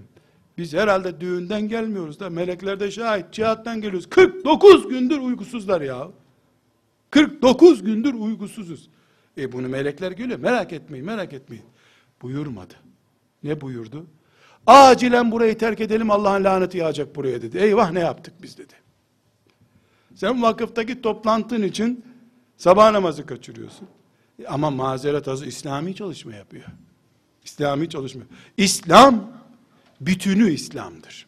biz 0.59 0.75
herhalde 0.75 1.21
düğünden 1.21 1.69
gelmiyoruz 1.69 2.21
da 2.21 2.31
melekler 2.31 2.81
de 2.81 2.91
şahit 2.91 3.33
cihattan 3.33 3.81
geliyoruz. 3.81 4.11
49 4.11 4.89
gündür 4.89 5.19
uykusuzlar 5.19 5.81
ya. 5.81 6.09
49 7.13 7.83
gündür 7.83 8.15
uykusuzuz. 8.15 8.89
E 9.39 9.53
bunu 9.53 9.69
melekler 9.69 10.13
gülüyor. 10.13 10.39
Merak 10.39 10.73
etmeyin, 10.73 11.07
merak 11.07 11.33
etmeyin. 11.33 11.65
Buyurmadı. 12.23 12.75
Ne 13.43 13.61
buyurdu? 13.61 14.07
Acilen 14.67 15.31
burayı 15.31 15.59
terk 15.59 15.81
edelim 15.81 16.11
Allah'ın 16.11 16.45
laneti 16.45 16.79
yağacak 16.79 17.17
buraya 17.17 17.43
dedi. 17.43 17.59
Eyvah 17.59 17.93
ne 17.93 18.01
yaptık 18.01 18.35
biz 18.43 18.59
dedi. 18.59 18.75
Sen 20.15 20.43
vakıftaki 20.43 21.03
toplantın 21.03 21.63
için 21.63 22.05
sabah 22.57 22.93
namazı 22.93 23.27
kaçırıyorsun. 23.27 23.89
E 24.39 24.47
ama 24.47 24.71
mazeret 24.71 25.29
azı 25.29 25.47
İslami 25.47 25.95
çalışma 25.95 26.35
yapıyor. 26.35 26.65
İslami 27.45 27.89
çalışma. 27.89 28.23
İslam 28.57 29.43
bütünü 30.01 30.51
İslam'dır. 30.53 31.27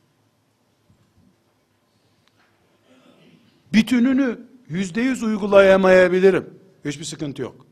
Bütününü 3.72 4.53
yüzde 4.68 5.00
yüz 5.00 5.22
uygulayamayabilirim. 5.22 6.58
Hiçbir 6.84 7.04
sıkıntı 7.04 7.42
yok. 7.42 7.66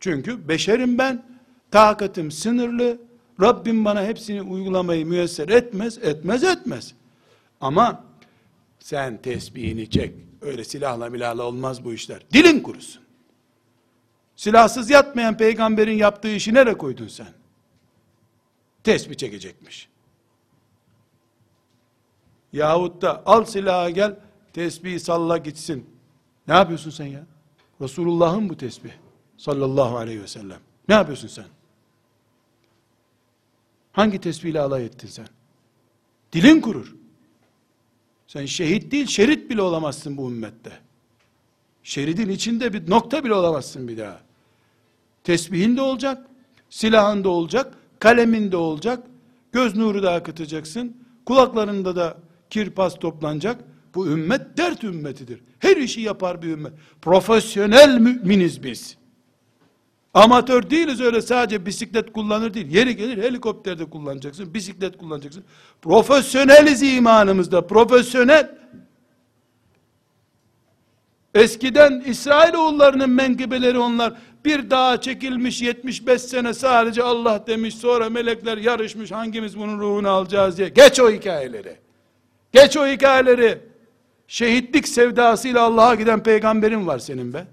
Çünkü 0.00 0.48
beşerim 0.48 0.98
ben, 0.98 1.24
takatım 1.70 2.30
sınırlı, 2.30 2.98
Rabbim 3.40 3.84
bana 3.84 4.04
hepsini 4.04 4.42
uygulamayı 4.42 5.06
müyesser 5.06 5.48
etmez, 5.48 5.98
etmez 5.98 6.44
etmez. 6.44 6.94
Ama 7.60 8.04
sen 8.78 9.22
tesbihini 9.22 9.90
çek, 9.90 10.14
öyle 10.40 10.64
silahla 10.64 11.10
milahla 11.10 11.42
olmaz 11.42 11.84
bu 11.84 11.94
işler. 11.94 12.22
Dilin 12.32 12.60
kurusun. 12.60 13.02
Silahsız 14.36 14.90
yatmayan 14.90 15.36
peygamberin 15.36 15.96
yaptığı 15.96 16.30
işi 16.34 16.54
nereye 16.54 16.78
koydun 16.78 17.08
sen? 17.08 17.32
Tesbih 18.84 19.14
çekecekmiş. 19.14 19.88
Yahut 22.52 23.02
da 23.02 23.22
al 23.26 23.44
silahı 23.44 23.90
gel, 23.90 24.16
tesbih 24.52 24.98
salla 24.98 25.38
gitsin. 25.38 25.86
Ne 26.48 26.54
yapıyorsun 26.54 26.90
sen 26.90 27.06
ya? 27.06 27.26
Resulullah'ın 27.80 28.48
bu 28.48 28.56
tesbih. 28.56 28.92
Sallallahu 29.36 29.96
aleyhi 29.96 30.22
ve 30.22 30.26
sellem. 30.26 30.60
Ne 30.88 30.94
yapıyorsun 30.94 31.28
sen? 31.28 31.44
Hangi 33.92 34.20
tesbihle 34.20 34.60
alay 34.60 34.84
ettin 34.84 35.08
sen? 35.08 35.26
Dilin 36.32 36.60
kurur. 36.60 36.94
Sen 38.26 38.46
şehit 38.46 38.92
değil, 38.92 39.06
şerit 39.06 39.50
bile 39.50 39.62
olamazsın 39.62 40.16
bu 40.16 40.30
ümmette. 40.30 40.72
Şeridin 41.82 42.28
içinde 42.28 42.72
bir 42.72 42.90
nokta 42.90 43.24
bile 43.24 43.34
olamazsın 43.34 43.88
bir 43.88 43.98
daha. 43.98 44.20
Tesbihin 45.24 45.76
de 45.76 45.80
olacak, 45.80 46.26
silahın 46.70 47.24
da 47.24 47.28
olacak, 47.28 47.74
kalemin 47.98 48.52
de 48.52 48.56
olacak, 48.56 49.06
göz 49.52 49.76
nuru 49.76 50.02
da 50.02 50.12
akıtacaksın, 50.12 50.96
kulaklarında 51.26 51.96
da 51.96 52.18
kirpas 52.50 52.98
toplanacak. 52.98 53.64
Bu 53.94 54.06
ümmet 54.06 54.56
dert 54.56 54.84
ümmetidir. 54.84 55.40
Her 55.58 55.76
işi 55.76 56.00
yapar 56.00 56.42
bir 56.42 56.48
ümmet. 56.48 56.72
Profesyonel 57.02 57.98
müminiz 57.98 58.62
biz. 58.62 58.96
Amatör 60.14 60.70
değiliz 60.70 61.00
öyle 61.00 61.22
sadece 61.22 61.66
bisiklet 61.66 62.12
kullanır 62.12 62.54
değil. 62.54 62.66
Yeri 62.70 62.96
gelir 62.96 63.22
helikopterde 63.22 63.84
kullanacaksın, 63.84 64.54
bisiklet 64.54 64.98
kullanacaksın. 64.98 65.44
Profesyoneliz 65.82 66.82
imanımızda, 66.82 67.66
profesyonel. 67.66 68.50
Eskiden 71.34 72.02
İsrailoğullarının 72.06 73.10
menkıbeleri 73.10 73.78
onlar. 73.78 74.12
Bir 74.44 74.70
dağa 74.70 75.00
çekilmiş 75.00 75.62
75 75.62 76.22
sene 76.22 76.54
sadece 76.54 77.02
Allah 77.02 77.46
demiş 77.46 77.74
sonra 77.74 78.10
melekler 78.10 78.58
yarışmış 78.58 79.12
hangimiz 79.12 79.58
bunun 79.58 79.78
ruhunu 79.80 80.08
alacağız 80.08 80.58
diye. 80.58 80.68
Geç 80.68 81.00
o 81.00 81.10
hikayeleri. 81.10 81.76
Geç 82.52 82.76
o 82.76 82.86
hikayeleri. 82.86 83.71
Şehitlik 84.32 84.88
sevdasıyla 84.88 85.62
Allah'a 85.62 85.94
giden 85.94 86.22
peygamberin 86.22 86.86
var 86.86 86.98
senin 86.98 87.32
be. 87.32 87.46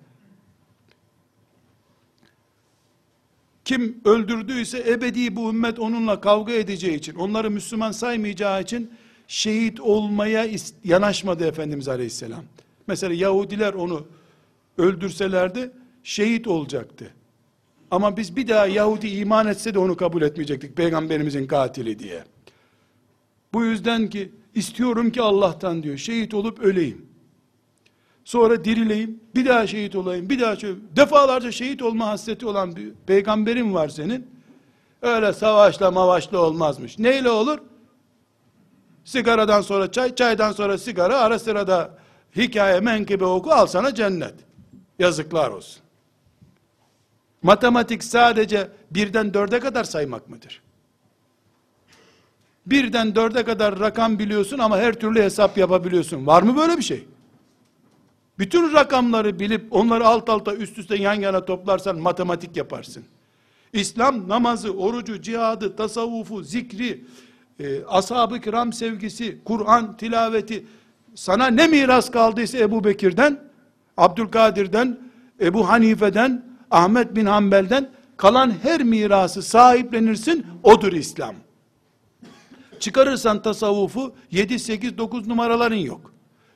Kim 3.66 4.02
öldürdüyse 4.06 4.84
ebedi 4.92 5.36
bu 5.36 5.50
ümmet 5.50 5.80
onunla 5.80 6.22
kavga 6.22 6.54
edeceği 6.54 6.96
için, 6.96 7.16
onları 7.16 7.52
Müslüman 7.52 7.92
saymayacağı 7.92 8.62
için 8.62 8.92
şehit 9.28 9.80
olmaya 9.80 10.48
yanaşmadı 10.84 11.46
Efendimiz 11.46 11.88
Aleyhisselam. 11.88 12.44
Mesela 12.88 13.14
Yahudiler 13.14 13.74
onu 13.74 14.08
öldürselerdi 14.78 15.72
şehit 16.04 16.48
olacaktı. 16.48 17.14
Ama 17.92 18.18
biz 18.18 18.36
bir 18.36 18.48
daha 18.48 18.68
Yahudi 18.68 19.08
iman 19.08 19.48
etse 19.48 19.74
de 19.74 19.80
onu 19.80 19.98
kabul 19.98 20.22
etmeyecektik 20.22 20.78
peygamberimizin 20.78 21.48
katili 21.48 22.00
diye. 22.00 22.24
Bu 23.54 23.64
yüzden 23.64 24.10
ki 24.10 24.32
istiyorum 24.56 25.12
ki 25.12 25.22
Allah'tan 25.22 25.84
diyor 25.84 25.98
şehit 25.98 26.34
olup 26.34 26.60
öleyim. 26.60 27.10
Sonra 28.26 28.66
dirileyim, 28.66 29.20
bir 29.36 29.46
daha 29.46 29.68
şehit 29.68 29.96
olayım, 29.96 30.30
bir 30.30 30.40
daha 30.40 30.56
şöyle, 30.56 30.76
defalarca 30.96 31.52
şehit 31.52 31.82
olma 31.82 32.08
hasreti 32.08 32.46
olan 32.46 32.76
bir 32.76 32.92
peygamberin 33.08 33.74
var 33.74 33.90
senin. 33.90 34.28
Öyle 35.02 35.34
savaşla 35.34 35.92
mavaşla 35.92 36.38
olmazmış. 36.38 37.00
Neyle 37.00 37.30
olur? 37.30 37.60
Sigaradan 39.04 39.62
sonra 39.62 39.92
çay, 39.92 40.16
çaydan 40.16 40.52
sonra 40.52 40.78
sigara, 40.78 41.20
ara 41.20 41.40
sırada 41.40 41.98
hikaye 42.36 42.80
menkıbe 42.80 43.26
oku, 43.26 43.52
al 43.52 43.68
sana 43.68 43.96
cennet. 43.96 44.36
Yazıklar 45.00 45.50
olsun. 45.50 45.82
Matematik 47.44 48.04
sadece 48.04 48.72
birden 48.92 49.34
dörde 49.34 49.60
kadar 49.60 49.84
saymak 49.84 50.30
mıdır? 50.30 50.62
Birden 52.72 53.16
dörde 53.16 53.44
kadar 53.44 53.80
rakam 53.80 54.20
biliyorsun 54.20 54.60
ama 54.60 54.78
her 54.78 54.94
türlü 54.94 55.22
hesap 55.22 55.58
yapabiliyorsun. 55.58 56.28
Var 56.28 56.42
mı 56.42 56.58
böyle 56.58 56.78
bir 56.78 56.84
şey? 56.84 57.08
Bütün 58.40 58.74
rakamları 58.74 59.40
bilip 59.40 59.68
onları 59.72 60.08
alt 60.08 60.30
alta 60.30 60.56
üst 60.56 60.78
üste 60.78 60.96
yan 60.96 61.14
yana 61.14 61.46
toplarsan 61.46 61.98
matematik 61.98 62.58
yaparsın. 62.58 63.04
İslam 63.74 64.30
namazı, 64.30 64.72
orucu, 64.72 65.22
cihadı, 65.22 65.76
tasavvufu, 65.76 66.44
zikri, 66.44 67.04
e, 67.60 67.84
ashab-ı 67.86 68.42
kiram 68.42 68.74
sevgisi, 68.74 69.40
Kur'an 69.46 69.98
tilaveti, 69.98 70.66
sana 71.16 71.48
ne 71.48 71.68
miras 71.68 72.12
kaldıysa 72.12 72.58
Ebu 72.58 72.84
Bekir'den, 72.84 73.40
Abdülkadir'den, 73.98 75.00
Ebu 75.42 75.70
Hanife'den, 75.70 76.46
Ahmet 76.72 77.16
bin 77.16 77.26
Hanbel'den 77.26 77.90
kalan 78.18 78.54
her 78.64 78.84
mirası 78.84 79.42
sahiplenirsin, 79.42 80.46
odur 80.64 80.94
İslam. 80.94 81.36
Çıkarırsan 82.80 83.42
tasavvufu 83.42 84.16
7, 84.32 84.60
8, 84.60 84.98
9 84.98 85.28
numaraların 85.28 85.76
yok. 85.76 86.14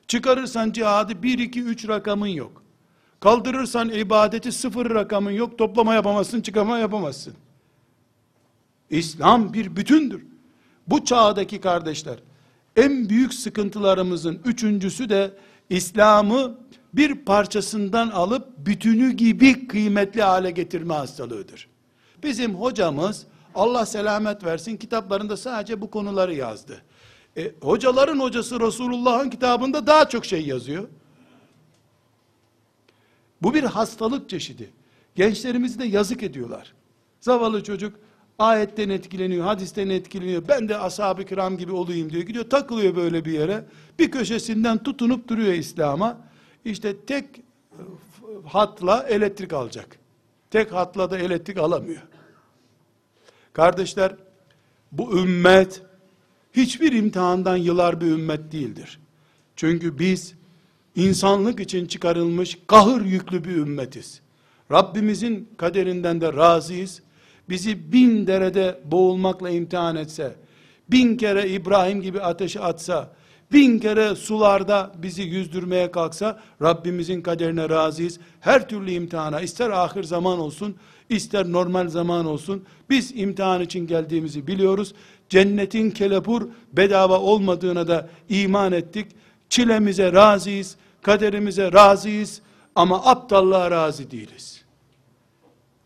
Çıkarırsan 0.08 0.72
cihadı 0.72 1.22
1, 1.22 1.38
2, 1.38 1.62
3 1.62 1.88
rakamın 1.88 2.26
yok. 2.26 2.62
Kaldırırsan 3.20 3.90
ibadeti 3.90 4.52
sıfır 4.52 4.90
rakamın 4.90 5.30
yok. 5.30 5.58
Toplama 5.58 5.94
yapamazsın, 5.94 6.40
çıkarma 6.40 6.78
yapamazsın. 6.78 7.34
İslam 8.90 9.52
bir 9.52 9.76
bütündür. 9.76 10.26
Bu 10.86 11.04
çağdaki 11.04 11.60
kardeşler, 11.60 12.18
en 12.76 13.08
büyük 13.08 13.34
sıkıntılarımızın 13.34 14.40
üçüncüsü 14.44 15.08
de 15.08 15.30
İslam'ı 15.70 16.58
bir 16.94 17.14
parçasından 17.14 18.10
alıp 18.10 18.66
bütünü 18.66 19.12
gibi 19.12 19.68
kıymetli 19.68 20.22
hale 20.22 20.50
getirme 20.50 20.94
hastalığıdır. 20.94 21.68
Bizim 22.22 22.54
hocamız 22.54 23.26
Allah 23.54 23.86
selamet 23.86 24.44
versin 24.44 24.76
kitaplarında 24.76 25.36
sadece 25.36 25.80
bu 25.80 25.90
konuları 25.90 26.34
yazdı. 26.34 26.82
E, 27.36 27.52
hocaların 27.62 28.20
hocası 28.20 28.60
Resulullah'ın 28.60 29.30
kitabında 29.30 29.86
daha 29.86 30.08
çok 30.08 30.24
şey 30.24 30.46
yazıyor. 30.46 30.88
Bu 33.42 33.54
bir 33.54 33.64
hastalık 33.64 34.28
çeşidi. 34.28 34.70
Gençlerimizi 35.14 35.78
de 35.78 35.84
yazık 35.84 36.22
ediyorlar. 36.22 36.74
Zavallı 37.20 37.62
çocuk 37.62 37.96
ayetten 38.38 38.88
etkileniyor, 38.88 39.44
hadisten 39.44 39.88
etkileniyor. 39.88 40.48
Ben 40.48 40.68
de 40.68 40.78
ashab-ı 40.78 41.24
kiram 41.24 41.58
gibi 41.58 41.72
olayım 41.72 42.10
diyor. 42.10 42.22
Gidiyor 42.22 42.50
takılıyor 42.50 42.96
böyle 42.96 43.24
bir 43.24 43.32
yere. 43.32 43.64
Bir 43.98 44.10
köşesinden 44.10 44.82
tutunup 44.82 45.28
duruyor 45.28 45.52
İslam'a. 45.52 46.20
İşte 46.64 47.00
tek 47.00 47.24
e, 47.38 47.80
hatla 48.46 49.02
elektrik 49.02 49.52
alacak. 49.52 49.98
Tek 50.50 50.72
hatla 50.72 51.10
da 51.10 51.18
elektrik 51.18 51.58
alamıyor. 51.58 52.02
Kardeşler, 53.54 54.12
bu 54.92 55.18
ümmet 55.18 55.82
hiçbir 56.52 56.92
imtihandan 56.92 57.56
yılar 57.56 58.00
bir 58.00 58.06
ümmet 58.06 58.52
değildir. 58.52 58.98
Çünkü 59.56 59.98
biz 59.98 60.34
insanlık 60.96 61.60
için 61.60 61.86
çıkarılmış 61.86 62.58
kahır 62.66 63.04
yüklü 63.04 63.44
bir 63.44 63.56
ümmetiz. 63.56 64.20
Rabbimizin 64.72 65.48
kaderinden 65.56 66.20
de 66.20 66.32
razıyız. 66.32 67.02
Bizi 67.48 67.92
bin 67.92 68.26
derede 68.26 68.80
boğulmakla 68.84 69.50
imtihan 69.50 69.96
etse, 69.96 70.34
bin 70.90 71.16
kere 71.16 71.48
İbrahim 71.48 72.02
gibi 72.02 72.20
ateşe 72.20 72.60
atsa, 72.60 73.10
bin 73.52 73.78
kere 73.78 74.14
sularda 74.14 74.92
bizi 74.96 75.22
yüzdürmeye 75.22 75.90
kalksa, 75.90 76.40
Rabbimizin 76.62 77.22
kaderine 77.22 77.68
razıyız. 77.68 78.20
Her 78.40 78.68
türlü 78.68 78.90
imtihana, 78.90 79.40
ister 79.40 79.70
ahir 79.70 80.04
zaman 80.04 80.38
olsun, 80.38 80.76
ister 81.08 81.52
normal 81.52 81.88
zaman 81.88 82.26
olsun, 82.26 82.64
biz 82.90 83.12
imtihan 83.14 83.60
için 83.60 83.86
geldiğimizi 83.86 84.46
biliyoruz. 84.46 84.94
Cennetin 85.28 85.90
kelepur 85.90 86.48
bedava 86.72 87.20
olmadığına 87.20 87.88
da 87.88 88.08
iman 88.28 88.72
ettik. 88.72 89.06
Çilemize 89.48 90.12
razıyız, 90.12 90.76
kaderimize 91.02 91.72
razıyız 91.72 92.40
ama 92.74 93.04
aptallığa 93.04 93.70
razı 93.70 94.10
değiliz. 94.10 94.64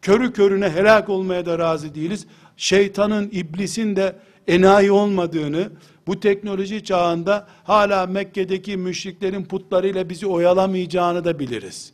Körü 0.03 0.33
körüne 0.33 0.71
helak 0.71 1.09
olmaya 1.09 1.47
da 1.47 1.59
razı 1.59 1.95
değiliz. 1.95 2.27
Şeytanın, 2.57 3.29
iblisin 3.33 3.97
de 3.97 4.17
enayi 4.49 4.93
olmadığını, 4.93 5.71
bu 6.07 6.21
teknoloji 6.21 6.85
çağında 6.85 7.49
hala 7.65 8.07
Mekke'deki 8.07 8.77
müşriklerin 8.77 9.45
putlarıyla 9.45 10.09
bizi 10.09 10.27
oyalamayacağını 10.27 11.25
da 11.25 11.39
biliriz. 11.39 11.93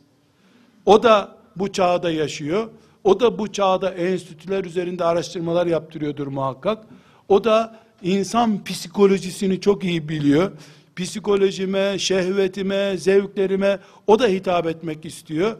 O 0.85 1.03
da 1.03 1.35
bu 1.55 1.71
çağda 1.71 2.11
yaşıyor. 2.11 2.69
O 3.05 3.19
da 3.19 3.39
bu 3.39 3.51
çağda 3.51 3.89
enstitüler 3.89 4.63
üzerinde 4.63 5.03
araştırmalar 5.03 5.67
yaptırıyordur 5.67 6.27
muhakkak. 6.27 6.83
O 7.29 7.43
da 7.43 7.75
insan 8.03 8.63
psikolojisini 8.63 9.61
çok 9.61 9.83
iyi 9.83 10.09
biliyor. 10.09 10.51
Psikolojime, 10.95 11.99
şehvetime, 11.99 12.97
zevklerime 12.97 13.79
o 14.07 14.19
da 14.19 14.27
hitap 14.27 14.67
etmek 14.67 15.05
istiyor. 15.05 15.57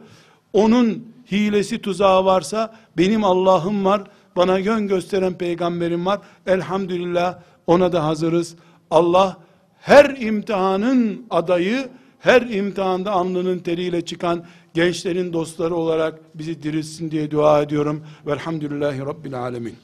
Onun 0.52 1.08
hilesi 1.32 1.78
tuzağı 1.78 2.24
varsa 2.24 2.74
benim 2.98 3.24
Allah'ım 3.24 3.84
var, 3.84 4.02
bana 4.36 4.58
yön 4.58 4.88
gösteren 4.88 5.38
peygamberim 5.38 6.06
var. 6.06 6.20
Elhamdülillah 6.46 7.38
ona 7.66 7.92
da 7.92 8.04
hazırız. 8.04 8.56
Allah 8.90 9.36
her 9.80 10.04
imtihanın 10.04 11.26
adayı, 11.30 11.88
her 12.26 12.42
imtihanda 12.42 13.12
alnının 13.12 13.58
teriyle 13.58 14.04
çıkan 14.04 14.44
gençlerin 14.74 15.32
dostları 15.32 15.74
olarak 15.74 16.38
bizi 16.38 16.62
dirilsin 16.62 17.10
diye 17.10 17.30
dua 17.30 17.62
ediyorum. 17.62 18.02
Velhamdülillahi 18.26 19.00
Rabbil 19.00 19.40
Alemin. 19.40 19.74